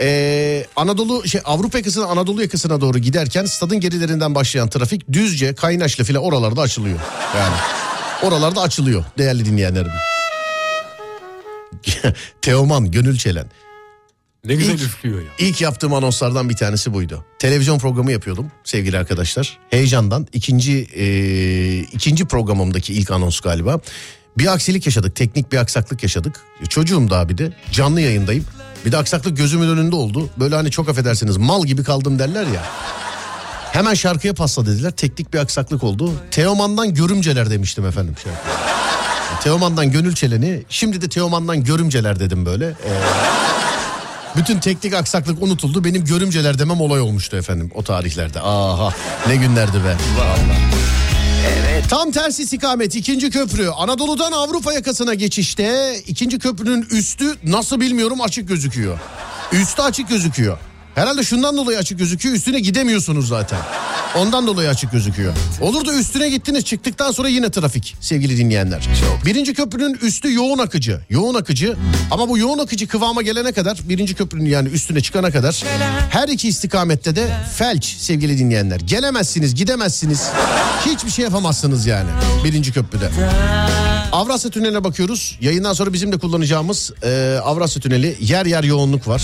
ee, 0.00 0.66
Anadolu 0.76 1.28
şey 1.28 1.40
Avrupa 1.44 1.78
yakasına 1.78 2.04
Anadolu 2.04 2.42
yakasına 2.42 2.80
doğru 2.80 2.98
giderken 2.98 3.44
stadın 3.44 3.80
gerilerinden 3.80 4.34
başlayan 4.34 4.68
trafik 4.68 5.12
düzce 5.12 5.54
Kaynaşlı 5.54 6.04
filan 6.04 6.22
oralarda 6.22 6.60
açılıyor. 6.60 6.98
Yani 7.36 7.56
oralarda 8.22 8.60
açılıyor 8.60 9.04
değerli 9.18 9.44
dinleyenlerim. 9.44 9.92
Teoman 12.42 12.90
Gönül 12.90 13.18
Çelen. 13.18 13.46
Ne 14.46 14.54
güzel 14.54 14.74
İlk- 14.74 14.82
üflüyor 14.82 15.18
ya. 15.18 15.28
İlk 15.38 15.60
yaptığım 15.60 15.94
anonslardan 15.94 16.48
bir 16.48 16.56
tanesi 16.56 16.94
buydu. 16.94 17.24
Televizyon 17.38 17.78
programı 17.78 18.12
yapıyordum 18.12 18.50
sevgili 18.64 18.98
arkadaşlar. 18.98 19.58
Heyecandan 19.70 20.26
ikinci 20.32 20.72
e, 20.94 21.78
ikinci 21.78 22.24
programımdaki 22.24 22.92
ilk 22.94 23.10
anons 23.10 23.40
galiba. 23.40 23.80
Bir 24.38 24.52
aksilik 24.52 24.86
yaşadık, 24.86 25.16
teknik 25.16 25.52
bir 25.52 25.56
aksaklık 25.56 26.02
yaşadık. 26.02 26.40
Çocuğum 26.68 27.10
daha 27.10 27.28
bir 27.28 27.38
de 27.38 27.52
canlı 27.72 28.00
yayındayım. 28.00 28.44
Bir 28.86 28.92
de 28.92 28.96
aksaklık 28.96 29.36
gözümün 29.36 29.68
önünde 29.68 29.96
oldu. 29.96 30.30
Böyle 30.36 30.54
hani 30.54 30.70
çok 30.70 30.88
affedersiniz 30.88 31.36
mal 31.36 31.64
gibi 31.66 31.84
kaldım 31.84 32.18
derler 32.18 32.42
ya. 32.46 32.62
Hemen 33.72 33.94
şarkıya 33.94 34.34
pasla 34.34 34.66
dediler. 34.66 34.90
Teknik 34.90 35.34
bir 35.34 35.38
aksaklık 35.38 35.84
oldu. 35.84 36.12
Teoman'dan 36.30 36.94
görümceler 36.94 37.50
demiştim 37.50 37.86
efendim 37.86 38.14
şarkıya. 38.16 38.76
Teoman'dan 39.42 39.90
gönül 39.92 40.14
çeleni. 40.14 40.62
Şimdi 40.68 41.00
de 41.00 41.08
Teoman'dan 41.08 41.64
görümceler 41.64 42.20
dedim 42.20 42.46
böyle. 42.46 42.66
Ee, 42.66 42.92
bütün 44.36 44.58
teknik 44.60 44.94
aksaklık 44.94 45.42
unutuldu. 45.42 45.84
Benim 45.84 46.04
görümceler 46.04 46.58
demem 46.58 46.80
olay 46.80 47.00
olmuştu 47.00 47.36
efendim 47.36 47.70
o 47.74 47.82
tarihlerde. 47.82 48.40
Aha 48.40 48.94
ne 49.26 49.36
günlerdi 49.36 49.84
be. 49.84 49.96
Tam 51.90 52.10
tersi 52.10 52.42
istikamet 52.42 52.94
ikinci 52.94 53.30
köprü. 53.30 53.68
Anadolu'dan 53.68 54.32
Avrupa 54.32 54.72
yakasına 54.72 55.14
geçişte 55.14 55.96
ikinci 56.06 56.38
köprünün 56.38 56.86
üstü 56.90 57.34
nasıl 57.44 57.80
bilmiyorum 57.80 58.20
açık 58.20 58.48
gözüküyor. 58.48 58.98
Üstü 59.52 59.82
açık 59.82 60.08
gözüküyor. 60.08 60.58
Herhalde 60.94 61.24
şundan 61.24 61.56
dolayı 61.56 61.78
açık 61.78 61.98
gözüküyor 61.98 62.34
üstüne 62.34 62.60
gidemiyorsunuz 62.60 63.28
zaten. 63.28 63.58
Ondan 64.16 64.46
dolayı 64.46 64.68
açık 64.68 64.92
gözüküyor. 64.92 65.32
Olur 65.60 65.86
da 65.86 65.94
üstüne 65.94 66.28
gittiniz 66.28 66.64
çıktıktan 66.64 67.10
sonra 67.10 67.28
yine 67.28 67.50
trafik 67.50 67.96
sevgili 68.00 68.36
dinleyenler. 68.36 68.88
Birinci 69.26 69.54
köprünün 69.54 69.94
üstü 70.02 70.34
yoğun 70.34 70.58
akıcı. 70.58 71.00
Yoğun 71.10 71.34
akıcı 71.34 71.76
ama 72.10 72.28
bu 72.28 72.38
yoğun 72.38 72.58
akıcı 72.58 72.88
kıvama 72.88 73.22
gelene 73.22 73.52
kadar 73.52 73.78
birinci 73.88 74.14
köprünün 74.14 74.46
yani 74.50 74.68
üstüne 74.68 75.00
çıkana 75.00 75.30
kadar 75.30 75.64
her 76.10 76.28
iki 76.28 76.48
istikamette 76.48 77.16
de 77.16 77.28
felç 77.56 77.84
sevgili 77.84 78.38
dinleyenler. 78.38 78.80
Gelemezsiniz 78.80 79.54
gidemezsiniz 79.54 80.28
hiçbir 80.86 81.10
şey 81.10 81.24
yapamazsınız 81.24 81.86
yani 81.86 82.10
birinci 82.44 82.72
köprüde. 82.72 83.10
Avrasya 84.12 84.50
Tüneli'ne 84.50 84.84
bakıyoruz. 84.84 85.38
Yayından 85.40 85.72
sonra 85.72 85.92
bizim 85.92 86.12
de 86.12 86.18
kullanacağımız 86.18 86.92
e, 87.02 87.38
Avrasya 87.44 87.82
Tüneli 87.82 88.16
yer 88.20 88.46
yer 88.46 88.64
yoğunluk 88.64 89.08
var. 89.08 89.22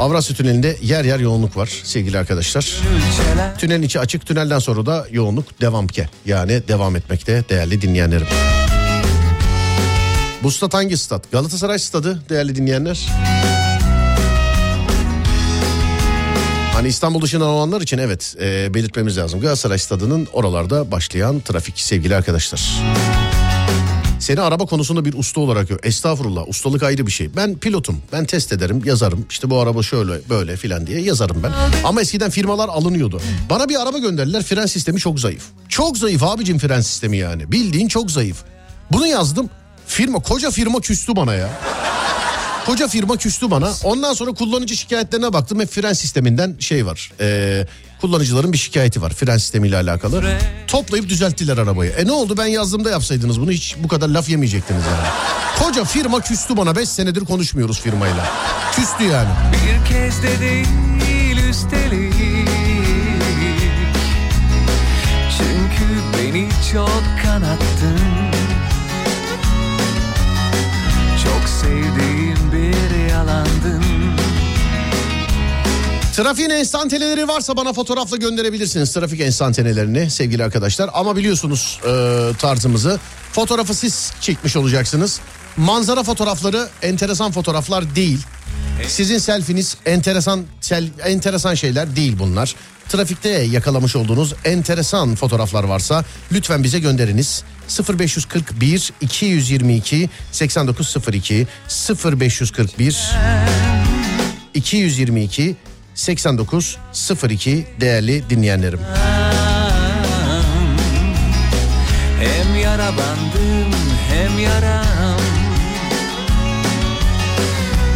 Avrasya 0.00 0.36
Tüneli'nde 0.36 0.76
yer 0.82 1.04
yer 1.04 1.18
yoğunluk 1.18 1.56
var 1.56 1.80
sevgili 1.84 2.18
arkadaşlar. 2.18 2.76
Tünelin 3.58 3.82
içi 3.82 4.00
açık 4.00 4.26
tünelden 4.26 4.58
sonra 4.58 4.86
da 4.86 5.06
yoğunluk 5.10 5.60
devam 5.60 5.86
ke. 5.86 6.08
Yani 6.26 6.62
devam 6.68 6.96
etmekte 6.96 7.44
değerli 7.48 7.82
dinleyenlerim. 7.82 8.26
Bu 10.42 10.50
stat 10.50 10.74
hangi 10.74 10.96
stat? 10.96 11.30
Galatasaray 11.32 11.78
stadı 11.78 12.22
değerli 12.28 12.56
dinleyenler. 12.56 13.06
Hani 16.74 16.88
İstanbul 16.88 17.22
dışından 17.22 17.48
olanlar 17.48 17.80
için 17.80 17.98
evet 17.98 18.36
e, 18.40 18.74
belirtmemiz 18.74 19.18
lazım. 19.18 19.40
Galatasaray 19.40 19.78
stadının 19.78 20.28
oralarda 20.32 20.90
başlayan 20.90 21.40
trafik 21.40 21.80
sevgili 21.80 22.16
arkadaşlar. 22.16 22.60
Seni 24.20 24.40
araba 24.40 24.66
konusunda 24.66 25.04
bir 25.04 25.14
usta 25.14 25.40
olarak 25.40 25.68
gör. 25.68 25.78
Estağfurullah 25.82 26.48
ustalık 26.48 26.82
ayrı 26.82 27.06
bir 27.06 27.12
şey. 27.12 27.36
Ben 27.36 27.58
pilotum. 27.58 28.02
Ben 28.12 28.24
test 28.24 28.52
ederim 28.52 28.82
yazarım. 28.84 29.26
İşte 29.30 29.50
bu 29.50 29.60
araba 29.60 29.82
şöyle 29.82 30.12
böyle 30.30 30.56
filan 30.56 30.86
diye 30.86 31.00
yazarım 31.00 31.42
ben. 31.42 31.52
Ama 31.84 32.00
eskiden 32.00 32.30
firmalar 32.30 32.68
alınıyordu. 32.68 33.20
Bana 33.50 33.68
bir 33.68 33.82
araba 33.82 33.98
gönderdiler 33.98 34.42
fren 34.42 34.66
sistemi 34.66 35.00
çok 35.00 35.20
zayıf. 35.20 35.42
Çok 35.68 35.98
zayıf 35.98 36.22
abicim 36.22 36.58
fren 36.58 36.80
sistemi 36.80 37.16
yani. 37.16 37.52
Bildiğin 37.52 37.88
çok 37.88 38.10
zayıf. 38.10 38.36
Bunu 38.92 39.06
yazdım. 39.06 39.50
Firma 39.86 40.18
koca 40.18 40.50
firma 40.50 40.80
küstü 40.80 41.16
bana 41.16 41.34
ya. 41.34 41.50
Koca 42.66 42.88
firma 42.88 43.16
küstü 43.16 43.50
bana. 43.50 43.72
Ondan 43.84 44.12
sonra 44.14 44.32
kullanıcı 44.32 44.76
şikayetlerine 44.76 45.32
baktım. 45.32 45.60
Hep 45.60 45.68
fren 45.68 45.92
sisteminden 45.92 46.56
şey 46.58 46.86
var. 46.86 47.12
Ee, 47.20 47.66
kullanıcıların 48.00 48.52
bir 48.52 48.58
şikayeti 48.58 49.02
var 49.02 49.10
fren 49.14 49.38
sistemiyle 49.38 49.76
alakalı. 49.76 50.22
Toplayıp 50.66 51.08
düzelttiler 51.08 51.58
arabayı. 51.58 51.90
E 51.90 52.06
ne 52.06 52.12
oldu 52.12 52.34
ben 52.38 52.46
yazdığımda 52.46 52.90
yapsaydınız 52.90 53.40
bunu 53.40 53.50
hiç 53.50 53.76
bu 53.78 53.88
kadar 53.88 54.08
laf 54.08 54.28
yemeyecektiniz 54.28 54.82
yani. 54.86 55.08
Koca 55.58 55.84
firma 55.84 56.20
küstü 56.20 56.56
bana. 56.56 56.76
5 56.76 56.88
senedir 56.88 57.24
konuşmuyoruz 57.24 57.80
firmayla. 57.80 58.26
Küstü 58.76 59.04
yani. 59.04 59.28
Bir 59.52 59.88
kez 59.88 60.22
de 60.22 60.40
değil 60.40 61.48
üstelik 61.50 62.14
Çünkü 65.38 66.00
beni 66.18 66.48
çok 66.72 67.02
kanattın 67.24 68.29
Trafiğin 76.20 76.50
enstantaneleri 76.50 77.28
varsa 77.28 77.56
bana 77.56 77.72
fotoğrafla 77.72 78.16
gönderebilirsiniz 78.16 78.92
trafik 78.92 79.20
enstantanelerini 79.20 80.10
sevgili 80.10 80.44
arkadaşlar. 80.44 80.90
Ama 80.92 81.16
biliyorsunuz 81.16 81.80
e, 81.86 81.90
tarzımızı 82.38 82.98
fotoğrafı 83.32 83.74
siz 83.74 84.12
çekmiş 84.20 84.56
olacaksınız. 84.56 85.20
Manzara 85.56 86.02
fotoğrafları 86.02 86.68
enteresan 86.82 87.32
fotoğraflar 87.32 87.94
değil. 87.94 88.18
Sizin 88.86 89.18
selfiniz 89.18 89.76
enteresan 89.86 90.44
sel, 90.60 90.88
enteresan 91.04 91.54
şeyler 91.54 91.96
değil 91.96 92.16
bunlar. 92.18 92.54
Trafikte 92.88 93.28
yakalamış 93.28 93.96
olduğunuz 93.96 94.34
enteresan 94.44 95.14
fotoğraflar 95.14 95.64
varsa 95.64 96.04
lütfen 96.32 96.64
bize 96.64 96.78
gönderiniz. 96.78 97.44
0541 97.98 98.92
222 99.00 100.10
8902 100.32 101.46
0541 102.04 103.10
222 104.54 105.56
8902 105.94 107.66
değerli 107.80 108.30
dinleyenlerim. 108.30 108.80
Hem 112.20 112.60
yara 112.62 112.96
hem 114.08 114.38
yaram 114.38 115.20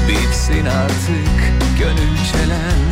Bitsin 0.08 0.66
artık 0.66 1.52
gönül 1.78 2.16
çelen 2.32 2.83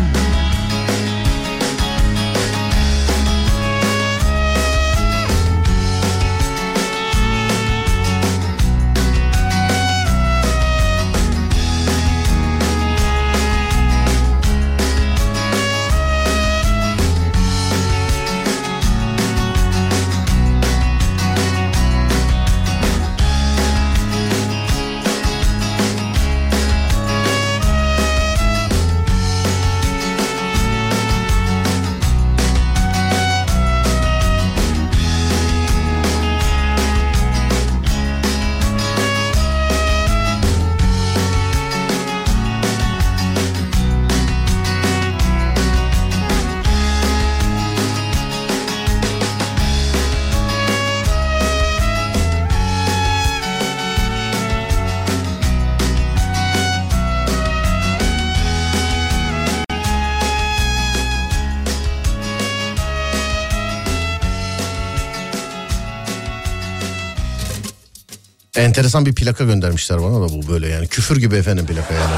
Enteresan 68.72 69.06
bir 69.06 69.12
plaka 69.14 69.44
göndermişler 69.44 70.02
bana 70.02 70.20
da 70.20 70.28
bu 70.28 70.48
böyle 70.48 70.68
yani 70.68 70.88
küfür 70.88 71.16
gibi 71.16 71.36
efendim 71.36 71.66
plaka 71.66 71.94
yani. 71.94 72.10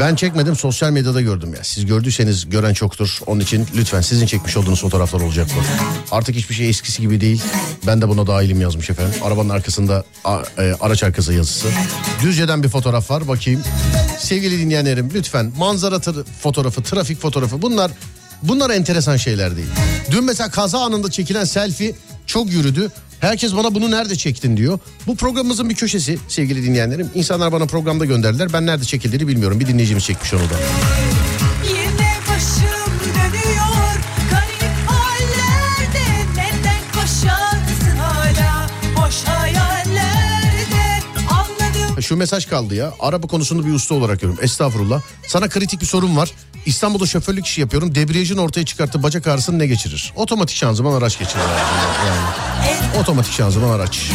Ben 0.00 0.14
çekmedim 0.14 0.56
sosyal 0.56 0.90
medyada 0.90 1.20
gördüm 1.20 1.54
ya. 1.54 1.64
Siz 1.64 1.86
gördüyseniz 1.86 2.50
gören 2.50 2.74
çoktur. 2.74 3.18
Onun 3.26 3.40
için 3.40 3.66
lütfen 3.76 4.00
sizin 4.00 4.26
çekmiş 4.26 4.56
olduğunuz 4.56 4.80
fotoğraflar 4.80 5.20
olacak 5.20 5.46
bu. 5.56 5.60
Artık 6.16 6.36
hiçbir 6.36 6.54
şey 6.54 6.68
eskisi 6.70 7.02
gibi 7.02 7.20
değil. 7.20 7.42
Ben 7.86 8.02
de 8.02 8.08
buna 8.08 8.26
dahilim 8.26 8.60
yazmış 8.60 8.90
efendim. 8.90 9.14
Arabanın 9.24 9.48
arkasında 9.48 10.04
a- 10.24 10.42
e, 10.58 10.74
araç 10.80 11.02
arkası 11.02 11.32
yazısı. 11.32 11.68
Düzce'den 12.22 12.62
bir 12.62 12.68
fotoğraf 12.68 13.10
var 13.10 13.28
bakayım. 13.28 13.62
Sevgili 14.18 14.58
dinleyenlerim 14.58 15.10
lütfen 15.14 15.52
manzara 15.58 15.96
tır- 15.96 16.24
fotoğrafı, 16.42 16.82
trafik 16.82 17.20
fotoğrafı 17.20 17.62
bunlar 17.62 17.90
bunlar 18.42 18.70
enteresan 18.70 19.16
şeyler 19.16 19.56
değil. 19.56 19.68
Dün 20.10 20.24
mesela 20.24 20.50
kaza 20.50 20.78
anında 20.78 21.10
çekilen 21.10 21.44
selfie 21.44 21.94
çok 22.26 22.52
yürüdü. 22.52 22.90
Herkes 23.20 23.56
bana 23.56 23.74
bunu 23.74 23.90
nerede 23.90 24.16
çektin 24.16 24.56
diyor. 24.56 24.78
Bu 25.06 25.16
programımızın 25.16 25.70
bir 25.70 25.74
köşesi 25.74 26.18
sevgili 26.28 26.62
dinleyenlerim. 26.66 27.10
İnsanlar 27.14 27.52
bana 27.52 27.66
programda 27.66 28.04
gönderdiler. 28.04 28.52
Ben 28.52 28.66
nerede 28.66 28.84
çekildiğini 28.84 29.28
bilmiyorum. 29.28 29.60
Bir 29.60 29.66
dinleyicimiz 29.66 30.04
çekmiş 30.04 30.34
onu 30.34 30.42
da. 30.42 30.54
Şu 42.10 42.16
mesaj 42.16 42.46
kaldı 42.46 42.74
ya. 42.74 42.92
Araba 43.00 43.26
konusunda 43.26 43.66
bir 43.66 43.72
usta 43.74 43.94
olarak 43.94 44.20
görüyorum. 44.20 44.44
Estağfurullah. 44.44 45.00
Sana 45.26 45.48
kritik 45.48 45.80
bir 45.80 45.86
sorun 45.86 46.16
var. 46.16 46.30
İstanbul'da 46.66 47.06
şoförlük 47.06 47.46
işi 47.46 47.60
yapıyorum. 47.60 47.94
Debriyajın 47.94 48.36
ortaya 48.36 48.64
çıkarttığı 48.64 49.02
bacak 49.02 49.26
ağrısını 49.26 49.58
ne 49.58 49.66
geçirir? 49.66 50.12
Otomatik 50.16 50.56
şanzıman 50.56 50.92
araç 50.92 51.18
geçirir. 51.18 51.42
Yani. 52.06 53.00
Otomatik 53.00 53.32
şanzıman 53.32 53.70
araç. 53.70 54.10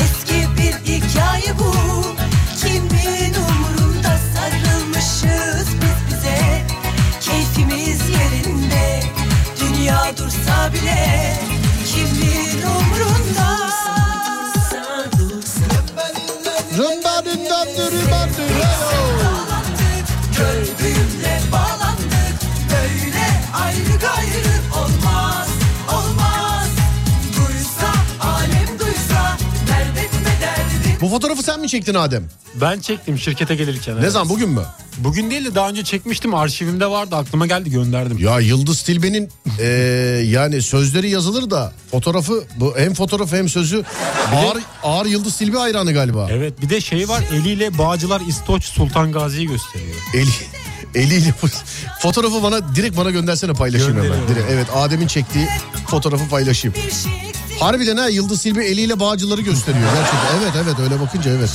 Eski 0.00 0.48
bir 0.58 0.92
hikaye 0.92 1.58
bu 1.58 1.72
dursa 10.16 10.72
bile 10.72 11.51
to 17.74 17.90
the 17.90 18.06
bottom. 18.10 18.51
Bu 31.02 31.08
fotoğrafı 31.08 31.42
sen 31.42 31.60
mi 31.60 31.68
çektin 31.68 31.94
Adem? 31.94 32.24
Ben 32.60 32.80
çektim 32.80 33.18
şirkete 33.18 33.54
gelirken. 33.54 33.96
Ne 33.96 34.00
evet. 34.00 34.12
zaman 34.12 34.28
bugün 34.28 34.48
mü? 34.48 34.62
Bugün 34.98 35.30
değil 35.30 35.44
de 35.44 35.54
daha 35.54 35.68
önce 35.68 35.84
çekmiştim 35.84 36.34
arşivimde 36.34 36.86
vardı 36.86 37.16
aklıma 37.16 37.46
geldi 37.46 37.70
gönderdim. 37.70 38.18
Ya 38.18 38.40
Yıldız 38.40 38.82
Tilbe'nin 38.82 39.28
eee, 39.58 39.66
yani 40.24 40.62
sözleri 40.62 41.10
yazılır 41.10 41.50
da 41.50 41.72
fotoğrafı 41.90 42.44
bu 42.56 42.74
hem 42.78 42.94
fotoğrafı 42.94 43.36
hem 43.36 43.48
sözü 43.48 43.84
ağır, 44.34 44.58
ağır 44.82 45.06
Yıldız 45.06 45.36
Tilbe 45.36 45.56
hayranı 45.58 45.92
galiba. 45.92 46.28
Evet 46.30 46.62
bir 46.62 46.70
de 46.70 46.80
şey 46.80 47.08
var 47.08 47.24
eliyle 47.32 47.78
Bağcılar 47.78 48.22
İstoç 48.28 48.64
Sultan 48.64 49.12
Gazi'yi 49.12 49.46
gösteriyor. 49.46 49.96
Eli 50.14 50.30
eliyle 50.94 51.34
fotoğrafı 52.00 52.42
bana 52.42 52.74
direkt 52.74 52.96
bana 52.96 53.10
göndersene 53.10 53.52
paylaşayım 53.52 53.96
hemen. 53.96 54.28
Direkt, 54.28 54.50
evet 54.50 54.66
Adem'in 54.74 55.06
çektiği 55.06 55.48
fotoğrafı 55.86 56.28
paylaşayım. 56.28 56.74
Harbiden 57.60 57.96
ha 57.96 58.08
Yıldız 58.08 58.42
Tilbe 58.42 58.64
eliyle 58.64 59.00
bağcıları 59.00 59.40
gösteriyor 59.40 59.84
gerçekten. 59.94 60.42
Evet 60.42 60.52
evet 60.64 60.78
öyle 60.78 61.00
bakınca 61.00 61.30
evet. 61.30 61.50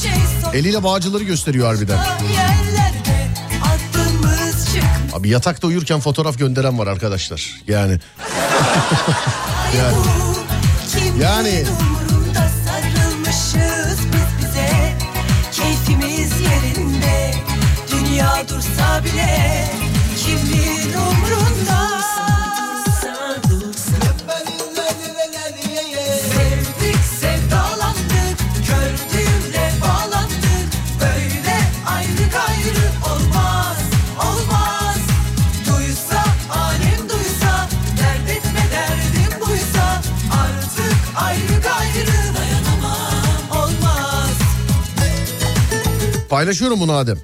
Eliyle 0.53 0.83
bağcıları 0.83 1.23
gösteriyor 1.23 1.67
harbiden. 1.67 1.97
Abi 5.13 5.29
yatakta 5.29 5.67
uyurken 5.67 5.99
fotoğraf 5.99 6.37
gönderen 6.39 6.79
var 6.79 6.87
arkadaşlar. 6.87 7.61
Yani 7.67 7.91
yani 9.77 9.95
Yani. 11.21 11.65
Dünya 17.91 18.49
dursa 18.49 19.03
bile 19.03 19.46
paylaşıyorum 46.37 46.79
bunu 46.79 46.93
Adem. 46.93 47.17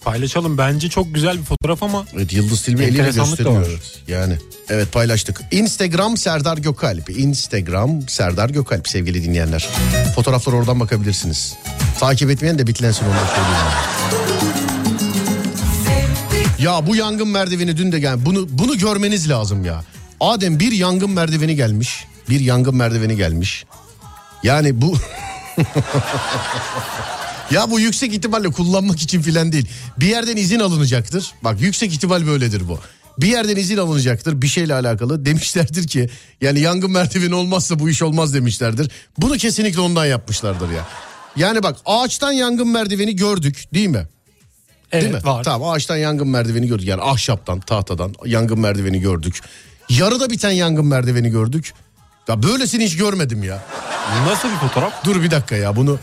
Paylaşalım 0.00 0.58
bence 0.58 0.88
çok 0.88 1.14
güzel 1.14 1.38
bir 1.38 1.42
fotoğraf 1.44 1.82
ama 1.82 2.06
Evet 2.14 2.32
Yıldız 2.32 2.62
Tilbe 2.62 2.84
eliyle 2.84 3.10
gösteriyor. 3.10 3.80
Yani 4.08 4.36
evet 4.68 4.92
paylaştık. 4.92 5.40
Instagram 5.50 6.16
Serdar 6.16 6.58
Gökalp. 6.58 7.10
Instagram 7.10 8.08
Serdar 8.08 8.50
Gökalp 8.50 8.88
sevgili 8.88 9.24
dinleyenler. 9.24 9.68
Fotoğraflara 10.14 10.56
oradan 10.56 10.80
bakabilirsiniz. 10.80 11.54
Takip 12.00 12.30
etmeyen 12.30 12.58
de 12.58 12.66
bitlensin. 12.66 13.06
Sevdik 15.84 16.60
Ya 16.60 16.86
bu 16.86 16.96
yangın 16.96 17.28
merdiveni 17.28 17.76
dün 17.76 17.92
de 17.92 18.00
gel. 18.00 18.26
Bunu 18.26 18.46
bunu 18.50 18.78
görmeniz 18.78 19.30
lazım 19.30 19.64
ya. 19.64 19.84
Adem 20.20 20.60
bir 20.60 20.72
yangın 20.72 21.10
merdiveni 21.10 21.56
gelmiş. 21.56 22.04
Bir 22.28 22.40
yangın 22.40 22.76
merdiveni 22.76 23.16
gelmiş. 23.16 23.64
Yani 24.42 24.80
bu 24.80 24.96
Ya 27.54 27.70
bu 27.70 27.80
yüksek 27.80 28.12
ihtimalle 28.14 28.48
kullanmak 28.48 29.02
için 29.02 29.22
filan 29.22 29.52
değil. 29.52 29.68
Bir 29.98 30.06
yerden 30.06 30.36
izin 30.36 30.60
alınacaktır. 30.60 31.32
Bak 31.42 31.60
yüksek 31.60 31.92
ihtimal 31.92 32.26
böyledir 32.26 32.68
bu. 32.68 32.78
Bir 33.18 33.26
yerden 33.26 33.56
izin 33.56 33.76
alınacaktır 33.76 34.42
bir 34.42 34.46
şeyle 34.46 34.74
alakalı. 34.74 35.24
Demişlerdir 35.26 35.88
ki 35.88 36.10
yani 36.40 36.60
yangın 36.60 36.90
merdiveni 36.90 37.34
olmazsa 37.34 37.78
bu 37.78 37.90
iş 37.90 38.02
olmaz 38.02 38.34
demişlerdir. 38.34 38.90
Bunu 39.18 39.36
kesinlikle 39.36 39.80
ondan 39.80 40.06
yapmışlardır 40.06 40.70
ya. 40.70 40.86
Yani 41.36 41.62
bak 41.62 41.76
ağaçtan 41.86 42.32
yangın 42.32 42.68
merdiveni 42.68 43.16
gördük 43.16 43.64
değil 43.74 43.88
mi? 43.88 44.06
evet 44.92 45.02
Değil 45.02 45.14
mi? 45.14 45.24
var. 45.24 45.44
Tamam 45.44 45.70
ağaçtan 45.70 45.96
yangın 45.96 46.28
merdiveni 46.28 46.66
gördük. 46.68 46.86
Yani 46.86 47.02
ahşaptan, 47.02 47.60
tahtadan 47.60 48.14
yangın 48.26 48.60
merdiveni 48.60 49.00
gördük. 49.00 49.40
Yarıda 49.88 50.30
biten 50.30 50.50
yangın 50.50 50.86
merdiveni 50.86 51.30
gördük. 51.30 51.72
Ya 52.28 52.42
böylesini 52.42 52.84
hiç 52.84 52.96
görmedim 52.96 53.42
ya. 53.42 53.62
Nasıl 54.28 54.48
bir 54.48 54.54
fotoğraf? 54.56 55.04
Dur 55.04 55.22
bir 55.22 55.30
dakika 55.30 55.56
ya 55.56 55.76
bunu. 55.76 55.98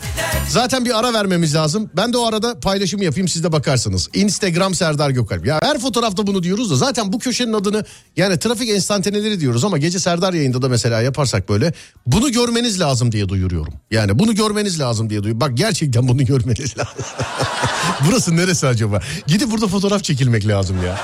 Zaten 0.48 0.84
bir 0.84 0.98
ara 0.98 1.12
vermemiz 1.12 1.54
lazım. 1.54 1.90
Ben 1.96 2.12
de 2.12 2.18
o 2.18 2.26
arada 2.26 2.60
paylaşımı 2.60 3.04
yapayım 3.04 3.28
siz 3.28 3.44
de 3.44 3.52
bakarsınız. 3.52 4.08
Instagram 4.14 4.74
Serdar 4.74 5.10
Gökalp. 5.10 5.46
Ya 5.46 5.60
her 5.62 5.78
fotoğrafta 5.78 6.26
bunu 6.26 6.42
diyoruz 6.42 6.70
da 6.70 6.76
zaten 6.76 7.12
bu 7.12 7.18
köşenin 7.18 7.52
adını 7.52 7.84
yani 8.16 8.38
trafik 8.38 8.70
enstantaneleri 8.70 9.40
diyoruz 9.40 9.64
ama 9.64 9.78
gece 9.78 9.98
Serdar 9.98 10.32
yayında 10.32 10.62
da 10.62 10.68
mesela 10.68 11.02
yaparsak 11.02 11.48
böyle 11.48 11.72
bunu 12.06 12.32
görmeniz 12.32 12.80
lazım 12.80 13.12
diye 13.12 13.28
duyuruyorum. 13.28 13.74
Yani 13.90 14.18
bunu 14.18 14.34
görmeniz 14.34 14.80
lazım 14.80 15.10
diye 15.10 15.22
duyuruyorum. 15.22 15.40
Bak 15.50 15.56
gerçekten 15.56 16.08
bunu 16.08 16.24
görmeniz 16.24 16.78
lazım. 16.78 17.04
Burası 18.08 18.36
neresi 18.36 18.66
acaba? 18.66 19.00
Gidip 19.26 19.50
burada 19.50 19.68
fotoğraf 19.68 20.04
çekilmek 20.04 20.48
lazım 20.48 20.76
ya. 20.86 21.00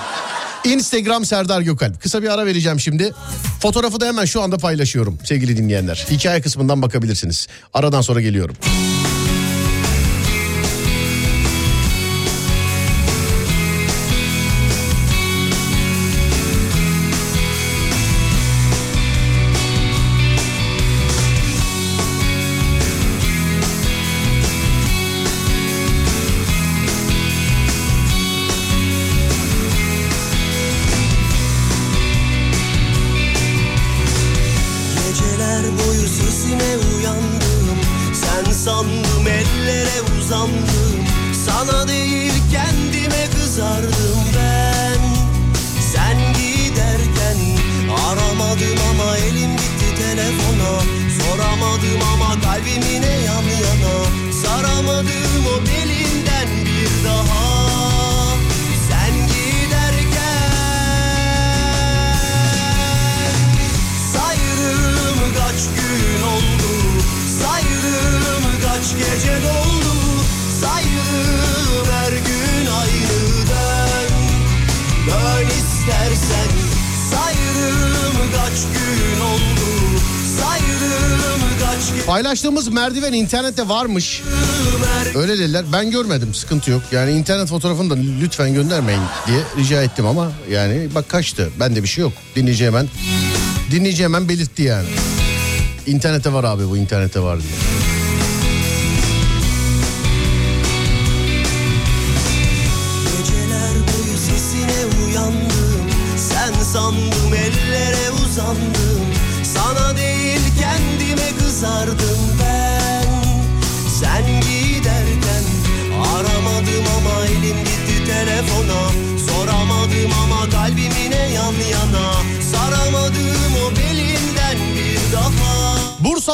Instagram 0.72 1.24
Serdar 1.24 1.60
Gökalp. 1.60 2.02
Kısa 2.02 2.22
bir 2.22 2.28
ara 2.28 2.46
vereceğim 2.46 2.80
şimdi. 2.80 3.12
Fotoğrafı 3.60 4.00
da 4.00 4.06
hemen 4.06 4.24
şu 4.24 4.42
anda 4.42 4.58
paylaşıyorum 4.58 5.18
sevgili 5.24 5.56
dinleyenler. 5.56 6.06
Hikaye 6.10 6.40
kısmından 6.40 6.82
bakabilirsiniz. 6.82 7.46
Aradan 7.74 8.00
sonra 8.00 8.20
geliyorum. 8.20 8.56
Geceler 8.62 9.17
Paylaştığımız 82.48 82.74
merdiven 82.74 83.12
internette 83.12 83.68
varmış. 83.68 84.22
Öyle 85.14 85.38
dediler. 85.38 85.64
Ben 85.72 85.90
görmedim. 85.90 86.34
Sıkıntı 86.34 86.70
yok. 86.70 86.82
Yani 86.92 87.10
internet 87.12 87.48
fotoğrafını 87.48 87.90
da 87.90 87.94
lütfen 88.20 88.54
göndermeyin 88.54 89.00
diye 89.26 89.40
rica 89.56 89.82
ettim 89.82 90.06
ama 90.06 90.32
yani 90.50 90.88
bak 90.94 91.08
kaçtı. 91.08 91.50
Bende 91.60 91.82
bir 91.82 91.88
şey 91.88 92.02
yok. 92.02 92.12
Dinleyici 92.36 92.66
hemen 92.66 92.88
dinleyici 93.70 94.04
hemen 94.04 94.28
belirtti 94.28 94.62
yani. 94.62 94.88
İnternette 95.86 96.32
var 96.32 96.44
abi 96.44 96.68
bu 96.70 96.76
internette 96.76 97.20
var 97.20 97.38
diye. 97.40 97.97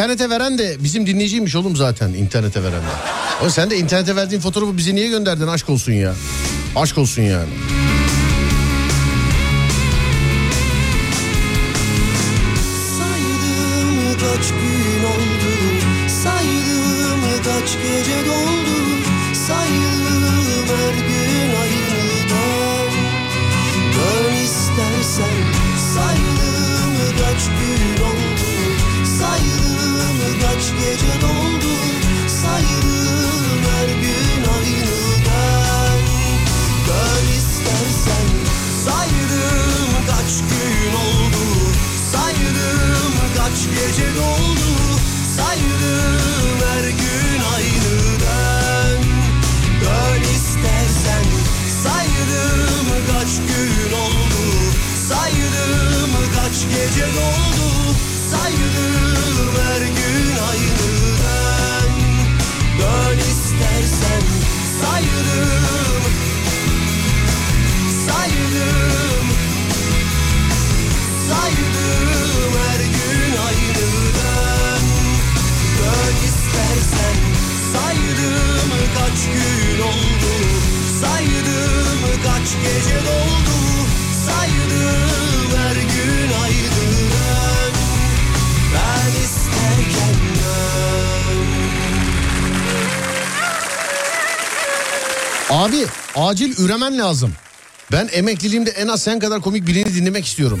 İnternete 0.00 0.30
veren 0.30 0.58
de 0.58 0.76
bizim 0.84 1.06
dinleyiciymiş 1.06 1.56
oğlum 1.56 1.76
zaten 1.76 2.08
internete 2.08 2.62
veren 2.62 2.80
de. 2.80 2.86
Ama 3.40 3.50
sen 3.50 3.70
de 3.70 3.78
internete 3.78 4.16
verdiğin 4.16 4.40
fotoğrafı 4.40 4.76
bize 4.76 4.94
niye 4.94 5.08
gönderdin 5.08 5.46
aşk 5.46 5.68
olsun 5.70 5.92
ya. 5.92 6.14
Aşk 6.76 6.98
olsun 6.98 7.22
yani. 7.22 7.48
Acil 96.50 96.64
üremen 96.64 96.98
lazım. 96.98 97.32
Ben 97.92 98.08
emekliliğimde 98.12 98.70
en 98.70 98.88
az 98.88 99.02
sen 99.02 99.18
kadar 99.18 99.40
komik 99.40 99.66
birini 99.66 99.94
dinlemek 99.94 100.26
istiyorum. 100.26 100.60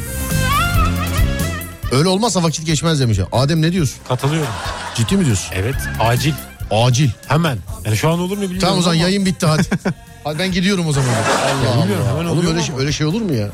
Öyle 1.92 2.08
olmazsa 2.08 2.42
vakit 2.42 2.66
geçmez 2.66 3.00
demiş. 3.00 3.18
Adem 3.32 3.62
ne 3.62 3.72
diyorsun? 3.72 3.96
Katılıyorum. 4.08 4.48
Ciddi 4.94 5.16
mi 5.16 5.24
diyorsun? 5.24 5.50
Evet 5.54 5.74
acil. 6.00 6.32
Acil. 6.70 7.10
Hemen. 7.28 7.58
Yani 7.84 7.96
şu 7.96 8.08
an 8.08 8.18
olur 8.20 8.36
mu 8.36 8.42
bilmiyorum 8.42 8.60
Tamam 8.60 8.78
o 8.78 8.82
zaman 8.82 8.96
ama- 8.96 9.02
yayın 9.04 9.26
bitti 9.26 9.46
hadi. 9.46 9.62
hadi 10.24 10.38
ben 10.38 10.52
gidiyorum 10.52 10.86
o 10.86 10.92
zaman. 10.92 11.08
Allah 11.08 11.82
bilmiyorum, 11.82 12.06
Allah. 12.08 12.18
hemen 12.18 12.30
Oğlum 12.30 12.46
öyle 12.46 12.62
şey, 12.62 12.74
öyle 12.78 12.92
şey 12.92 13.06
olur 13.06 13.22
mu 13.22 13.34
ya? 13.34 13.48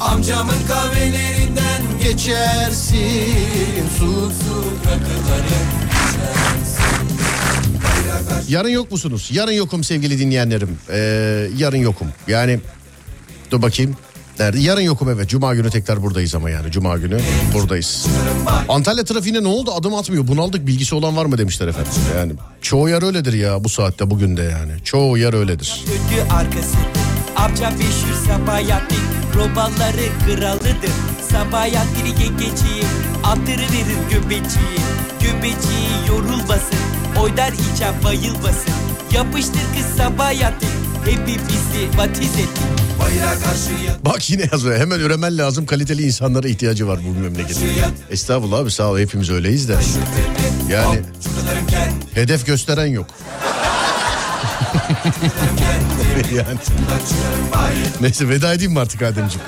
Amcamın 0.00 0.66
kahvelerinden 0.68 1.82
Geçersin 2.02 3.88
su. 3.98 4.32
Yarın 8.48 8.68
yok 8.68 8.90
musunuz? 8.90 9.28
Yarın 9.32 9.52
yokum 9.52 9.84
sevgili 9.84 10.18
dinleyenlerim. 10.18 10.78
Ee, 10.90 11.48
yarın 11.56 11.76
yokum. 11.76 12.08
Yani 12.28 12.60
dur 13.50 13.62
bakayım. 13.62 13.96
Nerede? 14.38 14.60
Yarın 14.60 14.80
yokum 14.80 15.10
evet. 15.10 15.28
Cuma 15.28 15.54
günü 15.54 15.70
tekrar 15.70 16.02
buradayız 16.02 16.34
ama 16.34 16.50
yani. 16.50 16.70
Cuma 16.70 16.96
günü 16.96 17.20
buradayız. 17.54 18.06
Antalya 18.68 19.04
trafiğine 19.04 19.42
ne 19.42 19.48
oldu? 19.48 19.72
Adım 19.72 19.94
atmıyor. 19.94 20.28
Bunaldık 20.28 20.66
bilgisi 20.66 20.94
olan 20.94 21.16
var 21.16 21.26
mı 21.26 21.38
demişler 21.38 21.68
efendim. 21.68 21.92
Yani 22.16 22.32
çoğu 22.62 22.88
yer 22.88 23.02
öyledir 23.02 23.32
ya 23.32 23.64
bu 23.64 23.68
saatte 23.68 24.10
bugün 24.10 24.36
de 24.36 24.42
yani. 24.42 24.72
Çoğu 24.84 25.18
yer 25.18 25.34
öyledir. 25.34 25.84
Amca 27.36 27.70
meşhur 27.70 28.26
Sabahattin 28.26 29.02
Robaları 29.34 30.08
kralıdır 30.26 30.92
Sabahattin 31.30 32.06
yengeciği 32.06 32.84
Attırıverir 33.24 33.98
göbeciği 34.10 34.78
Göbeciği 35.20 36.08
yorulmasın 36.08 36.97
Oynar 37.16 37.52
içen 37.52 37.94
bayılmasın 38.04 38.72
Yapıştır 39.12 39.52
kız 39.52 39.96
Sabahattin 39.96 40.68
Hepimizi 41.04 41.98
batiz 41.98 42.34
etti 42.34 42.60
bayrağa 43.00 43.34
karşıya 43.40 43.96
Bak 44.04 44.30
yine 44.30 44.48
yazıyor. 44.52 44.78
Hemen 44.78 45.00
üremen 45.00 45.38
lazım. 45.38 45.66
Kaliteli 45.66 46.02
insanlara 46.02 46.48
ihtiyacı 46.48 46.88
var 46.88 46.98
bu 47.08 47.20
memleketin. 47.20 47.68
Estağfurullah 48.10 48.58
abi 48.58 48.70
sağ 48.70 48.84
ol. 48.86 48.98
Hepimiz 48.98 49.30
öyleyiz 49.30 49.68
de. 49.68 49.76
Yani 50.70 51.00
hedef 52.14 52.46
gösteren 52.46 52.86
yok. 52.86 53.06
yani. 56.34 56.58
Neyse 58.00 58.28
veda 58.28 58.54
edeyim 58.54 58.72
mi 58.72 58.80
artık 58.80 59.02
Ademciğim? 59.02 59.46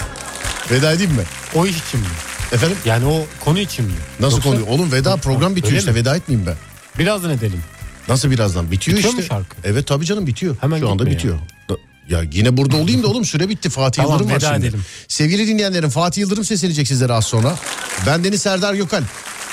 Veda 0.70 0.92
edeyim 0.92 1.12
mi? 1.12 1.22
O 1.54 1.66
iş 1.66 1.76
için 1.88 2.00
mi? 2.00 2.06
Efendim? 2.52 2.76
Yani 2.84 3.06
o 3.06 3.26
konu 3.44 3.58
için 3.58 3.84
mi? 3.84 3.92
Nasıl 4.20 4.36
Yoksa- 4.36 4.50
konu? 4.50 4.64
Oğlum 4.66 4.92
veda 4.92 5.16
program 5.16 5.56
bitiyor 5.56 5.70
Öyle 5.72 5.78
işte. 5.78 5.90
mi? 5.92 5.98
Veda 5.98 6.16
etmeyeyim 6.16 6.46
ben. 6.46 6.56
Birazdan 7.00 7.30
edelim. 7.30 7.60
Nasıl 8.08 8.30
birazdan? 8.30 8.70
Bitiyor, 8.70 8.96
Bitiyor 8.98 9.14
mu 9.14 9.20
işte. 9.20 9.34
şarkı? 9.34 9.56
Evet 9.64 9.86
tabii 9.86 10.04
canım 10.04 10.26
bitiyor. 10.26 10.56
Hemen 10.60 10.80
Şu 10.80 10.88
anda 10.90 11.06
bitiyor. 11.06 11.38
Da- 11.68 11.76
Ya 12.08 12.22
yine 12.32 12.56
burada 12.56 12.76
olayım 12.76 13.02
da 13.02 13.06
oğlum 13.08 13.24
süre 13.24 13.48
bitti. 13.48 13.70
Fatih 13.70 14.02
Tamam, 14.02 14.18
Yıldırım 14.20 14.36
var 14.36 14.40
şimdi. 14.54 14.66
edelim. 14.66 14.84
Sevgili 15.08 15.46
dinleyenlerim 15.46 15.90
Fatih 15.90 16.20
Yıldırım 16.22 16.44
seslenecek 16.44 16.88
sizlere 16.88 17.12
az 17.12 17.24
sonra. 17.26 17.58
Ben 18.06 18.24
Deniz 18.24 18.42
Serdar 18.42 18.74
Gökal. 18.74 19.02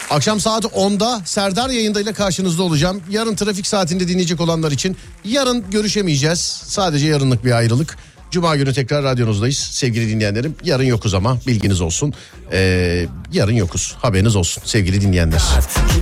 Akşam 0.09 0.39
saat 0.39 0.65
10'da 0.65 1.21
Serdar 1.25 1.69
yayındayla 1.69 2.13
karşınızda 2.13 2.63
olacağım. 2.63 3.01
Yarın 3.09 3.35
trafik 3.35 3.67
saatinde 3.67 4.07
dinleyecek 4.07 4.41
olanlar 4.41 4.71
için 4.71 4.97
yarın 5.25 5.69
görüşemeyeceğiz. 5.71 6.39
Sadece 6.65 7.07
yarınlık 7.07 7.45
bir 7.45 7.51
ayrılık. 7.51 7.97
Cuma 8.31 8.55
günü 8.55 8.73
tekrar 8.73 9.03
radyonuzdayız 9.03 9.57
sevgili 9.57 10.09
dinleyenlerim. 10.09 10.55
Yarın 10.63 10.83
yokuz 10.83 11.13
ama 11.13 11.37
bilginiz 11.47 11.81
olsun. 11.81 12.13
Ee, 12.51 13.05
yarın 13.31 13.53
yokuz 13.53 13.95
haberiniz 14.01 14.35
olsun 14.35 14.63
sevgili 14.65 15.01
dinleyenler. 15.01 15.41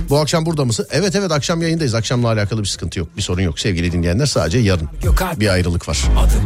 Bu 0.08 0.18
akşam 0.18 0.46
burada 0.46 0.64
mısın? 0.64 0.86
Evet 0.90 1.16
evet 1.16 1.32
akşam 1.32 1.62
yayındayız. 1.62 1.94
Akşamla 1.94 2.28
alakalı 2.28 2.60
bir 2.62 2.66
sıkıntı 2.66 2.98
yok. 2.98 3.08
Bir 3.16 3.22
sorun 3.22 3.42
yok 3.42 3.60
sevgili 3.60 3.92
dinleyenler. 3.92 4.26
Sadece 4.26 4.58
yarın 4.58 4.88
bir 5.36 5.48
ayrılık 5.48 5.88
var. 5.88 5.98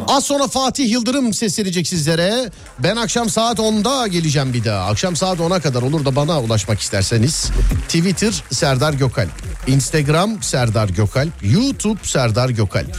Az 0.08 0.24
sonra 0.24 0.48
Fatih 0.48 0.90
Yıldırım 0.90 1.34
seslenecek 1.34 1.88
sizlere. 1.88 2.50
Ben 2.78 2.96
akşam 2.96 3.30
saat 3.30 3.58
10'da 3.58 4.06
geleceğim 4.06 4.52
bir 4.52 4.64
daha. 4.64 4.86
Akşam 4.86 5.16
saat 5.16 5.38
10'a 5.38 5.60
kadar 5.60 5.82
olur 5.82 6.04
da 6.04 6.16
bana 6.16 6.40
ulaşmak 6.40 6.80
isterseniz. 6.80 7.50
Twitter 7.88 8.42
Serdar 8.52 8.92
Gökalp. 8.92 9.30
Instagram 9.66 10.42
Serdar 10.42 10.88
Gökalp. 10.88 11.32
YouTube 11.42 11.98
Serdar 12.02 12.48
Gökalp. 12.48 12.96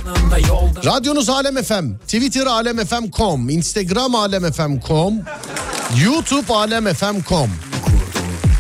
Radyonuz 0.86 1.30
Alem 1.30 1.64
FM. 1.64 1.94
Twitter 2.06 2.46
alemfm.com. 2.72 3.50
Instagram 3.50 4.16
alemfm.com. 4.16 5.14
YouTube 6.04 6.54
alemfm.com. 6.54 7.50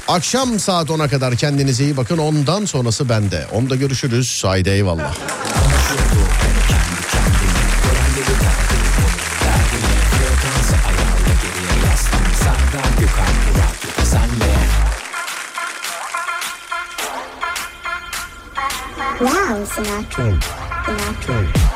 Akşam 0.07 0.59
saat 0.59 0.89
10'a 0.89 1.07
kadar 1.07 1.36
kendinize 1.36 1.84
iyi 1.84 1.97
bakın. 1.97 2.18
Ondan 2.18 2.66
sonrası 2.66 3.09
bende. 3.09 3.47
Onda 3.53 3.76
görüşürüz. 3.76 4.43
Haydi 4.45 4.70
eyvallah. 4.70 5.16
Wow, 19.20 19.66
Sinatra. 19.66 20.39
Sinatra. 20.86 21.70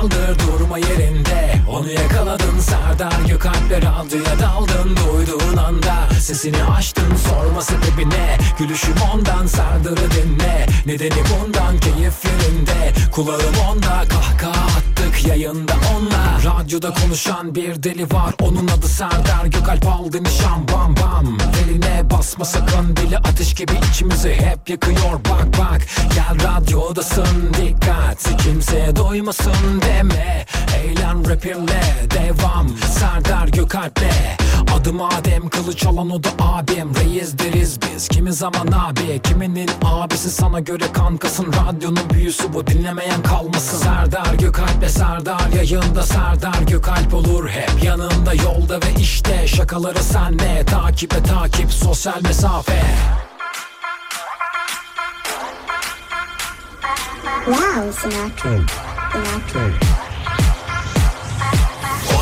Kaldır 0.00 0.38
durma 0.38 0.78
yerinde 0.78 1.47
Onu 1.78 1.90
yakaladın 1.90 2.58
Serdar 2.60 3.20
Gökalp'le 3.28 3.70
radyoya 3.70 4.38
daldın 4.40 4.96
Duyduğun 4.96 5.56
anda 5.56 6.08
sesini 6.20 6.64
açtın 6.64 7.16
sorma 7.16 7.62
sebebi 7.62 8.10
ne? 8.10 8.38
Gülüşüm 8.58 8.94
ondan 9.14 9.46
Serdar'ı 9.46 10.10
dinle. 10.10 10.66
Nedeni 10.86 11.22
bundan 11.30 11.78
keyif 11.78 12.24
yerinde. 12.24 12.92
Kulağım 13.12 13.54
onda 13.70 14.04
kahkaha 14.08 14.66
attık 14.66 15.26
yayında 15.26 15.72
onunla. 15.96 16.38
Radyoda 16.44 16.94
konuşan 16.94 17.54
bir 17.54 17.82
deli 17.82 18.10
var 18.10 18.34
onun 18.40 18.68
adı 18.68 18.88
Serdar 18.88 19.46
Gökalp. 19.46 19.86
Aldı 19.86 20.24
nişan 20.24 20.68
bam 20.72 20.96
bam. 20.96 21.38
Eline 21.64 22.10
basma 22.10 22.44
sakın 22.44 22.96
dili 22.96 23.18
ateş 23.18 23.54
gibi 23.54 23.72
içimizi 23.90 24.30
hep 24.30 24.68
yakıyor. 24.68 25.12
Bak 25.30 25.58
bak 25.58 25.80
Gel 26.14 26.48
radyodasın 26.48 27.54
dikkat. 27.60 28.42
Kimseye 28.42 28.96
doymasın 28.96 29.82
deme. 29.82 30.46
Eğlen 30.76 31.24
rapinle 31.68 32.10
devam. 32.10 32.68
Serdar 32.68 33.48
Gökalp'le 33.48 34.38
Adım 34.76 35.02
Adem 35.02 35.48
kılıç 35.48 35.86
alan 35.86 36.10
o 36.10 36.24
da 36.24 36.28
abim. 36.38 36.94
Reis 36.94 37.38
deriz 37.38 37.78
biz. 37.82 38.08
Kimi 38.08 38.32
zaman 38.32 38.66
abi? 38.66 39.20
Kiminin 39.22 39.70
abisi? 39.84 40.30
Sana 40.30 40.60
göre 40.60 40.84
kankasın. 40.92 41.52
Radyonun 41.52 42.10
büyüsü 42.10 42.52
bu. 42.52 42.66
Dinlemeyen 42.66 43.22
kalmasın. 43.22 43.78
Serdar 43.78 44.34
Gökalp'le 44.34 44.88
Serdar. 44.88 45.48
Yayında 45.56 46.02
Serdar 46.02 46.62
Gökalp 46.68 47.14
olur 47.14 47.48
hep. 47.48 47.84
Yanında 47.84 48.34
yolda 48.34 48.76
ve 48.76 49.00
işte 49.00 49.46
şakaları 49.46 50.02
senle 50.02 50.64
Takibe 50.64 51.22
takip. 51.22 51.72
Sosyal 51.72 52.22
mesafe. 52.22 52.82
Wow, 57.46 57.92
Sinatra. 57.92 58.50
Sinatra. 59.12 60.07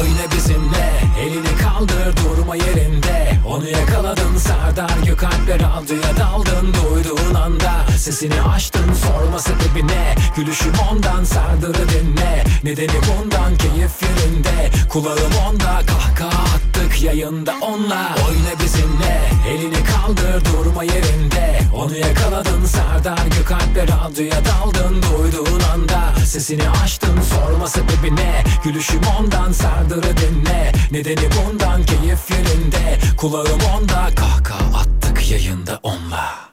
Oyna 0.00 0.30
bizimle 0.32 0.95
elini 1.20 1.58
kaldır 1.62 2.16
durma 2.16 2.56
yerinde. 2.56 3.38
Onu 3.46 3.68
yakaladın 3.68 4.36
Serdar 4.38 4.98
Gökalp'le 5.06 5.48
radyoya 5.48 6.16
daldın. 6.16 6.74
Duyduğun 6.74 7.34
anda 7.34 7.72
sesini 7.98 8.42
açtın 8.42 8.92
sorma 8.92 9.38
sebebi 9.38 9.86
ne 9.86 10.14
Gülüşüm 10.36 10.72
ondan 10.92 11.24
Serdar'ı 11.24 11.88
dinle. 11.88 12.44
Nedeni 12.64 12.88
bundan 13.08 13.56
keyif 13.56 14.02
yerinde. 14.02 14.70
Kulağım 14.88 15.32
onda 15.48 15.80
kahkaha 15.86 16.42
attık 16.42 17.02
yayında 17.02 17.54
onunla. 17.62 18.16
Oyna 18.28 18.60
bizimle. 18.64 19.20
Elini 19.48 19.84
kaldır 19.84 20.44
durma 20.44 20.84
yerinde. 20.84 21.60
Onu 21.74 21.96
yakaladın 21.96 22.64
Serdar 22.64 23.26
Gökalp'le 23.38 23.92
radyoya 23.92 24.44
daldın. 24.44 25.02
Duyduğun 25.02 25.60
anda 25.74 26.12
sesini 26.26 26.70
açtın 26.70 27.20
sorma 27.20 27.66
sebebi 27.68 28.16
ne 28.16 28.44
Gülüşüm 28.64 29.00
ondan 29.20 29.52
Serdar'ı 29.52 30.16
dinle. 30.16 30.72
Nedeni 30.90 31.05
Nedeni 31.06 31.28
bundan 31.30 31.86
keyif 31.86 32.30
yerinde. 32.30 32.98
Kulağım 33.16 33.60
onda. 33.76 34.08
Kahkaha 34.16 34.78
attık 34.78 35.30
yayında 35.30 35.80
onla. 35.82 36.46